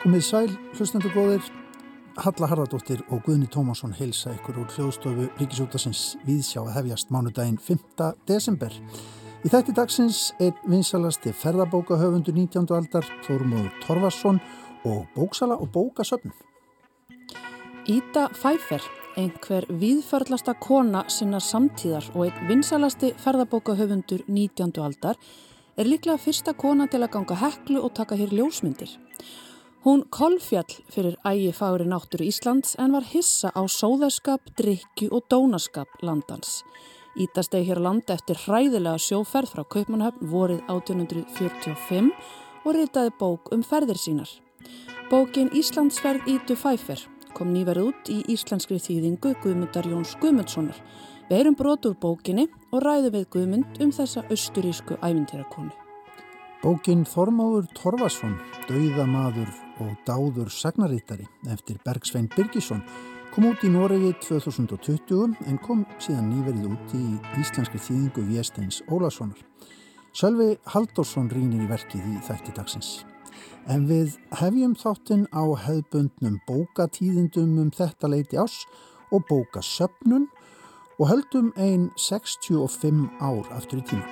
Komið 0.00 0.22
sæl, 0.24 0.46
hlustendur 0.72 1.12
góðir, 1.12 1.44
Halla 2.16 2.48
Harðardóttir 2.48 3.02
og 3.12 3.20
Guðni 3.26 3.44
Tómasson 3.52 3.92
heilsa 3.92 4.32
ykkur 4.32 4.62
úr 4.62 4.72
hljóðstofu 4.72 5.26
Ríkisútasins 5.36 6.14
viðsjá 6.24 6.62
að 6.62 6.72
hefjast 6.78 7.12
mánudaginn 7.12 7.60
5. 7.60 8.08
desember. 8.24 8.72
Í 9.44 9.52
þætti 9.52 9.76
dagsins 9.76 10.32
er 10.40 10.56
vinsalasti 10.64 11.34
ferðabókahöfundur 11.42 12.32
19. 12.32 12.64
aldar 12.72 13.04
Þórumóður 13.26 13.76
Torfarsson 13.84 14.40
og 14.88 15.04
bóksala 15.12 15.60
og 15.60 15.68
bókasöfn. 15.76 16.32
Íta 17.84 18.30
Fæfer, 18.32 18.80
einhver 19.16 19.64
viðförlasta 19.80 20.54
kona 20.60 21.04
sinna 21.12 21.40
samtíðar 21.40 22.04
og 22.14 22.26
einn 22.26 22.48
vinsalasti 22.50 23.12
ferðabókahöfundur 23.22 24.26
19. 24.28 24.74
aldar 24.84 25.16
er 25.76 25.88
líklega 25.88 26.20
fyrsta 26.20 26.52
kona 26.56 26.86
til 26.90 27.02
að 27.02 27.12
ganga 27.16 27.38
heklu 27.40 27.82
og 27.84 27.94
taka 27.96 28.18
hér 28.18 28.34
ljósmyndir. 28.36 28.92
Hún 29.86 30.02
kolfjall 30.10 30.80
fyrir 30.90 31.16
ægi 31.24 31.52
fári 31.54 31.86
náttúru 31.86 32.26
Íslands 32.26 32.74
en 32.82 32.92
var 32.92 33.06
hissa 33.06 33.52
á 33.54 33.62
sóðarskap, 33.70 34.42
drikju 34.58 35.12
og 35.14 35.28
dónaskap 35.30 35.88
landans. 36.02 36.62
Ítastegi 37.16 37.70
hér 37.70 37.80
land 37.80 38.10
eftir 38.12 38.36
hræðilega 38.36 38.98
sjóferð 39.00 39.54
frá 39.54 39.64
Kaupmannhöfn 39.64 40.28
vorið 40.28 40.64
1845 40.68 42.10
og 42.66 42.74
ritaði 42.76 43.14
bók 43.20 43.52
um 43.54 43.62
ferðir 43.64 44.00
sínar. 44.00 44.28
Bókin 45.08 45.52
Íslandsferð 45.54 46.26
Ítu 46.26 46.56
Fæfer 46.58 47.06
kom 47.36 47.52
nýverð 47.52 47.90
út 47.90 48.08
í 48.08 48.22
íslenskri 48.32 48.78
þýðingu 48.80 49.34
Guðmundar 49.42 49.86
Jóns 49.90 50.14
Guðmundssonar. 50.22 50.78
Við 51.28 51.42
erum 51.42 51.56
brotur 51.58 51.96
bókinni 52.00 52.46
og 52.72 52.84
ræðum 52.84 53.12
við 53.12 53.26
Guðmund 53.34 53.80
um 53.84 53.92
þessa 53.92 54.22
austurísku 54.32 54.96
ævintýrakonu. 55.04 55.74
Bókin 56.62 57.04
Þormáður 57.04 57.66
Torfarsson, 57.76 58.38
Dauðamadur 58.70 59.50
og 59.84 59.92
Dáður 60.08 60.48
Sagnarítari 60.50 61.26
eftir 61.52 61.76
Bergsvein 61.84 62.30
Birgisson 62.32 62.80
kom 63.34 63.50
út 63.50 63.66
í 63.66 63.72
Noregi 63.74 64.14
2020 64.24 65.36
en 65.50 65.58
kom 65.66 65.84
síðan 66.00 66.30
nýverið 66.32 66.70
út 66.72 66.94
í 66.96 67.04
íslenski 67.42 67.82
þýðingu 67.82 68.24
Viesteins 68.30 68.80
Ólasonar. 68.88 69.42
Sölvi 70.16 70.54
Halldórsson 70.72 71.28
rínir 71.28 71.66
í 71.66 71.68
verkið 71.68 72.08
í 72.14 72.16
þætti 72.24 72.56
dagsins. 72.56 72.94
En 73.66 73.88
við 73.90 74.18
hefjum 74.40 74.76
þáttinn 74.78 75.26
á 75.34 75.44
hefðbundnum 75.66 76.38
bókatíðindum 76.46 77.56
um 77.64 77.72
þetta 77.74 78.10
leiti 78.12 78.38
ás 78.38 78.62
og 79.10 79.26
bókasöpnun 79.30 80.28
og 80.98 81.10
höldum 81.10 81.50
einn 81.56 81.90
65 81.96 83.10
ár 83.20 83.50
aftur 83.56 83.82
í 83.82 83.88
tíma. 83.90 84.06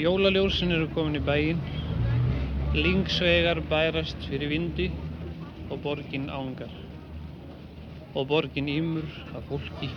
Jólaljósin 0.00 0.72
eru 0.72 0.86
komin 0.94 1.18
í 1.18 1.20
bæin, 1.24 1.58
lingsvegar 2.72 3.60
bærast 3.68 4.28
fyrir 4.28 4.48
vindi 4.52 4.86
og 5.68 5.82
borgin 5.84 6.30
ángar. 6.32 6.72
Og 8.14 8.26
borgin 8.30 8.68
ymur 8.68 9.04
af 9.36 9.44
fólki, 9.50 9.90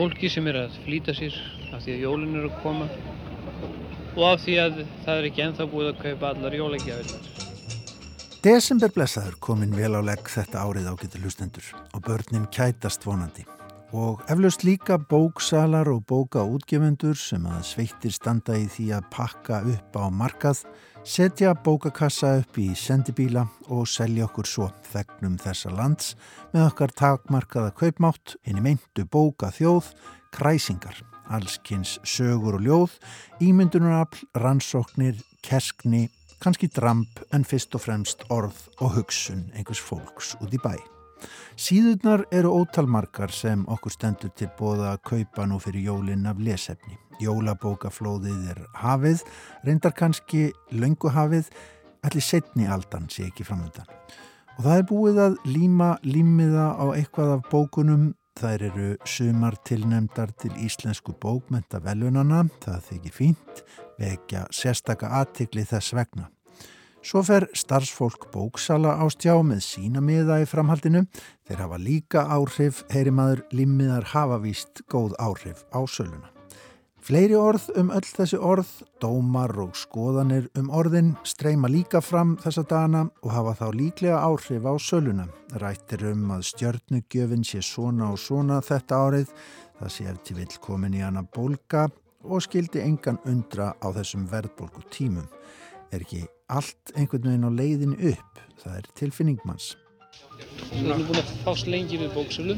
fólki 0.00 0.30
sem 0.32 0.46
er 0.48 0.56
að 0.62 0.76
flýta 0.86 1.12
sér 1.12 1.34
af 1.76 1.82
því 1.84 1.92
að 1.92 2.04
jólin 2.06 2.38
eru 2.40 2.48
að 2.48 2.62
koma 2.62 2.86
og 4.16 4.22
af 4.30 4.40
því 4.46 4.54
að 4.62 4.80
það 5.04 5.12
er 5.18 5.28
ekki 5.28 5.44
enþá 5.44 5.66
búið 5.74 5.90
að 5.90 6.00
kaupa 6.06 6.30
allar 6.30 6.56
jólækjafellar. 6.56 7.28
Desember 8.40 8.96
blessaður 8.96 9.36
komin 9.44 9.76
vel 9.76 9.92
á 9.92 10.00
legg 10.00 10.34
þetta 10.38 10.64
árið 10.64 10.88
ágættu 10.94 11.20
hlustendur 11.20 11.72
og 11.92 12.04
börnin 12.08 12.48
kætast 12.48 13.04
vonandi 13.04 13.44
og 13.92 14.22
eflaust 14.30 14.62
líka 14.62 14.98
bóksalar 14.98 15.88
og 15.90 16.04
bókaútgefendur 16.06 17.16
sem 17.18 17.46
að 17.48 17.64
sveittir 17.66 18.14
standa 18.14 18.54
í 18.58 18.68
því 18.70 18.86
að 18.98 19.08
pakka 19.10 19.60
upp 19.66 19.98
á 19.98 20.04
markað, 20.14 20.62
setja 21.02 21.54
bókakassa 21.54 22.36
upp 22.42 22.58
í 22.60 22.68
sendibíla 22.78 23.46
og 23.68 23.88
selja 23.90 24.28
okkur 24.28 24.46
svo 24.46 24.68
þegnum 24.92 25.38
þessa 25.42 25.74
lands 25.74 26.14
með 26.52 26.68
okkar 26.68 26.94
takmarkaða 27.02 27.74
kaupmátt 27.80 28.36
í 28.46 28.54
meintu 28.60 29.06
bóka 29.10 29.50
þjóð, 29.56 29.90
kræsingar, 30.30 31.02
allskynns 31.30 31.98
sögur 32.06 32.60
og 32.60 32.64
ljóð, 32.66 32.96
ímyndunarafl, 33.42 34.22
rannsóknir, 34.38 35.18
kerskni, 35.42 36.06
kannski 36.40 36.70
dramp 36.70 37.20
en 37.34 37.44
fyrst 37.44 37.74
og 37.74 37.86
fremst 37.88 38.24
orð 38.30 38.64
og 38.78 38.96
hugsun 39.00 39.48
einhvers 39.54 39.82
fólks 39.82 40.36
út 40.40 40.54
í 40.54 40.62
bæ. 40.62 40.78
Síðurnar 41.60 42.24
eru 42.32 42.52
ótalmarkar 42.62 43.32
sem 43.34 43.66
okkur 43.68 43.92
stendur 43.92 44.32
til 44.36 44.48
bóða 44.58 44.94
að 44.94 45.02
kaupa 45.10 45.46
nú 45.48 45.58
fyrir 45.60 45.90
jólinn 45.90 46.28
af 46.30 46.40
lesefni. 46.40 46.96
Jólabókaflóðið 47.20 48.48
er 48.54 48.62
hafið, 48.80 49.24
reyndar 49.66 49.92
kannski 49.96 50.48
lönguhafið, 50.72 51.50
allir 52.06 52.24
setni 52.24 52.68
aldan 52.70 53.10
sé 53.12 53.26
ekki 53.28 53.44
framöndan. 53.44 53.88
Og 54.56 54.64
það 54.64 54.78
er 54.78 54.88
búið 54.88 55.20
að 55.26 55.36
líma 55.48 55.90
límiða 56.04 56.72
á 56.80 56.84
eitthvað 56.94 57.36
af 57.36 57.46
bókunum. 57.52 58.10
Það 58.40 58.64
eru 58.70 58.90
sumar 59.04 59.56
tilnemdar 59.68 60.30
til 60.40 60.52
íslensku 60.64 61.12
bókmenta 61.20 61.80
velunana, 61.84 62.46
það 62.62 62.84
þykir 62.88 63.16
fínt, 63.16 63.64
vekja 64.00 64.46
sérstaka 64.54 65.10
aðtikli 65.20 65.66
þess 65.68 65.92
vegna. 65.98 66.30
Svo 67.00 67.22
fer 67.24 67.46
starfsfólk 67.56 68.26
bóksala 68.28 68.92
á 69.00 69.08
stjá 69.08 69.32
með 69.40 69.62
sína 69.64 70.02
miða 70.04 70.42
í 70.42 70.48
framhaldinu. 70.48 71.06
Þeir 71.48 71.62
hafa 71.64 71.78
líka 71.80 72.26
áhrif, 72.28 72.82
heyri 72.92 73.12
maður 73.14 73.40
limmiðar 73.56 74.04
hafa 74.12 74.36
víst 74.42 74.82
góð 74.92 75.14
áhrif 75.16 75.64
á 75.72 75.80
söluna. 75.88 76.28
Fleiri 77.00 77.38
orð 77.40 77.70
um 77.80 77.88
öll 77.96 78.04
þessi 78.04 78.36
orð, 78.36 78.68
dómar 79.00 79.54
og 79.62 79.72
skoðanir 79.80 80.50
um 80.60 80.68
orðin 80.68 81.14
streyma 81.24 81.70
líka 81.72 82.02
fram 82.04 82.34
þessa 82.42 82.66
dana 82.68 83.06
og 83.24 83.32
hafa 83.32 83.54
þá 83.56 83.66
líklega 83.78 84.18
áhrif 84.20 84.68
á 84.68 84.76
söluna. 84.76 85.24
Rættir 85.56 86.04
um 86.10 86.28
að 86.36 86.44
stjörnugjöfin 86.50 87.46
sé 87.48 87.62
svona 87.64 88.10
og 88.12 88.20
svona 88.20 88.60
þetta 88.60 89.00
árið, 89.06 89.32
það 89.80 89.94
sé 89.96 90.06
eftir 90.12 90.38
vill 90.42 90.60
komin 90.60 90.98
í 91.00 91.00
hana 91.00 91.24
bólka 91.24 91.86
og 92.28 92.44
skildi 92.44 92.84
engan 92.84 93.22
undra 93.24 93.72
á 93.80 93.88
þessum 93.96 94.28
verðbólku 94.28 94.84
tímum. 94.92 95.24
Er 95.90 96.04
ekki 96.04 96.26
allt 96.58 96.92
einhvern 96.96 97.28
veginn 97.30 97.48
á 97.48 97.50
leiðin 97.54 97.96
upp. 98.12 98.44
Það 98.60 98.76
er 98.80 98.90
tilfinningmanns. 98.98 99.72
Þú 100.70 100.84
erum 100.84 101.08
búin 101.08 101.22
að 101.22 101.34
fást 101.46 101.70
lengi 101.70 101.98
við 102.00 102.14
bóksölu. 102.16 102.56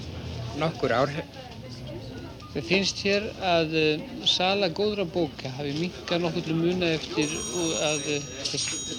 Nokkur 0.60 0.94
ár. 0.96 1.12
Það 2.52 2.66
finnst 2.68 2.98
hér 3.06 3.26
að 3.48 3.70
uh, 3.80 4.02
sala 4.28 4.68
góðra 4.76 5.06
bóka 5.08 5.48
hafi 5.56 5.70
minkað 5.78 6.26
nokkur 6.26 6.44
til 6.44 6.56
muna 6.58 6.90
eftir 6.98 7.30
að 7.86 8.10
uh, 8.12 8.26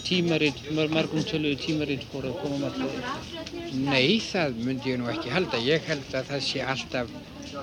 tímaritt, 0.07 0.63
margum 0.73 1.21
töluðu 1.29 1.59
tímaritt 1.61 2.07
fór 2.09 2.31
að 2.31 2.39
koma 2.41 2.63
margir. 2.63 2.97
Nei, 3.77 4.17
það 4.25 4.57
myndi 4.63 4.95
ég 4.95 5.01
nú 5.01 5.11
ekki 5.13 5.33
halda. 5.35 5.61
Ég 5.61 5.85
held 5.85 6.17
að 6.17 6.31
það 6.31 6.43
sé 6.47 6.65
alltaf 6.73 7.13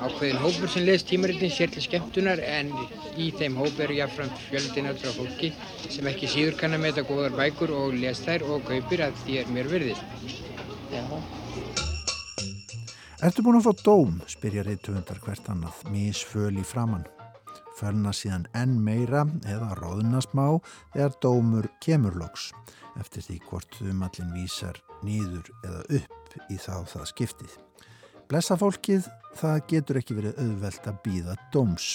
ákveðin 0.01 0.41
hópur 0.43 0.71
sem 0.73 0.85
les 0.87 1.05
tímaritin 1.07 1.53
sér 1.53 1.73
til 1.75 1.83
skemmtunar 1.85 2.41
en 2.45 2.71
í 3.17 3.31
þeim 3.37 3.59
hóp 3.61 3.81
eru 3.85 3.99
jáfnframt 3.99 4.39
fjöldin 4.49 4.91
öllra 4.93 5.13
fólki 5.17 5.53
sem 5.89 6.09
ekki 6.11 6.31
síður 6.31 6.59
kann 6.61 6.77
að 6.77 6.85
meta 6.87 7.05
góðar 7.07 7.37
bækur 7.37 7.75
og 7.77 7.97
les 7.99 8.23
þær 8.25 8.47
og 8.55 8.67
kaupir 8.69 9.05
að 9.09 9.21
því 9.25 9.39
er 9.43 9.55
mér 9.55 9.71
virðist. 9.71 10.05
Já. 10.91 11.05
Ertu 13.21 13.45
búin 13.45 13.59
að 13.59 13.67
fá 13.69 13.85
dóm, 13.85 14.21
spyrja 14.33 14.63
reytuhundar 14.65 15.19
hvert 15.21 15.49
annað, 15.53 15.83
misföl 15.93 16.55
í 16.57 16.65
framann. 16.65 17.05
Fölna 17.77 18.15
síðan 18.17 18.47
enn 18.57 18.79
meira 18.85 19.27
eða 19.49 19.75
róðuna 19.77 20.23
smá 20.25 20.47
þegar 20.95 21.19
dómur 21.25 21.69
kemur 21.85 22.17
loks, 22.17 22.51
eftir 23.01 23.25
því 23.27 23.37
hvort 23.51 23.77
þumallin 23.77 24.33
vísar 24.37 24.81
nýður 25.05 25.53
eða 25.65 25.83
upp 26.01 26.37
í 26.49 26.57
þá 26.61 26.75
það 26.89 27.07
skiptið. 27.13 27.59
Blessa 28.31 28.57
fólkið, 28.57 29.09
það 29.39 29.61
getur 29.71 30.01
ekki 30.01 30.17
verið 30.19 30.41
auðvelt 30.43 30.89
að 30.91 30.99
býða 31.05 31.37
dóms, 31.55 31.93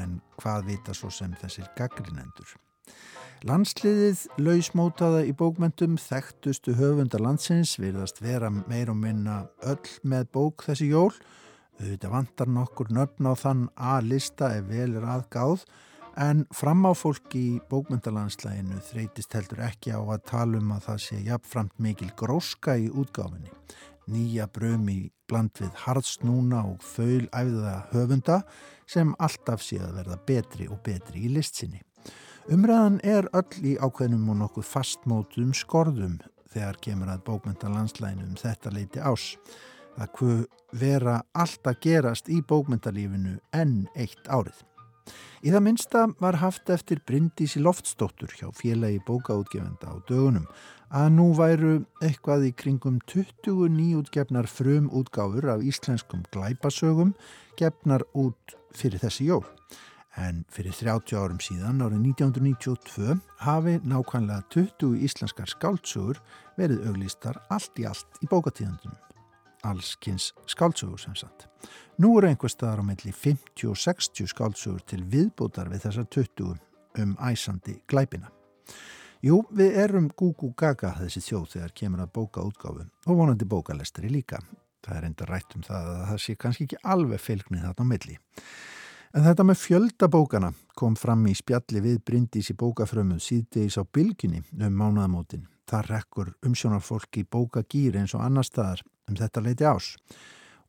en 0.00 0.18
hvað 0.40 0.72
vita 0.72 0.94
svo 0.96 1.10
sem 1.12 1.34
þessir 1.40 1.68
gaggrinendur. 1.78 2.54
Landsliðið 3.46 4.24
lausmótaða 4.42 5.20
í 5.28 5.34
bókmentum 5.38 5.94
þekktustu 6.02 6.74
höfundar 6.74 7.22
landsins 7.22 7.76
virðast 7.78 8.18
vera 8.18 8.50
meir 8.50 8.90
og 8.90 8.98
minna 8.98 9.44
öll 9.62 9.92
með 10.02 10.32
bók 10.34 10.64
þessi 10.66 10.88
jól. 10.90 11.12
Þetta 11.78 12.10
vantar 12.10 12.50
nokkur 12.50 12.90
nöfn 12.90 13.30
á 13.30 13.34
þann 13.38 13.68
A-lista 13.78 14.50
ef 14.56 14.66
vel 14.72 14.96
er 14.98 15.06
aðgáð 15.06 15.62
en 16.18 16.42
fram 16.50 16.82
á 16.82 16.92
fólki 16.98 17.42
í 17.52 17.58
bókmyndalandslæginu 17.70 18.80
þreytist 18.88 19.36
heldur 19.38 19.62
ekki 19.68 19.94
á 19.94 20.02
að 20.02 20.24
tala 20.26 20.58
um 20.58 20.72
að 20.74 20.88
það 20.88 21.04
sé 21.04 21.18
jafnframt 21.28 21.76
mikil 21.78 22.10
gróska 22.18 22.74
í 22.74 22.88
útgáfinni 22.90 23.52
nýja 24.08 24.48
brömi 24.52 25.10
bland 25.28 25.52
við 25.60 25.74
hardsnúna 25.84 26.62
og 26.70 26.82
föilæfða 26.84 27.74
höfunda 27.92 28.40
sem 28.88 29.12
alltaf 29.18 29.62
sé 29.64 29.80
að 29.82 30.00
verða 30.00 30.18
betri 30.28 30.68
og 30.68 30.80
betri 30.84 31.26
í 31.28 31.32
listsinni. 31.34 31.82
Umræðan 32.48 33.00
er 33.04 33.28
öll 33.36 33.58
í 33.60 33.74
ákveðnum 33.76 34.30
og 34.32 34.38
nokkuð 34.42 34.64
fastmótum 34.64 35.50
skorðum 35.52 36.16
þegar 36.48 36.78
kemur 36.80 37.10
að 37.12 37.26
bókmyndalandslæginu 37.26 38.24
um 38.30 38.38
þetta 38.40 38.72
leiti 38.72 39.02
ás. 39.04 39.34
Það 39.98 40.14
hvað 40.16 40.40
vera 40.80 41.18
allt 41.36 41.68
að 41.68 41.82
gerast 41.84 42.32
í 42.32 42.40
bókmyndalífinu 42.48 43.36
enn 43.52 43.84
eitt 43.96 44.32
árið. 44.32 44.64
Í 45.44 45.52
það 45.52 45.64
minsta 45.64 46.06
var 46.20 46.40
haft 46.42 46.70
eftir 46.72 47.00
Bryndísi 47.06 47.60
Loftsdóttur 47.62 48.32
hjá 48.34 48.48
félagi 48.56 48.98
bókaútgefenda 49.06 49.92
á 49.92 49.96
dögunum 50.08 50.48
að 50.88 51.08
nú 51.12 51.26
væru 51.36 51.74
eitthvað 52.00 52.46
í 52.48 52.54
kringum 52.56 52.98
20 53.10 53.68
nýjútgefnar 53.74 54.48
frum 54.48 54.88
útgáfur 54.88 55.50
af 55.52 55.64
íslenskum 55.64 56.24
glæpasögum 56.32 57.14
gefnar 57.60 58.04
út 58.16 58.56
fyrir 58.72 59.00
þessi 59.02 59.28
jól. 59.28 59.44
En 60.18 60.44
fyrir 60.50 60.74
30 60.74 61.14
árum 61.14 61.38
síðan, 61.38 61.82
árið 61.84 62.00
1992, 62.16 63.18
hafi 63.44 63.76
nákvæmlega 63.86 64.42
20 64.50 64.96
íslenskar 65.06 65.50
skáltsugur 65.52 66.18
verið 66.58 66.88
auglýstar 66.88 67.38
allt 67.54 67.78
í 67.78 67.86
allt 67.86 68.18
í 68.24 68.30
bókatíðandunum. 68.30 68.96
Allskins 69.68 70.32
skáltsugur 70.46 70.98
sem 70.98 71.14
sagt. 71.18 71.46
Nú 71.98 72.16
eru 72.18 72.30
einhver 72.30 72.50
staðar 72.50 72.82
á 72.82 72.88
melli 72.88 73.12
50 73.12 73.68
og 73.70 73.78
60 73.78 74.32
skáltsugur 74.32 74.82
til 74.86 75.04
viðbútar 75.04 75.70
við 75.70 75.86
þessar 75.86 76.10
20 76.16 76.56
um 76.98 77.14
æsandi 77.28 77.78
glæpina. 77.86 78.32
Jú, 79.18 79.40
við 79.50 79.74
erum 79.82 80.04
gúgú 80.14 80.52
gaga 80.54 80.92
þessi 81.00 81.24
þjóð 81.26 81.46
þegar 81.56 81.72
kemur 81.80 82.02
að 82.04 82.10
bóka 82.14 82.42
útgáfu 82.46 82.84
og 82.86 83.16
vonandi 83.18 83.48
bókalestri 83.50 84.10
líka. 84.12 84.38
Það 84.86 84.98
er 84.98 85.06
enda 85.08 85.26
rætt 85.26 85.56
um 85.58 85.64
það 85.66 85.88
að 85.90 86.02
það 86.10 86.20
sé 86.22 86.34
kannski 86.38 86.66
ekki 86.68 86.78
alveg 86.94 87.24
fylgnið 87.24 87.64
þarna 87.66 87.82
á 87.82 87.90
melli. 87.90 88.14
En 89.18 89.24
þetta 89.26 89.46
með 89.48 89.58
fjöldabókana 89.64 90.52
kom 90.78 90.94
fram 91.00 91.26
í 91.26 91.34
spjalli 91.34 91.82
við 91.82 91.98
Bryndís 92.06 92.52
í 92.52 92.56
bókafrömmuð 92.60 93.24
síðdegis 93.24 93.80
á 93.80 93.82
bylginni 93.82 94.44
um 94.54 94.78
mánuðamótin. 94.78 95.48
Það 95.66 95.90
rekkur 95.90 96.30
umsjónarfólk 96.46 97.18
í 97.18 97.26
bókagýr 97.26 97.98
eins 97.98 98.14
og 98.14 98.22
annar 98.22 98.46
staðar 98.46 98.84
um 99.10 99.18
þetta 99.18 99.42
leiti 99.42 99.66
ás. 99.66 99.96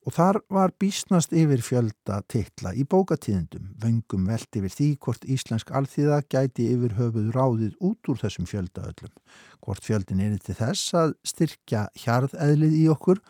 Og 0.07 0.15
þar 0.15 0.39
var 0.49 0.71
bísnast 0.79 1.33
yfir 1.35 1.61
fjölda 1.61 2.21
titla 2.31 2.71
í 2.71 2.85
bókatíðendum, 2.87 3.73
vöngum 3.83 4.29
velt 4.31 4.55
yfir 4.55 4.71
því 4.71 4.89
hvort 5.03 5.27
íslensk 5.27 5.73
alþýða 5.75 6.21
gæti 6.31 6.69
yfir 6.71 6.95
höfuð 6.97 7.31
ráðið 7.35 7.75
út 7.83 8.11
úr 8.11 8.21
þessum 8.21 8.47
fjölda 8.49 8.87
öllum. 8.89 9.13
Hvort 9.59 9.85
fjöldin 9.85 10.23
er 10.23 10.37
til 10.39 10.55
þess 10.57 10.95
að 10.95 11.15
styrkja 11.27 11.87
hjarðeðlið 11.99 12.77
í 12.79 12.85
okkur 12.95 13.23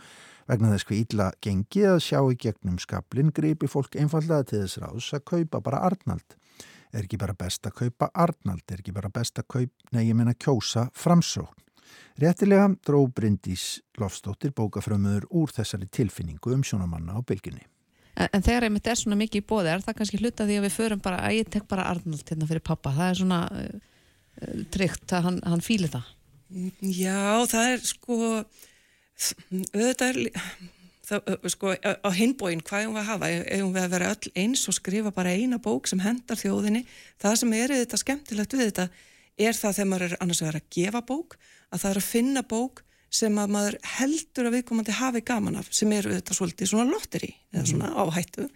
Vegna 0.50 0.72
þess 0.74 0.88
hvað 0.90 1.02
ítla 1.04 1.26
gengi 1.46 1.82
að 1.86 2.00
sjá 2.02 2.20
í 2.26 2.38
gegnum 2.42 2.80
skablin 2.82 3.30
greipi 3.38 3.68
fólk 3.70 3.94
einfallega 4.02 4.48
til 4.50 4.64
þess 4.64 4.80
ráðs 4.82 5.10
að 5.14 5.26
kaupa 5.30 5.60
bara 5.62 5.84
Arnald. 5.86 6.38
Er 6.90 7.04
ekki 7.04 7.20
bara 7.22 7.36
best 7.38 7.70
að 7.70 7.76
kaupa 7.84 8.08
Arnald, 8.18 8.64
er 8.66 8.82
ekki 8.82 8.96
bara 8.96 9.12
best 9.14 9.38
að 9.38 9.46
kaupa, 9.54 9.92
nei 9.94 10.08
ég 10.08 10.18
menna 10.18 10.34
kjósa 10.34 10.88
framsókn. 10.98 11.69
Réttilega 12.20 12.70
dró 12.86 13.02
Bryndís 13.08 13.80
Lofstóttir 14.00 14.54
bókafrömmuður 14.56 15.28
úr 15.30 15.54
þessari 15.56 15.90
tilfinningu 15.92 16.54
um 16.56 16.64
sjónamanna 16.66 17.16
á 17.16 17.20
bylginni. 17.24 17.66
En, 18.20 18.28
en 18.34 18.44
þegar 18.44 18.68
einmitt 18.68 18.88
er 18.90 19.00
svona 19.00 19.20
mikið 19.20 19.44
í 19.44 19.48
bóði, 19.48 19.74
er 19.74 19.86
það 19.86 20.00
kannski 20.00 20.22
hluta 20.22 20.48
því 20.48 20.58
að 20.60 20.66
við 20.68 20.76
förum 20.76 21.04
bara, 21.04 21.22
að 21.24 21.38
ég 21.40 21.52
tek 21.54 21.68
bara 21.72 21.88
Arnald 21.92 22.26
hérna 22.28 22.50
fyrir 22.50 22.66
pappa, 22.66 22.96
það 22.96 23.12
er 23.12 23.22
svona 23.22 23.44
uh, 23.56 24.66
tryggt 24.74 25.16
að 25.16 25.30
hann, 25.30 25.40
hann 25.48 25.64
fýli 25.64 25.92
það? 25.92 26.10
Já, 26.82 27.46
það 27.52 27.72
er 27.76 27.86
sko 27.86 28.20
auðvitað 29.76 30.08
er 30.10 30.20
það, 31.10 31.36
sko, 31.54 31.74
á 31.76 32.10
hinbóin 32.16 32.64
hvað 32.66 32.86
erum 32.86 32.96
við 32.96 33.02
að 33.02 33.10
hafa, 33.12 33.30
erum 33.58 33.76
við 33.76 33.84
að 33.84 33.94
vera 33.96 34.12
öll 34.14 34.32
eins 34.44 34.64
og 34.70 34.78
skrifa 34.78 35.14
bara 35.16 35.36
eina 35.36 35.60
bók 35.62 35.90
sem 35.90 36.02
hendar 36.04 36.40
þjóðinni 36.40 36.86
það 37.22 37.38
sem 37.42 37.56
er 37.58 37.76
þetta 37.76 38.02
skemmtilegt 38.02 38.56
við 38.56 38.70
þetta 38.70 38.88
er 39.40 39.58
það 39.58 39.76
þegar 39.78 39.90
maður 39.90 40.06
er 40.08 40.22
annars 40.24 40.44
vera 40.44 40.62
að 40.62 40.70
gefa 40.76 41.02
bók 41.08 41.36
að 41.70 41.82
það 41.82 41.92
er 41.92 42.00
að 42.02 42.08
finna 42.10 42.46
bók 42.46 42.84
sem 43.10 43.38
að 43.42 43.54
maður 43.56 43.78
heldur 43.98 44.48
að 44.50 44.56
viðkomandi 44.58 44.96
hafi 45.00 45.22
gaman 45.26 45.60
af 45.60 45.70
sem 45.74 45.92
eru 45.96 46.14
þetta 46.14 46.36
svolítið 46.38 46.72
svona 46.72 46.90
lotteri 46.92 47.32
eða 47.54 47.66
svona 47.72 47.90
mhm. 47.90 48.02
áhættu. 48.06 48.50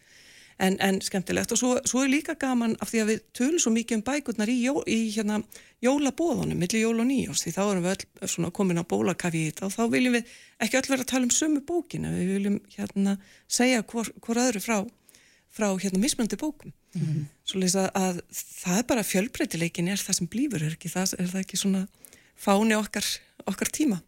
En, 0.62 0.76
en 0.86 1.00
skemmtilegt. 1.02 1.50
Og 1.52 1.58
svo, 1.58 1.70
svo 1.90 2.04
er 2.04 2.12
líka 2.12 2.36
gaman 2.40 2.76
af 2.78 2.92
því 2.92 3.00
að 3.02 3.08
við 3.10 3.22
tölum 3.34 3.62
svo 3.64 3.72
mikið 3.74 3.98
um 3.98 4.04
bækurnar 4.06 4.52
í, 4.54 4.60
jó, 4.62 4.76
í 4.86 5.10
hérna, 5.16 5.40
jólabóðunum, 5.82 6.60
millir 6.62 6.84
jól 6.84 7.02
og 7.02 7.08
nýjós 7.10 7.42
því 7.42 7.54
þá 7.56 7.62
erum 7.64 7.88
við 7.88 8.06
öll 8.28 8.52
komin 8.54 8.78
á 8.78 8.86
bólakafi 8.86 9.42
í 9.42 9.48
þetta 9.50 9.66
og 9.66 9.74
þá 9.74 9.82
viljum 9.96 10.14
við 10.20 10.36
ekki 10.62 10.78
öll 10.78 10.92
vera 10.92 11.08
að 11.08 11.10
tala 11.10 11.26
um 11.26 11.34
sumu 11.34 11.64
bókina, 11.66 12.14
við 12.14 12.32
viljum 12.36 12.60
hérna 12.78 13.18
segja 13.50 13.82
hvor, 13.82 14.14
hvor 14.22 14.44
öðru 14.46 14.62
frá 14.64 14.78
frá 15.54 15.68
hérna 15.74 16.02
mismöndi 16.06 16.38
bókum 16.40 16.74
mm 16.94 17.02
-hmm. 17.02 17.26
svo 17.46 17.60
að 17.60 18.22
það 18.32 18.78
er 18.78 18.88
bara 18.88 19.04
fjölbreytileikin 19.04 19.88
er 19.88 19.98
það 19.98 20.18
sem 20.18 20.28
blífur, 20.28 20.64
er, 20.64 20.78
það, 20.78 21.14
er 21.20 21.28
það 21.28 21.40
ekki 21.40 21.58
svona 21.58 21.88
fáni 22.36 22.76
okkar, 22.76 23.06
okkar 23.46 23.70
tíma? 23.70 24.02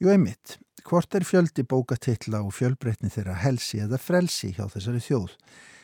Jú 0.00 0.08
einmitt, 0.08 0.58
hvort 0.84 1.14
er 1.14 1.24
fjöldi 1.24 1.62
bókatilla 1.62 2.40
og 2.42 2.54
fjölbreytni 2.54 3.10
þeirra 3.10 3.34
helsi 3.34 3.78
eða 3.78 3.98
frelsi 3.98 4.54
hjá 4.56 4.66
þessari 4.68 5.00
þjóð? 5.00 5.36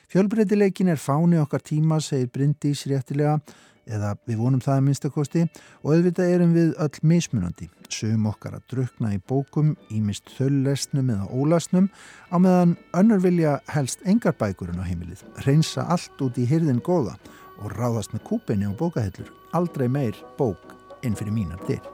Fjölbreytileikin 0.09 0.89
er 0.89 0.97
fáni 1.03 1.39
okkar 1.39 1.61
tíma, 1.61 1.99
segir 2.01 2.31
Bryndís 2.31 2.87
réttilega, 2.87 3.41
eða 3.87 4.13
við 4.27 4.41
vonum 4.43 4.63
það 4.63 4.77
að 4.77 4.85
minnstakosti, 4.87 5.45
og 5.83 5.95
auðvitað 5.95 6.33
erum 6.35 6.55
við 6.57 6.75
öll 6.83 7.01
mismunandi. 7.07 7.69
Sum 7.93 8.27
okkar 8.31 8.59
að 8.59 8.67
drukna 8.73 9.13
í 9.15 9.21
bókum, 9.31 9.75
ímist 9.95 10.31
þöllesnum 10.37 11.13
eða 11.15 11.29
ólasnum, 11.31 11.89
á 12.35 12.37
meðan 12.43 12.77
önnur 12.99 13.23
vilja 13.25 13.59
helst 13.73 14.03
engar 14.05 14.37
bækurinn 14.39 14.83
á 14.83 14.89
heimilið, 14.89 15.23
reynsa 15.47 15.87
allt 15.87 16.23
út 16.23 16.39
í 16.39 16.47
hyrðin 16.49 16.83
góða 16.83 17.15
og 17.63 17.77
ráðast 17.79 18.13
með 18.13 18.27
kúpinni 18.29 18.69
og 18.69 18.79
bókahellur, 18.81 19.31
aldrei 19.57 19.89
meir 19.89 20.19
bók 20.39 20.75
inn 21.07 21.17
fyrir 21.17 21.35
mínar 21.35 21.63
dyr. 21.69 21.85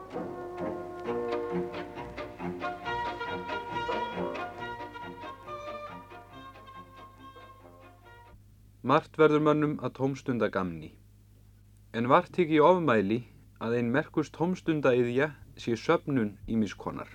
Margt 8.83 9.15
verður 9.15 9.45
mönnum 9.47 9.77
að 9.79 9.95
tómstunda 10.00 10.49
gamni. 10.50 10.91
En 11.93 12.09
vart 12.09 12.39
ekki 12.41 12.56
ofmæli 12.65 13.19
að 13.61 13.75
einn 13.79 13.91
merkust 13.93 14.33
tómstundaiðja 14.33 15.27
sé 15.61 15.75
söpnun 15.77 16.31
í 16.49 16.56
miskonar. 16.56 17.11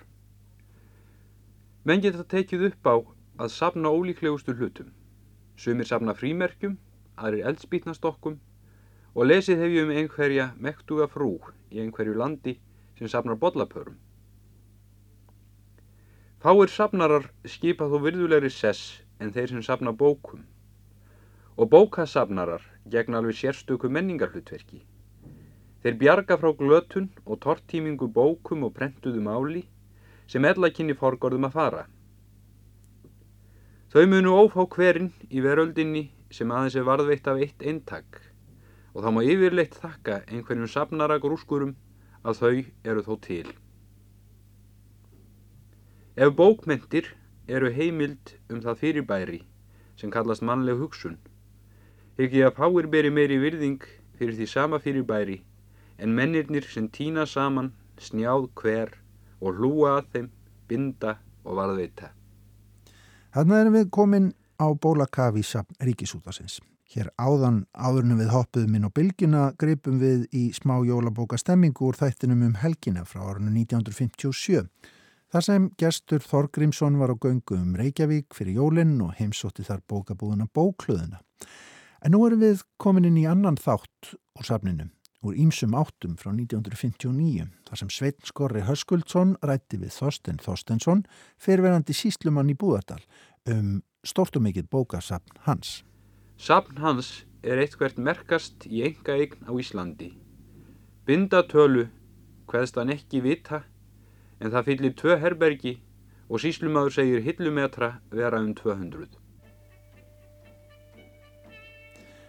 Menn 1.82 2.04
geta 2.04 2.22
tekið 2.34 2.68
upp 2.68 2.86
á 2.86 2.96
að 3.42 3.50
sapna 3.54 3.90
ólíklegustu 3.90 4.54
hlutum. 4.54 4.92
Sumir 5.58 5.88
sapna 5.90 6.14
frímerkjum, 6.14 6.76
aðrir 7.18 7.48
eldspýtnastokkum 7.50 8.36
og 9.18 9.26
lesið 9.26 9.64
hef 9.64 9.74
ég 9.74 9.88
um 9.88 9.90
einhverja 9.96 10.46
mektuga 10.62 11.08
frú 11.10 11.32
í 11.74 11.82
einhverju 11.82 12.14
landi 12.14 12.54
sem 13.00 13.10
sapnar 13.10 13.40
bollapörum. 13.42 13.98
Fáir 16.38 16.70
sapnarar 16.70 17.26
skipa 17.50 17.90
þó 17.90 17.98
virðulegri 18.06 18.52
sess 18.54 19.00
en 19.18 19.34
þeir 19.34 19.56
sem 19.56 19.66
sapna 19.66 19.90
bókum 19.90 20.46
og 21.58 21.66
bókasafnarar 21.72 22.62
gegn 22.86 23.16
alveg 23.18 23.34
sérstöku 23.34 23.88
menningarhlutverki. 23.90 24.84
Þeir 25.82 25.96
bjarga 25.98 26.36
frá 26.38 26.52
glötun 26.54 27.08
og 27.26 27.40
tortímingu 27.42 28.06
bókum 28.14 28.62
og 28.66 28.76
prentuðu 28.76 29.22
máli 29.26 29.64
sem 30.30 30.44
ellakinni 30.46 30.94
forgorðum 30.94 31.48
að 31.48 31.56
fara. 31.56 31.84
Þau 33.90 34.04
munu 34.06 34.36
ófá 34.38 34.68
hverinn 34.70 35.10
í 35.30 35.42
veröldinni 35.42 36.04
sem 36.30 36.50
aðeins 36.54 36.76
er 36.78 36.86
varðveitt 36.86 37.26
af 37.26 37.40
eitt 37.42 37.64
eintak 37.66 38.20
og 38.94 39.02
þá 39.02 39.08
má 39.16 39.22
yfirleitt 39.24 39.78
þakka 39.82 40.20
einhverjum 40.28 40.70
safnara 40.70 41.16
grúskurum 41.22 41.72
að 42.22 42.38
þau 42.42 42.52
eru 42.92 43.02
þó 43.06 43.14
til. 43.24 43.48
Ef 46.14 46.30
bókmentir 46.38 47.10
eru 47.48 47.72
heimild 47.74 48.36
um 48.50 48.62
það 48.62 48.78
fyrirbæri 48.84 49.40
sem 49.98 50.14
kallast 50.14 50.46
mannleg 50.46 50.78
hugsun 50.78 51.18
Hyggi 52.18 52.40
að 52.42 52.56
fáir 52.56 52.86
beri 52.90 53.10
meiri 53.14 53.36
virðing 53.38 53.84
fyrir 54.18 54.34
því 54.34 54.46
sama 54.50 54.78
fyrir 54.82 55.04
bæri 55.06 55.36
en 56.02 56.16
mennirnir 56.16 56.64
sem 56.66 56.88
týna 56.90 57.22
saman, 57.30 57.68
snjáð 57.94 58.48
hver 58.58 58.90
og 59.38 59.54
hlúa 59.54 59.92
að 60.00 60.08
þeim, 60.14 60.26
binda 60.66 61.12
og 61.46 61.60
varðveita. 61.60 62.10
Þannig 63.36 63.60
erum 63.60 63.76
við 63.78 63.86
komin 63.94 64.26
á 64.58 64.66
bólakafi 64.74 65.44
sapn 65.46 65.78
Ríkisútasins. 65.78 66.58
Hér 66.90 67.12
áðan 67.22 67.62
áðurnum 67.70 68.18
við 68.18 68.34
hoppuðum 68.34 68.74
inn 68.74 68.90
á 68.90 68.96
bylgina 68.98 69.44
greipum 69.60 70.02
við 70.02 70.26
í 70.34 70.48
smá 70.56 70.74
jólabóka 70.88 71.38
stemmingu 71.38 71.86
úr 71.86 72.02
þættinum 72.02 72.42
um 72.48 72.58
helgina 72.58 73.06
frá 73.06 73.22
árunnu 73.28 73.54
1957. 73.54 74.66
Þar 75.30 75.44
sem 75.52 75.70
gestur 75.78 76.26
Þorgrímsson 76.26 76.98
var 76.98 77.14
á 77.14 77.16
göngu 77.20 77.62
um 77.62 77.78
Reykjavík 77.78 78.34
fyrir 78.34 78.58
jólinn 78.58 78.98
og 79.06 79.14
heimsótti 79.20 79.62
þar 79.62 79.86
bókabúðuna 79.86 80.50
bókluðuna. 80.50 81.22
En 82.04 82.14
nú 82.14 82.20
erum 82.26 82.42
við 82.44 82.62
komin 82.78 83.08
inn 83.08 83.18
í 83.18 83.26
annan 83.26 83.56
þátt 83.58 84.12
úr 84.38 84.46
safninu, 84.46 84.86
úr 85.26 85.34
Ímsum 85.34 85.74
áttum 85.74 86.14
frá 86.20 86.30
1959, 86.30 87.48
þar 87.66 87.80
sem 87.80 87.90
Sveitn 87.90 88.28
Skorri 88.28 88.62
Höskuldsson 88.68 89.34
rætti 89.42 89.80
við 89.82 89.96
Þorsten 89.96 90.38
Þorstensson, 90.44 91.02
fyrirverandi 91.42 91.96
síslumann 91.96 92.52
í 92.52 92.56
Búðardal, 92.58 93.02
um 93.50 93.80
stort 94.06 94.38
og 94.38 94.46
mikill 94.46 94.68
bókasafn 94.70 95.42
hans. 95.48 95.82
Safn 96.38 96.78
hans 96.78 97.24
er 97.42 97.58
eitthvert 97.58 97.98
merkast 97.98 98.68
í 98.70 98.84
enga 98.86 99.18
eign 99.18 99.42
á 99.50 99.52
Íslandi. 99.58 100.12
Bindatölu, 101.02 101.88
hvaðst 102.46 102.78
hann 102.78 102.94
ekki 102.94 103.24
vita, 103.26 103.64
en 104.38 104.54
það 104.54 104.70
fyllir 104.70 104.94
tvö 104.94 105.18
herbergi 105.18 105.78
og 106.28 106.44
síslumadur 106.44 106.94
segir 106.94 107.24
hillumetra 107.26 107.96
vera 108.14 108.38
um 108.38 108.54
200. 108.54 109.08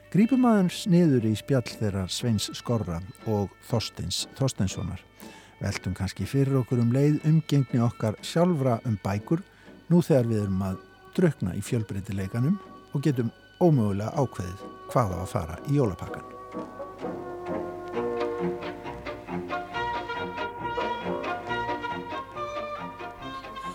Grípum 0.09 0.41
aðeins 0.49 0.87
niður 0.89 1.27
í 1.29 1.35
spjall 1.37 1.67
þeirra 1.69 2.07
Sveins 2.09 2.47
Skorra 2.57 2.95
og 3.29 3.51
Þorstins 3.69 4.23
Þorstenssonar. 4.39 5.03
Veltum 5.59 5.93
kannski 5.93 6.25
fyrir 6.25 6.55
okkur 6.63 6.79
um 6.81 6.89
leið 6.95 7.19
umgengni 7.29 7.77
okkar 7.85 8.15
sjálfra 8.25 8.79
um 8.89 8.95
bækur 9.03 9.43
nú 9.93 9.99
þegar 10.01 10.25
við 10.31 10.39
erum 10.47 10.63
að 10.65 10.79
drukna 11.13 11.53
í 11.53 11.61
fjölbreytileikanum 11.61 12.55
og 12.97 13.03
getum 13.05 13.29
ómögulega 13.61 14.09
ákveðið 14.17 14.63
hvað 14.89 15.13
á 15.13 15.17
að 15.19 15.29
fara 15.35 15.59
í 15.69 15.77
jólapakkan. 15.77 16.25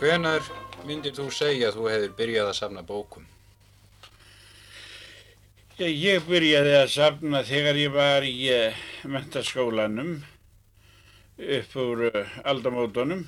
Hvenar 0.02 0.50
myndir 0.82 1.14
þú 1.14 1.28
segja 1.30 1.70
að 1.70 1.78
þú 1.78 1.88
hefur 1.92 2.18
byrjað 2.18 2.50
að 2.50 2.58
safna 2.58 2.82
bókum? 2.82 3.30
Ég 5.74 6.22
byrjaði 6.22 6.74
að 6.78 6.90
safna 6.92 7.40
þegar 7.42 7.78
ég 7.80 7.90
var 7.90 8.22
í 8.22 8.46
uh, 8.54 8.82
mentaskólanum 9.10 10.20
upp 11.34 11.72
úr 11.82 12.04
uh, 12.12 12.36
aldamótonum 12.46 13.24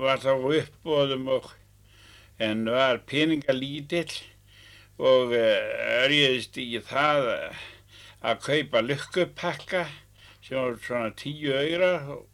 var 0.00 0.22
þá 0.22 0.30
uppbóðum 0.32 1.28
og 1.34 1.50
en 2.40 2.64
var 2.72 3.02
peningalítill 3.04 4.16
og 4.96 5.36
uh, 5.36 6.08
reyðist 6.08 6.56
í 6.56 6.80
það 6.88 7.28
að 8.24 8.40
kaupa 8.48 8.80
lukkupakka 8.86 9.84
sem 10.40 10.56
var 10.56 10.80
svona 10.86 11.12
tíu 11.20 11.52
öyra 11.52 11.92
og, 12.16 12.24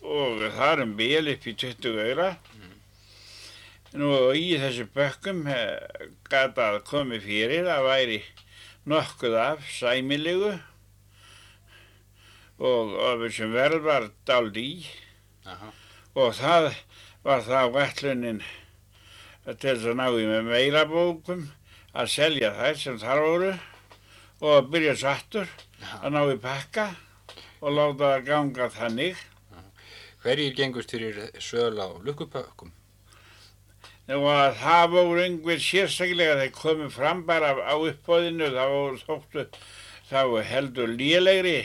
og 0.00 0.48
það 0.56 0.86
um 0.86 0.96
vel 0.96 1.26
upp 1.36 1.44
í 1.44 1.58
20 1.66 2.04
öyra 2.08 2.30
Nú 3.98 4.10
í 4.38 4.54
þessu 4.54 4.84
bökkum 4.94 5.40
gata 6.30 6.66
að 6.68 6.82
komi 6.86 7.18
fyrir 7.22 7.66
að 7.66 7.88
væri 7.88 8.18
nokkuð 8.86 9.34
af 9.34 9.64
sæmilegu 9.66 10.52
og 12.60 12.94
of 12.94 13.24
þessum 13.24 13.56
verð 13.56 13.82
var 13.88 14.06
dald 14.28 14.56
í 14.60 14.84
Aha. 15.48 15.72
og 16.14 16.34
það 16.38 16.68
var 17.26 17.42
það 17.48 17.74
vetlunin 17.80 18.40
til 19.48 19.58
þess 19.74 19.90
að 19.90 19.98
ná 19.98 20.06
í 20.06 20.26
með 20.28 20.50
meira 20.52 20.86
bókum 20.86 21.48
að 21.90 22.12
selja 22.14 22.54
þær 22.60 22.80
sem 22.84 23.02
þar 23.02 23.26
voru 23.26 23.52
og 24.40 24.50
að 24.54 24.72
byrja 24.74 24.98
sattur 25.02 25.50
að 25.98 26.12
ná 26.14 26.22
í 26.30 26.38
pakka 26.40 26.90
og 27.60 27.74
láta 27.74 28.14
það 28.14 28.26
ganga 28.28 28.70
þannig. 28.72 29.16
Hverjir 30.20 30.54
gengust 30.56 30.92
fyrir 30.94 31.18
söl 31.42 31.74
á 31.80 31.88
lukkupökkum? 32.04 32.70
Og 34.16 34.56
það 34.58 34.86
voru 34.94 35.22
einhver 35.22 35.60
sérstaklega 35.62 36.38
þeir 36.40 36.54
komið 36.56 36.94
fram 36.96 37.20
bara 37.28 37.52
á 37.62 37.74
uppbóðinu 37.78 38.48
þá 38.56 38.64
þóttu 39.06 39.44
þá 40.10 40.22
heldur 40.48 40.90
lélegri 40.90 41.60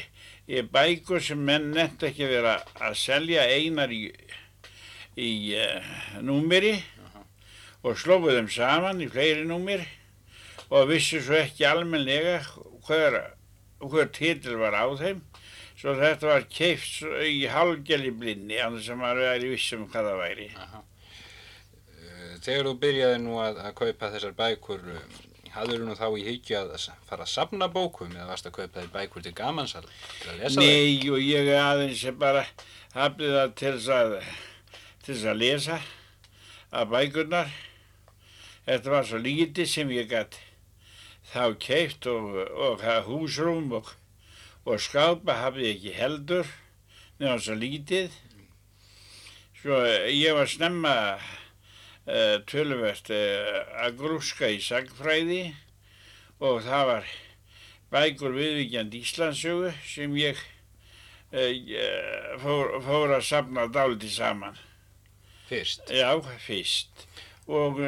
í 0.46 0.62
bækur 0.70 1.24
sem 1.26 1.42
menn 1.42 1.72
nefnt 1.74 2.06
ekki 2.06 2.28
vera 2.30 2.60
að 2.78 2.98
selja 3.02 3.48
einar 3.50 3.90
í, 3.90 4.12
í 5.18 5.32
uh, 5.58 5.94
númeri 6.22 6.76
og 7.82 7.98
slófuð 7.98 8.38
þeim 8.38 8.52
saman 8.54 9.02
í 9.02 9.10
fleiri 9.10 9.46
númir 9.50 9.82
og 10.70 10.92
vissi 10.92 11.22
svo 11.22 11.40
ekki 11.40 11.66
almenlega 11.66 12.40
hver, 12.86 13.22
hver 13.82 14.12
titil 14.14 14.60
var 14.62 14.78
á 14.78 14.86
þeim 15.02 15.26
svo 15.80 15.98
þetta 15.98 16.30
var 16.30 16.46
keift 16.50 17.02
í 17.26 17.46
hálgjali 17.50 18.14
blinni 18.14 18.62
annars 18.62 18.86
sem 18.86 19.02
maður 19.02 19.32
væri 19.32 19.56
vissum 19.56 19.90
hvað 19.90 20.12
það 20.12 20.22
væri. 20.22 20.52
Aha. 20.62 20.86
Þegar 22.46 22.68
þú 22.70 22.74
byrjaði 22.84 23.22
nú 23.24 23.38
að, 23.42 23.60
að 23.66 23.76
kaupa 23.80 24.10
þessar 24.14 24.36
bækur, 24.38 24.84
hafður 25.56 25.82
þú 25.82 25.88
nú 25.88 25.98
þá 25.98 26.08
í 26.20 26.26
hyggja 26.28 26.64
að 26.66 26.88
fara 27.10 27.26
að 27.26 27.32
sapna 27.32 27.70
bókum 27.74 28.12
eða 28.14 28.28
varst 28.30 28.50
að 28.50 28.58
kaupa 28.60 28.82
þér 28.82 28.92
bækur 28.94 29.26
til 29.26 29.36
gamansal 29.38 29.86
til 29.86 30.34
að 30.34 30.42
lesa 30.44 30.60
þeir? 30.60 30.68
Nei, 30.70 31.12
og 31.16 31.22
ég 31.24 31.52
aðeins 31.58 32.04
bara 32.22 32.44
hafði 32.94 33.32
það 33.34 33.56
til 33.62 33.72
að, 33.96 34.18
til 35.06 35.14
þess 35.16 35.30
að 35.32 35.40
lesa 35.42 35.80
að 36.76 36.92
bækurnar. 36.92 37.56
Þetta 38.66 38.94
var 38.94 39.08
svo 39.10 39.22
lítið 39.22 39.72
sem 39.72 39.94
ég 39.96 40.12
gæti 40.12 40.44
þá 41.32 41.56
keift 41.62 42.06
og, 42.10 42.38
og 42.68 42.86
húsrúm 43.08 43.74
og, 43.80 43.90
og 44.66 44.82
skápa 44.82 45.40
hafði 45.42 45.70
ég 45.70 45.80
ekki 45.80 45.96
heldur 45.98 46.54
nefnum 47.20 47.42
svo 47.42 47.58
lítið. 47.58 48.14
Svo 49.62 49.82
ég 50.12 50.36
var 50.38 50.50
snemma 50.52 50.94
Uh, 52.06 52.38
töluvert 52.46 53.08
uh, 53.10 53.64
að 53.82 53.96
grúska 53.98 54.46
í 54.54 54.60
sagfræði 54.62 55.56
og 56.38 56.60
það 56.62 56.84
var 56.92 57.08
bækur 57.96 58.36
viðvíkjandi 58.36 59.00
Íslandsögu 59.02 59.72
sem 59.90 60.14
ég 60.22 60.38
uh, 61.34 62.36
fór, 62.44 62.76
fór 62.86 63.16
að 63.16 63.26
sapna 63.26 63.66
dáliti 63.74 64.12
saman. 64.14 64.60
Fyrst? 65.50 65.90
Já, 65.90 66.14
fyrst. 66.46 67.08
Og 67.50 67.82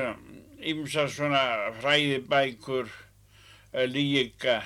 ymsa 0.66 1.06
svona 1.14 1.44
fræðibækur 1.78 2.90
líka 3.94 4.64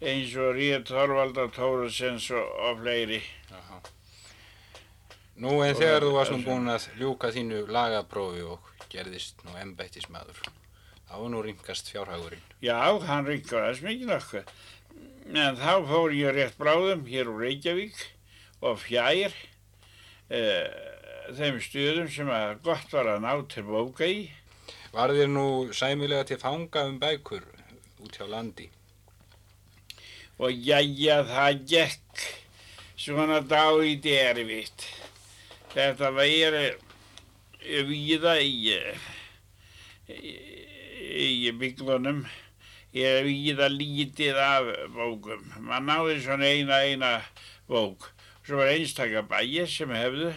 eins 0.00 0.32
og 0.40 0.56
Ríð 0.56 0.88
Þorvaldar 0.88 1.52
Tórasens 1.52 2.30
og, 2.32 2.48
og 2.64 2.80
fleiri. 2.80 3.20
Aha. 3.52 3.82
Nú 5.44 5.60
en 5.68 5.76
þegar 5.76 6.08
þú 6.08 6.16
varst 6.16 6.32
nú 6.32 6.42
búin 6.48 6.72
að 6.72 6.88
ljúka 6.96 7.32
þínu 7.36 7.66
lagaprófi 7.68 8.48
og 8.48 8.69
gerðist 8.90 9.40
nú 9.46 9.54
embættismadur, 9.60 10.40
þá 11.08 11.16
nú 11.30 11.42
ringast 11.44 11.90
fjárhagurinn. 11.92 12.42
Já, 12.64 12.78
hann 13.06 13.28
ringaðast 13.28 13.84
mikið 13.86 14.10
nokkuð. 14.10 14.54
En 15.30 15.58
þá 15.60 15.72
fór 15.86 16.14
ég 16.16 16.34
rétt 16.34 16.58
bráðum 16.58 17.06
hér 17.06 17.30
úr 17.30 17.44
Reykjavík 17.44 18.00
og 18.66 18.80
fjær 18.82 19.30
uh, 19.30 20.66
þeim 21.38 21.60
stuðum 21.62 22.10
sem 22.10 22.30
að 22.34 22.58
gott 22.66 22.92
var 22.94 23.14
að 23.14 23.24
ná 23.24 23.32
til 23.52 23.64
bóka 23.68 24.08
í. 24.10 24.26
Var 24.90 25.14
þér 25.14 25.30
nú 25.30 25.46
sæmilega 25.76 26.26
til 26.26 26.40
fanga 26.42 26.84
um 26.88 26.98
bækur 26.98 27.46
út 28.02 28.16
hjá 28.18 28.26
landi? 28.26 28.66
Og 30.40 30.50
jæja, 30.50 31.20
það 31.28 31.64
gekk 31.68 32.22
svona 32.98 33.38
dálítið 33.44 34.22
erfitt. 34.24 34.86
Þetta 35.70 36.10
væri 36.16 36.64
víða 37.64 38.36
í, 38.42 38.76
í, 40.08 40.34
í 41.46 41.52
bygglunum, 41.60 42.24
ég 42.96 43.24
víða 43.26 43.68
lítið 43.72 44.38
af 44.42 44.70
bókum. 44.94 45.44
Man 45.64 45.88
náði 45.88 46.20
svona 46.24 46.48
eina, 46.50 46.80
eina 46.84 47.12
bók. 47.68 48.10
Svo 48.46 48.62
var 48.62 48.72
einstakar 48.72 49.26
bæir 49.30 49.68
sem 49.70 49.90
hefðu 49.94 50.32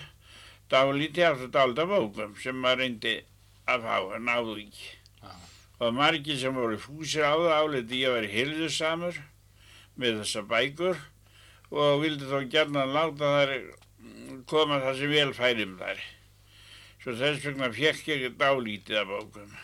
dálítið 0.72 1.30
aftur 1.30 1.54
dálta 1.54 1.86
bókum 1.90 2.36
sem 2.42 2.58
maður 2.60 2.84
reyndi 2.84 3.16
að 3.70 3.86
fá, 3.88 4.18
náðu 4.20 4.58
ekki. 4.66 4.90
Ah. 5.24 5.40
Og 5.80 5.96
margir 5.96 6.40
sem 6.40 6.56
voru 6.56 6.80
fúsir 6.82 7.26
á 7.26 7.34
það 7.34 7.56
áliti 7.60 8.02
ég 8.04 8.12
að 8.12 8.18
vera 8.20 8.34
hildusamur 8.34 9.22
með 10.00 10.20
þessa 10.24 10.44
bækur 10.50 11.00
og 11.74 12.04
vildi 12.04 12.28
þó 12.30 12.44
gerna 12.52 12.86
láta 12.90 13.32
þær 13.38 13.56
koma 14.50 14.82
það 14.84 15.00
sem 15.00 15.14
vel 15.14 15.32
færum 15.38 15.78
þær. 15.80 16.04
Svo 17.04 17.12
þess 17.20 17.44
vegna 17.44 17.68
fekk 17.76 18.06
ég 18.14 18.36
dálítið 18.40 19.02
af 19.02 19.10
bókum. 19.10 19.56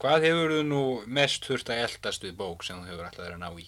Hvað 0.00 0.26
hefur 0.28 0.52
þú 0.54 0.60
nú 0.68 0.82
mest 1.10 1.48
þurft 1.48 1.72
að 1.74 1.80
eldast 1.88 2.22
við 2.22 2.36
bók 2.38 2.62
sem 2.62 2.78
þú 2.78 2.86
hefur 2.92 3.08
alltaf 3.08 3.26
að 3.26 3.40
ná 3.40 3.48
í? 3.58 3.66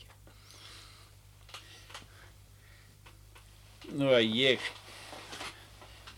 Nú 3.99 4.12
að 4.14 4.28
ég 4.38 4.71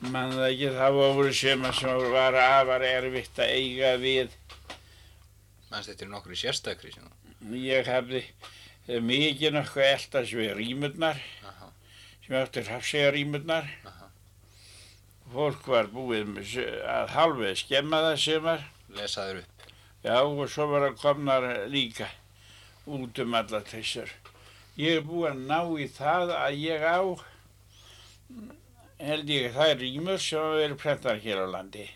mann 0.05 0.37
það 0.37 0.51
ekki 0.51 0.71
það 0.77 0.99
voru 1.01 1.33
sem 1.41 1.65
að 1.71 2.05
var 2.13 2.37
afar 2.43 2.85
erfitt 2.91 3.41
að 3.41 3.55
eiga 3.57 3.95
við. 4.05 4.37
Mannst 5.73 5.91
þetta 5.95 6.05
er 6.05 6.13
nokkru 6.13 6.37
sérstakri 6.39 6.93
sem 6.93 7.09
þú? 7.09 7.57
Ég 7.65 7.89
hefði 7.89 9.01
mikið 9.01 9.57
nokkuð 9.57 9.89
eldast 9.89 10.37
við 10.37 10.53
rýmurnar 10.61 11.25
Aha. 11.49 11.73
sem 12.27 12.37
eftir 12.45 12.69
hafsega 12.69 13.17
rýmurnar. 13.17 13.73
Fólk 15.35 15.64
var 15.67 15.88
búið 15.91 16.29
að 16.87 17.09
halvið 17.11 17.57
skemma 17.59 17.99
það 18.05 18.21
semar. 18.23 18.61
Lesaður 18.95 19.41
upp. 19.41 19.64
Já 20.05 20.19
og 20.21 20.45
svo 20.53 20.67
var 20.71 20.85
það 20.85 21.00
komnar 21.00 21.47
líka 21.73 22.07
út 22.87 23.19
um 23.25 23.35
alla 23.35 23.61
þessar. 23.67 24.12
Ég 24.79 25.00
er 25.00 25.07
búið 25.07 25.33
að 25.33 25.43
ná 25.49 25.59
í 25.81 25.88
það 25.91 26.35
að 26.37 26.61
ég 26.61 26.87
á 26.87 27.03
held 29.03 29.35
ég 29.35 29.50
það 29.57 29.73
er 29.73 29.83
rýmur 29.83 30.23
sem 30.23 30.38
hafa 30.38 30.61
verið 30.61 30.81
prentar 30.85 31.21
hér 31.26 31.43
á 31.43 31.47
landi. 31.50 31.88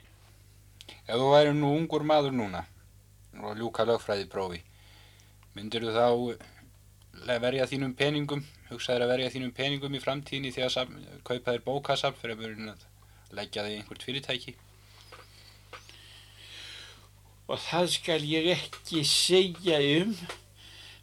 Ef 1.07 1.15
þú 1.15 1.31
væri 1.37 1.55
nú 1.55 1.73
ungur 1.77 2.05
maður 2.11 2.35
núna 2.35 2.65
og 3.39 3.55
ljúka 3.61 3.87
lögfræði 3.87 4.27
prófi, 4.33 4.65
myndir 5.55 5.87
þú 5.87 5.95
þá 5.95 7.39
verja 7.39 7.71
þínum 7.71 7.95
peningum, 7.95 8.43
hugsaður 8.73 9.07
að 9.07 9.13
verja 9.15 9.33
þínum 9.37 9.55
peningum 9.55 9.95
í 9.95 10.03
framtíðinni 10.03 10.55
þegar 10.57 10.91
kaupa 11.23 11.55
þér 11.55 11.67
bókasafn 11.67 12.19
fyrir 12.19 12.57
að 12.73 12.89
leggja 13.37 13.65
þig 13.67 13.79
einhvert 13.79 14.07
fyrirtæki? 14.07 14.55
Og 17.49 17.61
það 17.65 17.91
skal 17.95 18.25
ég 18.29 18.51
ekki 18.53 19.03
segja 19.09 19.79
um, 20.03 20.15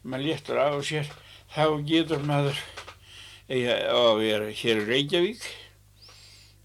maður 0.06 0.28
léttur 0.28 0.60
á 0.62 0.70
sér, 0.86 1.10
þá 1.50 1.64
getur 1.88 2.22
maður, 2.26 2.60
eða 3.50 3.78
að 3.90 4.20
vera 4.22 4.50
hér 4.60 4.82
í 4.82 4.86
Reykjavík, 4.90 5.46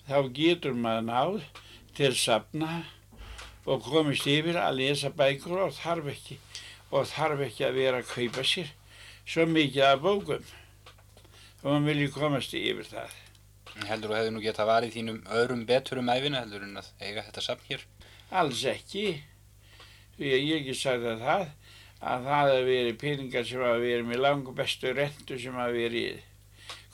þá 0.05 0.17
getur 0.37 0.77
maður 0.77 1.07
náð 1.09 1.39
til 1.97 2.13
safna 2.17 2.83
og 3.65 3.81
komist 3.85 4.29
yfir 4.29 4.57
að 4.61 4.79
lesa 4.81 5.09
bækur 5.13 5.65
og 5.67 5.75
þarf 5.77 6.11
ekki, 6.13 6.37
og 6.93 7.09
þarf 7.09 7.45
ekki 7.47 7.65
að 7.65 7.81
vera 7.81 8.01
að 8.01 8.13
kaupa 8.13 8.45
sér 8.45 8.69
svo 9.25 9.45
mikið 9.49 9.85
af 9.87 10.01
bókum 10.03 10.45
og 11.61 11.67
maður 11.67 11.85
vilji 11.89 12.13
komast 12.13 12.55
yfir 12.57 12.87
það. 12.89 13.17
Heldur 13.87 14.11
þú 14.11 14.17
hefði 14.17 14.31
nú 14.35 14.41
geta 14.43 14.67
varið 14.67 14.95
þínum 14.97 15.19
öðrum 15.31 15.65
betur 15.69 16.01
um 16.01 16.11
æfina 16.11 16.43
heldur 16.43 16.65
en 16.67 16.79
að 16.81 16.89
eiga 16.99 17.25
þetta 17.27 17.43
safn 17.45 17.67
hér? 17.69 17.85
Alls 18.41 18.63
ekki. 18.67 19.05
Því 20.17 20.31
að 20.35 20.47
ég 20.47 20.57
ekki 20.61 20.75
sagði 20.77 21.13
að 21.13 21.23
það, 21.27 21.45
að 22.01 22.25
það 22.27 22.51
hefði 22.51 22.65
verið 22.71 22.97
peningar 23.03 23.47
sem 23.47 23.63
hafa 23.65 23.83
verið 23.85 24.09
með 24.09 24.25
langu 24.25 24.55
bestu 24.57 24.95
rentu 24.97 25.39
sem 25.39 25.61
hafa 25.61 25.77
verið 25.77 26.19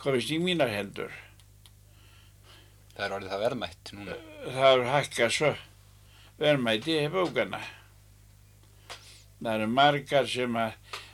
komist 0.01 0.31
í 0.31 0.37
mínar 0.41 0.71
hendur. 0.71 1.15
Það 2.93 3.05
er 3.05 3.17
orðið 3.17 3.33
það 3.33 3.43
verðmætt 3.45 3.91
núna. 3.93 4.19
Það 4.45 4.69
er 4.69 4.85
hækkað 4.93 5.33
svo 5.35 5.51
verðmæti 6.37 6.95
bókana. 7.13 7.59
Það 9.37 9.51
eru 9.53 9.67
margar 9.69 10.29
sem 10.29 10.55
að 10.57 10.71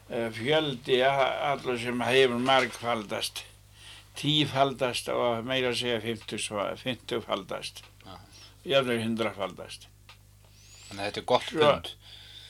eh, 0.09 0.29
fjöldi 0.37 0.99
allur 1.03 1.79
sem 1.81 2.03
hefur 2.07 2.39
margfaldast, 2.39 3.43
tífaldast 4.19 5.09
og 5.13 5.43
meira 5.47 5.71
að 5.73 5.79
segja 5.81 5.99
fymtufaldast, 6.83 7.83
jafnveg 8.67 9.01
hundrafaldast. 9.03 9.87
Þannig 10.87 10.99
að 10.99 11.07
þetta 11.07 11.21
er 11.23 11.29
gott 11.33 11.47
Svo- 11.49 11.59
bund. 11.63 11.93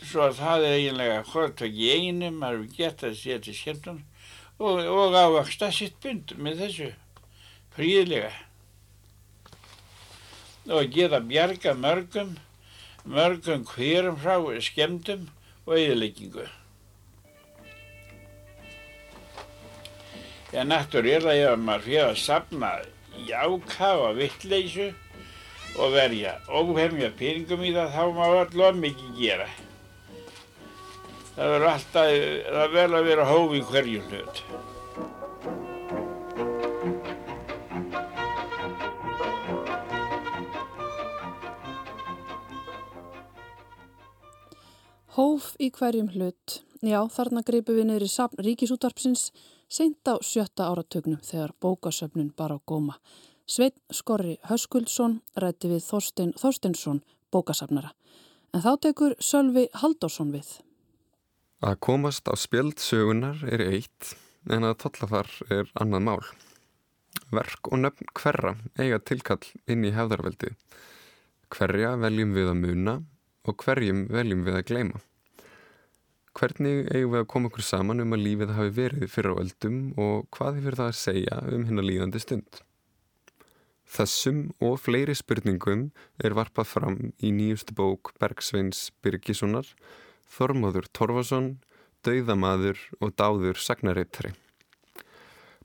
Svo 0.03 0.25
að 0.27 0.39
það 0.41 0.65
er 0.67 0.73
eiginlega 0.77 1.19
hvort 1.31 1.61
ekki 1.63 1.91
einu, 1.95 2.31
maður 2.35 2.65
geta 2.75 3.07
að 3.07 3.21
til 3.45 3.53
skemmtun 3.55 4.01
og, 4.59 4.81
og 4.83 5.15
ávaksta 5.15 5.69
sitt 5.71 5.95
bund 6.03 6.33
með 6.37 6.59
þessu 6.65 6.89
fríðlega. 7.77 8.33
Og 10.71 10.91
geta 10.95 11.19
bjarga 11.23 11.73
mörgum, 11.75 12.35
mörgum 13.07 13.63
hverum 13.67 14.19
frá 14.19 14.35
skemmtum 14.63 15.29
og 15.65 15.73
eðileggingu. 15.79 16.45
Já, 20.53 20.61
náttúrulega 20.69 21.33
ef 21.33 21.61
maður 21.65 21.85
fyrir 21.87 22.03
að 22.05 22.19
safna 22.21 22.67
jákafa 23.25 24.11
vittleysu 24.13 24.91
og 25.81 25.95
verja 25.95 26.35
óhemja 26.45 27.07
peningum 27.17 27.63
í 27.65 27.71
það, 27.73 27.87
þá 27.95 28.03
má 28.13 28.25
allavega 28.27 28.75
mikið 28.77 29.15
gera. 29.17 29.47
Það 31.33 31.49
verður 31.55 31.71
alltaf, 31.71 32.11
það 32.53 32.75
verður 32.75 32.97
að 32.99 33.09
vera 33.09 33.25
hóf 33.31 33.55
í 33.57 33.61
hverju 33.71 34.03
hlut. 34.11 34.43
Hóf 45.17 45.49
í 45.57 45.73
hverjum 45.73 46.13
hlut. 46.13 46.61
Já, 46.85 47.01
þarna 47.09 47.41
greipum 47.47 47.81
við 47.81 47.89
niður 47.89 48.05
í 48.05 48.13
safn 48.13 48.45
ríkisútvarpsins 48.45 49.31
seint 49.73 50.05
á 50.05 50.21
sjötta 50.21 50.67
áratögnum 50.69 51.21
þegar 51.25 51.55
bókasöfnun 51.61 52.33
bara 52.37 52.59
á 52.61 52.65
góma. 52.65 52.99
Sveinn 53.49 53.75
Skorri 53.91 54.37
Höskuldsson 54.49 55.21
rætti 55.35 55.71
við 55.71 55.81
Þorstein 55.87 56.33
Þorsteinsson 56.37 57.01
bókasafnara. 57.33 57.91
En 58.53 58.61
þá 58.61 58.71
tekur 58.85 59.15
Sölvi 59.17 59.65
Halldórsson 59.81 60.31
við. 60.35 60.59
Að 61.63 61.79
komast 61.87 62.29
á 62.29 62.37
spjöld 62.37 62.77
sögunar 62.83 63.41
er 63.49 63.63
eitt 63.65 64.13
en 64.51 64.67
að 64.67 64.77
tollafar 64.83 65.29
er 65.49 65.71
annað 65.79 66.05
mál. 66.05 66.23
Verk 67.33 67.71
og 67.71 67.81
nöfn 67.81 68.11
hverra 68.13 68.53
eiga 68.77 68.99
tilkall 68.99 69.41
inn 69.65 69.87
í 69.87 69.93
hefðarveldi. 69.95 70.53
Hverja 71.49 71.95
veljum 72.01 72.35
við 72.37 72.51
að 72.51 72.61
muna 72.61 72.95
og 73.47 73.57
hverjum 73.63 74.05
veljum 74.13 74.45
við 74.45 74.59
að 74.59 74.67
gleyma. 74.69 75.01
Hvernig 76.33 76.87
eigum 76.89 77.11
við 77.13 77.19
að 77.21 77.27
koma 77.29 77.49
okkur 77.51 77.65
saman 77.65 78.01
um 78.01 78.15
að 78.15 78.23
lífið 78.25 78.53
hafi 78.57 78.71
verið 78.73 79.09
fyrir 79.13 79.35
á 79.37 79.41
öldum 79.43 79.75
og 80.01 80.23
hvað 80.33 80.55
hefur 80.59 80.77
það 80.79 80.87
að 80.89 81.01
segja 81.01 81.41
um 81.53 81.65
hennar 81.69 81.85
líðandi 81.85 82.21
stund? 82.23 82.61
Þessum 83.93 84.39
og 84.65 84.79
fleiri 84.81 85.13
spurningum 85.13 85.83
er 86.17 86.33
varpað 86.33 86.71
fram 86.71 86.97
í 87.21 87.29
nýjustu 87.35 87.75
bók 87.77 88.15
Bergsveins 88.17 88.87
Birgissonar, 89.05 89.67
Þormóður 90.33 90.87
Torfason, 90.97 91.59
Dauðamaður 92.01 92.81
og 92.97 93.13
Dáður 93.21 93.61
Sagnarittri. 93.61 94.33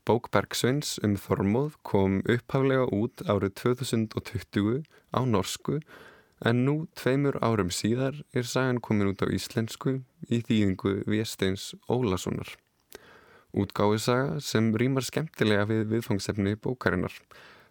Bók 0.05 0.29
Bergsveins 0.29 0.99
um 1.01 1.17
Þormóð 1.17 1.79
kom 1.81 2.21
upphaflega 2.29 2.85
út 2.93 3.25
árið 3.25 3.55
2020 3.63 4.85
á 5.17 5.19
norsku 5.25 5.79
en 6.45 6.63
nú 6.65 6.75
tveimur 6.95 7.39
árum 7.43 7.71
síðar 7.73 8.21
er 8.33 8.47
sagan 8.47 8.79
komin 8.83 9.11
út 9.11 9.23
á 9.23 9.27
íslensku 9.27 9.99
í 10.29 10.41
þýðingu 10.45 11.03
Viesteins 11.09 11.73
Ólasonar. 11.91 12.55
Útgáfisaga 13.51 14.39
sem 14.45 14.71
rýmar 14.77 15.07
skemmtilega 15.07 15.65
við 15.69 15.87
viðfangsefni 15.95 16.55
bókarinnar. 16.61 17.15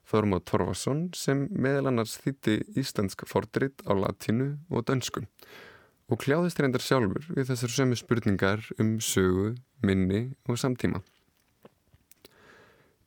Þormóð 0.09 0.45
Torfason 0.49 1.03
sem 1.15 1.47
meðal 1.53 1.91
annars 1.91 2.17
þýtti 2.23 2.63
íslensk 2.81 3.27
fordrit 3.29 3.85
á 3.85 3.93
latínu 3.93 4.55
og 4.73 4.87
dönsku 4.89 5.27
og 6.09 6.23
kljáðist 6.23 6.61
reyndar 6.61 6.81
sjálfur 6.81 7.27
við 7.37 7.51
þessar 7.51 7.75
sömu 7.75 7.97
spurningar 8.01 8.65
um 8.81 8.97
sögu, 9.05 9.53
minni 9.85 10.31
og 10.49 10.57
samtíma. 10.61 11.03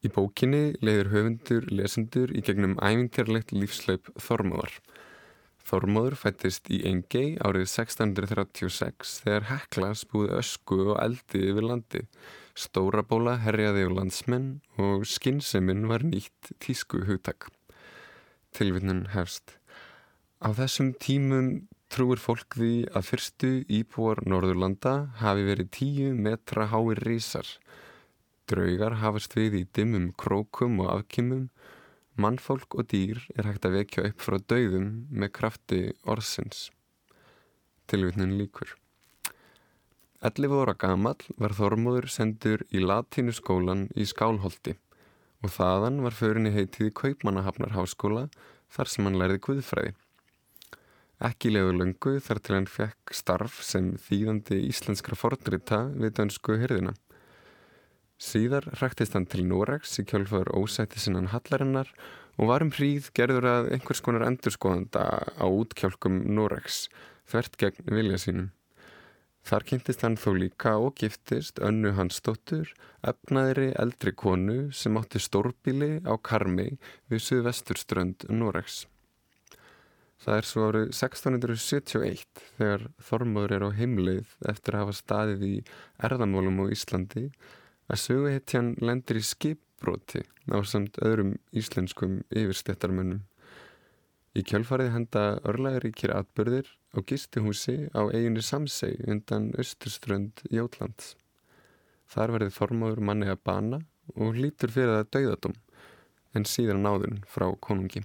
Í 0.06 0.10
bókinni 0.14 0.78
leiður 0.82 1.12
höfundur 1.14 1.68
lesendur 1.74 2.32
í 2.34 2.42
gegnum 2.46 2.78
æfingarlegt 2.82 3.54
lífslaup 3.54 4.10
Þormóðar. 4.22 4.78
Þormóður 5.68 6.18
fættist 6.20 6.70
í 6.74 6.82
Engei 6.90 7.38
árið 7.40 7.68
1636 7.70 9.18
þegar 9.24 9.48
Hekla 9.52 9.92
spúði 9.98 10.36
ösku 10.40 10.80
og 10.92 11.00
eldi 11.04 11.44
yfir 11.52 11.68
landi. 11.68 12.02
Stórabóla 12.58 13.38
herjaði 13.44 13.86
á 13.88 13.90
landsmenn 13.96 14.48
og 14.82 15.06
skynnseminn 15.08 15.88
var 15.92 16.04
nýtt 16.04 16.52
tísku 16.64 17.06
hugtak. 17.08 17.48
Tilvinnun 18.52 19.06
hefst. 19.14 19.56
Á 20.42 20.50
þessum 20.58 20.92
tímum 21.00 21.52
trúir 21.92 22.20
fólk 22.20 22.58
því 22.58 22.74
að 22.96 23.08
fyrstu 23.08 23.52
íbúar 23.72 24.24
Norðurlanda 24.28 24.96
hafi 25.22 25.46
verið 25.48 25.72
tíu 25.78 26.14
metra 26.16 26.68
háir 26.72 27.00
rísar. 27.06 27.48
Draugar 28.50 28.98
hafast 29.00 29.38
við 29.38 29.62
í 29.62 29.64
dimmum 29.78 30.10
krókum 30.20 30.82
og 30.84 30.92
afkymum 30.98 31.46
Mannfólk 32.20 32.76
og 32.76 32.90
dýr 32.92 33.22
er 33.38 33.48
hægt 33.48 33.66
að 33.68 33.78
vekja 33.80 34.04
upp 34.10 34.24
frá 34.26 34.36
dauðum 34.40 34.88
með 35.10 35.32
krafti 35.38 35.82
orðsins. 36.04 36.70
Tilvitnin 37.88 38.36
líkur. 38.40 38.76
11 40.22 40.54
óra 40.54 40.76
gamall 40.78 41.24
var 41.42 41.56
Þormóður 41.58 42.10
sendur 42.12 42.66
í 42.70 42.84
latínu 42.84 43.34
skólan 43.34 43.88
í 43.98 44.06
Skálholti 44.06 44.76
og 45.42 45.54
þaðan 45.56 46.02
var 46.04 46.14
förinni 46.14 46.52
heitið 46.54 46.92
Kaupmannahafnar 47.00 47.74
háskóla 47.74 48.28
þar 48.70 48.92
sem 48.92 49.08
hann 49.08 49.18
lærði 49.18 49.40
guðfræði. 49.48 49.96
Ekki 51.22 51.52
leiður 51.54 51.80
löngu 51.80 52.16
þar 52.22 52.42
til 52.42 52.56
hann 52.58 52.70
fekk 52.70 53.16
starf 53.18 53.60
sem 53.66 53.92
þýðandi 54.02 54.60
íslenskra 54.68 55.18
fornrita 55.18 55.84
við 55.94 56.16
dönsku 56.20 56.60
hyrðina. 56.62 56.94
Síðar 58.22 58.68
hræktist 58.78 59.16
hann 59.18 59.26
til 59.26 59.48
Norex 59.50 59.96
í 59.98 60.04
kjálfaður 60.06 60.52
ósætti 60.60 61.02
sinnan 61.02 61.32
hallarinnar 61.32 61.88
og 62.38 62.52
var 62.52 62.62
um 62.62 62.70
hríð 62.76 63.08
gerður 63.18 63.48
að 63.50 63.70
einhvers 63.74 64.02
konar 64.06 64.28
endurskoðanda 64.28 65.06
á 65.42 65.46
útkjálkum 65.50 66.20
Norex, 66.36 66.84
þvert 67.26 67.58
gegn 67.64 67.88
vilja 67.90 68.20
sínum. 68.22 68.52
Þar 69.42 69.66
kynntist 69.72 70.04
hann 70.06 70.20
þó 70.22 70.36
líka 70.38 70.76
og 70.78 70.94
giftist 71.02 71.58
önnu 71.66 71.96
hans 71.98 72.20
stóttur, 72.22 72.70
efnaðri 73.02 73.72
eldri 73.82 74.14
konu 74.14 74.58
sem 74.70 75.00
átti 75.02 75.18
stórbíli 75.18 75.96
á 76.06 76.14
Karmi 76.22 76.76
við 77.10 77.24
suðvesturströnd 77.26 78.28
Norex. 78.30 78.84
Það 80.22 80.38
er 80.38 80.46
svo 80.46 80.68
árið 80.70 80.92
1671 80.94 82.46
þegar 82.60 82.86
Þormóður 83.02 83.56
er 83.58 83.66
á 83.66 83.70
heimleið 83.74 84.38
eftir 84.54 84.78
að 84.78 84.86
hafa 84.86 84.96
staðið 85.00 85.48
í 85.48 85.56
erðamálum 86.06 86.62
á 86.62 86.66
Íslandi 86.78 87.26
að 87.90 88.02
söguhetjan 88.04 88.76
lendir 88.82 89.22
í 89.22 89.24
skipbroti 89.26 90.22
á 90.52 90.58
samt 90.68 91.00
öðrum 91.02 91.36
íslenskum 91.56 92.22
yfirstettarmönnum. 92.30 93.24
Í 94.38 94.46
kjölfarið 94.48 94.94
henda 94.94 95.24
örlægaríkir 95.48 96.14
atbyrðir 96.16 96.70
á 96.96 97.00
gistihúsi 97.04 97.90
á 97.92 98.02
eiginni 98.14 98.44
Samsei 98.46 98.94
undan 99.08 99.50
austurströnd 99.60 100.46
Jótlands. 100.48 101.16
Þar 102.12 102.38
verði 102.38 102.56
formóður 102.56 103.04
manni 103.04 103.28
að 103.32 103.44
bana 103.44 103.82
og 104.16 104.38
hlýtur 104.38 104.72
fyrir 104.72 104.98
það 104.98 105.12
dauðadóm 105.16 105.60
en 106.36 106.48
síðan 106.48 106.84
náðun 106.86 107.22
frá 107.28 107.50
konungi. 107.60 108.04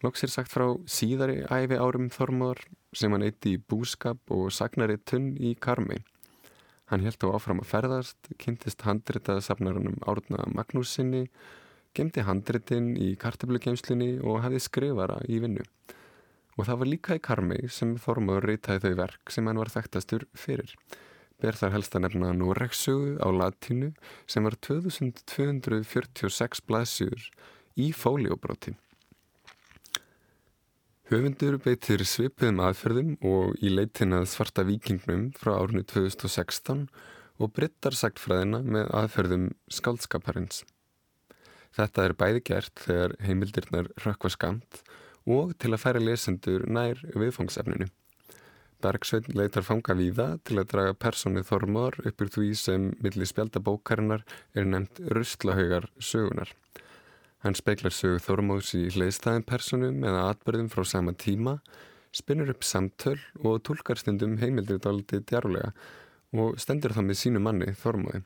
Loks 0.00 0.24
er 0.24 0.32
sagt 0.32 0.50
frá 0.50 0.64
síðari 0.88 1.42
æfi 1.44 1.76
árum 1.76 2.08
Þormóðar 2.10 2.62
sem 2.96 3.12
hann 3.12 3.26
eitti 3.26 3.54
í 3.54 3.60
búskap 3.60 4.32
og 4.32 4.48
sagnari 4.54 4.96
tunn 5.04 5.34
í 5.36 5.52
Karmei. 5.60 6.00
Hann 6.90 7.04
held 7.06 7.22
á 7.22 7.30
áfram 7.30 7.60
að 7.62 7.68
ferðast, 7.70 8.18
kynntist 8.42 8.82
handritað 8.82 9.44
safnarunum 9.46 10.00
Árna 10.10 10.42
Magnúsinni, 10.50 11.28
gemdi 11.94 12.24
handritin 12.26 12.98
í 12.98 13.14
kartablugemslinni 13.20 14.18
og 14.26 14.42
hafði 14.42 14.58
skrifara 14.64 15.20
í 15.30 15.38
vinnu. 15.42 15.62
Og 16.58 16.66
það 16.66 16.78
var 16.82 16.88
líka 16.90 17.14
í 17.14 17.22
Karmei 17.22 17.70
sem 17.70 17.94
Þormóður 18.02 18.48
reytaði 18.50 18.82
þau 18.82 18.94
verk 19.04 19.22
sem 19.30 19.46
hann 19.46 19.62
var 19.62 19.70
þekktastur 19.70 20.26
fyrir. 20.34 20.74
Ber 21.40 21.56
þar 21.56 21.72
helst 21.78 21.94
að 21.94 22.02
nefna 22.08 22.34
Noregsögu 22.36 23.16
á 23.22 23.28
latínu 23.32 23.94
sem 24.26 24.44
var 24.44 24.54
2246 24.58 26.60
blaðsjur 26.66 27.30
í 27.78 27.94
fólióbróti. 27.96 28.74
Höfundur 31.10 31.56
beitir 31.58 32.04
svipiðum 32.06 32.60
aðferðum 32.62 33.14
og 33.26 33.56
í 33.58 33.70
leitin 33.72 34.14
að 34.14 34.28
svarta 34.30 34.62
vikingnum 34.62 35.24
frá 35.34 35.56
árinu 35.56 35.82
2016 35.82 36.84
og 37.42 37.50
brittar 37.56 37.96
sagtfræðina 37.98 38.60
með 38.62 38.92
aðferðum 38.94 39.48
skaldskaparins. 39.74 40.60
Þetta 41.74 42.04
er 42.06 42.14
bæði 42.14 42.44
gert 42.46 42.84
þegar 42.84 43.16
heimildirnar 43.26 43.90
rökkva 44.04 44.30
skamt 44.36 44.84
og 45.26 45.50
til 45.58 45.72
að 45.74 45.82
færa 45.82 46.04
lesendur 46.04 46.68
nær 46.70 47.02
viðfangsefninu. 47.10 47.90
Bergsveitn 48.78 49.34
leitar 49.34 49.66
fanga 49.66 49.98
víða 49.98 50.28
til 50.46 50.62
að 50.62 50.70
draga 50.76 50.94
persónið 50.94 51.50
þormóðar 51.50 52.04
upp 52.06 52.22
úr 52.22 52.34
því 52.38 52.52
sem 52.54 52.90
milli 53.02 53.26
spjaldabókarinnar 53.26 54.22
er 54.54 54.70
nefnt 54.76 55.02
russlahaugar 55.10 55.90
sögunar. 55.98 56.54
Hann 57.40 57.56
speiklar 57.56 57.94
sögu 57.96 58.18
þormóðs 58.20 58.74
í 58.76 58.82
hliðstæðin 58.92 59.46
persónum 59.48 60.02
eða 60.04 60.26
atbyrðum 60.34 60.68
frá 60.68 60.84
sama 60.84 61.14
tíma, 61.16 61.56
spinnur 62.12 62.52
upp 62.52 62.66
samtöl 62.66 63.16
og 63.40 63.62
tólkar 63.64 63.96
stundum 63.96 64.36
heimildir 64.42 64.82
daldi 64.84 65.22
djárlega 65.24 65.70
og 66.36 66.60
stendur 66.60 66.92
það 66.92 67.08
með 67.08 67.18
sínu 67.22 67.42
manni 67.42 67.72
þormóði. 67.80 68.20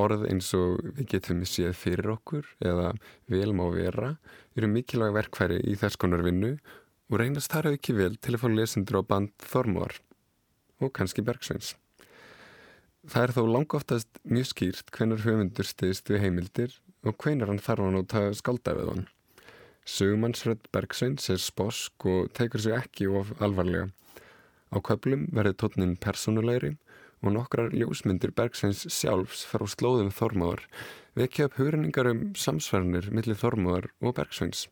Orð 0.00 0.26
eins 0.30 0.50
og 0.58 0.82
við 0.96 1.08
getum 1.14 1.44
séð 1.46 1.72
fyrir 1.78 2.10
okkur 2.16 2.46
eða 2.58 2.90
vel 3.30 3.54
má 3.54 3.64
vera 3.74 4.16
eru 4.58 4.70
mikilvæg 4.70 5.14
verkfæri 5.20 5.62
í 5.70 5.76
þess 5.78 5.98
konar 6.00 6.26
vinnu 6.26 6.56
og 7.10 7.18
reynast 7.22 7.54
þar 7.54 7.72
ekki 7.76 7.94
vel 7.98 8.14
til 8.18 8.34
að 8.34 8.42
fá 8.42 8.48
lesendur 8.50 9.02
á 9.02 9.02
band 9.06 9.34
Þormóar 9.46 9.98
og 10.82 10.94
kannski 10.96 11.22
Bergsveins. 11.26 11.74
Það 13.06 13.22
er 13.24 13.32
þó 13.38 13.42
langoftast 13.48 14.22
mjög 14.26 14.50
skýrt 14.50 14.94
hvenar 14.94 15.22
höfundur 15.22 15.66
stiðist 15.66 16.10
við 16.10 16.26
heimildir 16.26 16.80
og 17.06 17.16
hvenar 17.22 17.50
hann 17.50 17.62
þarf 17.62 17.86
hann 17.86 17.98
að 18.00 18.10
ta 18.12 18.22
skalda 18.36 18.76
við 18.76 18.92
hann. 18.92 19.08
Sögumannsrödd 19.88 20.68
Bergsveins 20.74 21.30
er 21.32 21.40
sposk 21.40 22.06
og 22.06 22.30
tekur 22.36 22.62
sér 22.62 22.78
ekki 22.82 23.08
of 23.08 23.32
alvarlega. 23.40 23.88
Á 24.70 24.78
köplum 24.86 25.26
verður 25.34 25.56
tótnin 25.62 25.96
personulegri 25.98 26.76
og 27.24 27.34
nokkrar 27.34 27.72
ljósmyndir 27.74 28.32
Bergsveins 28.36 28.84
sjálfs 28.92 29.42
frá 29.48 29.64
slóðum 29.68 30.12
Þormóar 30.14 30.66
vekja 31.18 31.48
upp 31.48 31.58
hugrenningar 31.58 32.08
um 32.12 32.22
samsverðnir 32.38 33.10
millir 33.14 33.38
Þormóar 33.40 33.90
og 34.00 34.14
Bergsveins. 34.20 34.68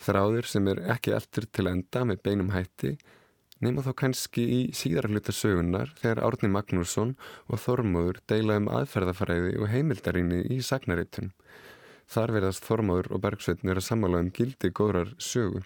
Þráður 0.00 0.48
sem 0.48 0.68
er 0.72 0.82
ekki 0.96 1.14
eftir 1.14 1.46
til 1.52 1.68
enda 1.70 2.06
með 2.08 2.22
beinum 2.24 2.52
hætti 2.54 2.96
nema 3.64 3.84
þá 3.84 3.90
kannski 4.02 4.44
í 4.44 4.60
síðara 4.76 5.10
hluta 5.12 5.34
sögunar 5.36 5.92
þegar 6.00 6.22
Árni 6.26 6.50
Magnússon 6.52 7.16
og 7.48 7.60
Þormóður 7.62 8.20
deila 8.30 8.56
um 8.60 8.70
aðferðafæriði 8.72 9.58
og 9.60 9.68
heimildaríni 9.72 10.40
í 10.52 10.60
sagnaritun. 10.64 11.32
Þar 12.10 12.34
verðast 12.36 12.66
Þormóður 12.66 13.12
og 13.14 13.22
Bergsveitn 13.26 13.70
er 13.70 13.78
að 13.78 13.86
samála 13.86 14.22
um 14.24 14.32
gildi 14.34 14.72
góðrar 14.74 15.12
sögu. 15.22 15.62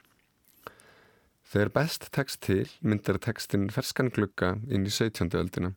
Þegar 1.55 1.71
best 1.77 2.09
tekst 2.13 2.43
til 2.45 2.67
myndar 2.83 3.21
tekstin 3.23 3.69
ferskan 3.73 4.11
glugga 4.13 4.57
inn 4.69 4.89
í 4.89 4.93
17. 4.93 5.31
öldina. 5.39 5.75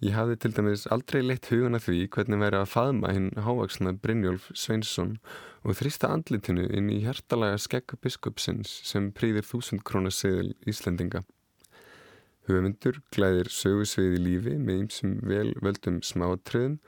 Ég 0.00 0.14
hafði 0.16 0.36
til 0.40 0.54
dæmis 0.56 0.86
aldrei 0.94 1.20
leitt 1.20 1.50
hugan 1.52 1.76
að 1.76 1.82
því 1.90 1.96
hvernig 2.14 2.40
væri 2.40 2.56
að 2.56 2.70
faðma 2.72 3.10
hinn 3.12 3.26
hávaksna 3.44 3.90
Brynjólf 4.00 4.46
Sveinsson 4.56 5.18
og 5.60 5.76
þrýsta 5.76 6.08
andlitinu 6.14 6.64
inn 6.72 6.88
í 6.88 7.02
hjertalega 7.04 7.58
skegg 7.60 7.92
biskupsins 8.00 8.72
sem 8.88 9.10
prýðir 9.12 9.44
þúsund 9.44 9.84
krónaseðil 9.84 10.54
Íslendinga. 10.72 11.20
Höfundur 12.48 13.02
glæðir 13.12 13.52
sögusviði 13.52 14.24
lífi 14.24 14.56
með 14.56 14.86
ýmsum 14.86 15.18
vel 15.28 15.52
völdum 15.60 16.00
smátröðum, 16.00 16.78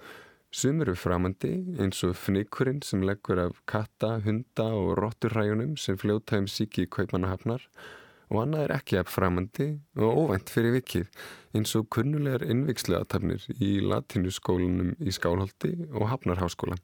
sumuru 0.48 0.96
framandi 0.96 1.53
eins 1.85 2.01
og 2.09 2.16
fnikurinn 2.16 2.81
sem 2.81 3.05
leggur 3.05 3.44
af 3.44 3.61
katta, 3.68 4.22
hunda 4.25 4.70
og 4.72 4.96
rótturræjunum 4.96 5.77
sem 5.77 6.01
fljóta 6.01 6.40
um 6.40 6.48
síki 6.48 6.87
í 6.87 6.92
kaupmanahafnar 6.96 7.68
og 7.68 8.02
annað 8.40 8.64
er 8.64 8.73
ekki 8.79 8.97
af 8.97 9.11
framandi 9.12 9.66
og 10.01 10.21
óvænt 10.23 10.53
fyrir 10.55 10.73
vikið 10.79 11.09
eins 11.59 11.75
og 11.77 11.90
kunnulegar 11.92 12.47
innvikslegatafnir 12.49 13.45
í 13.61 13.75
latínuskólanum 13.85 14.95
í 14.97 15.12
Skálholti 15.12 15.75
og 15.92 16.09
Hafnarháskóla. 16.09 16.79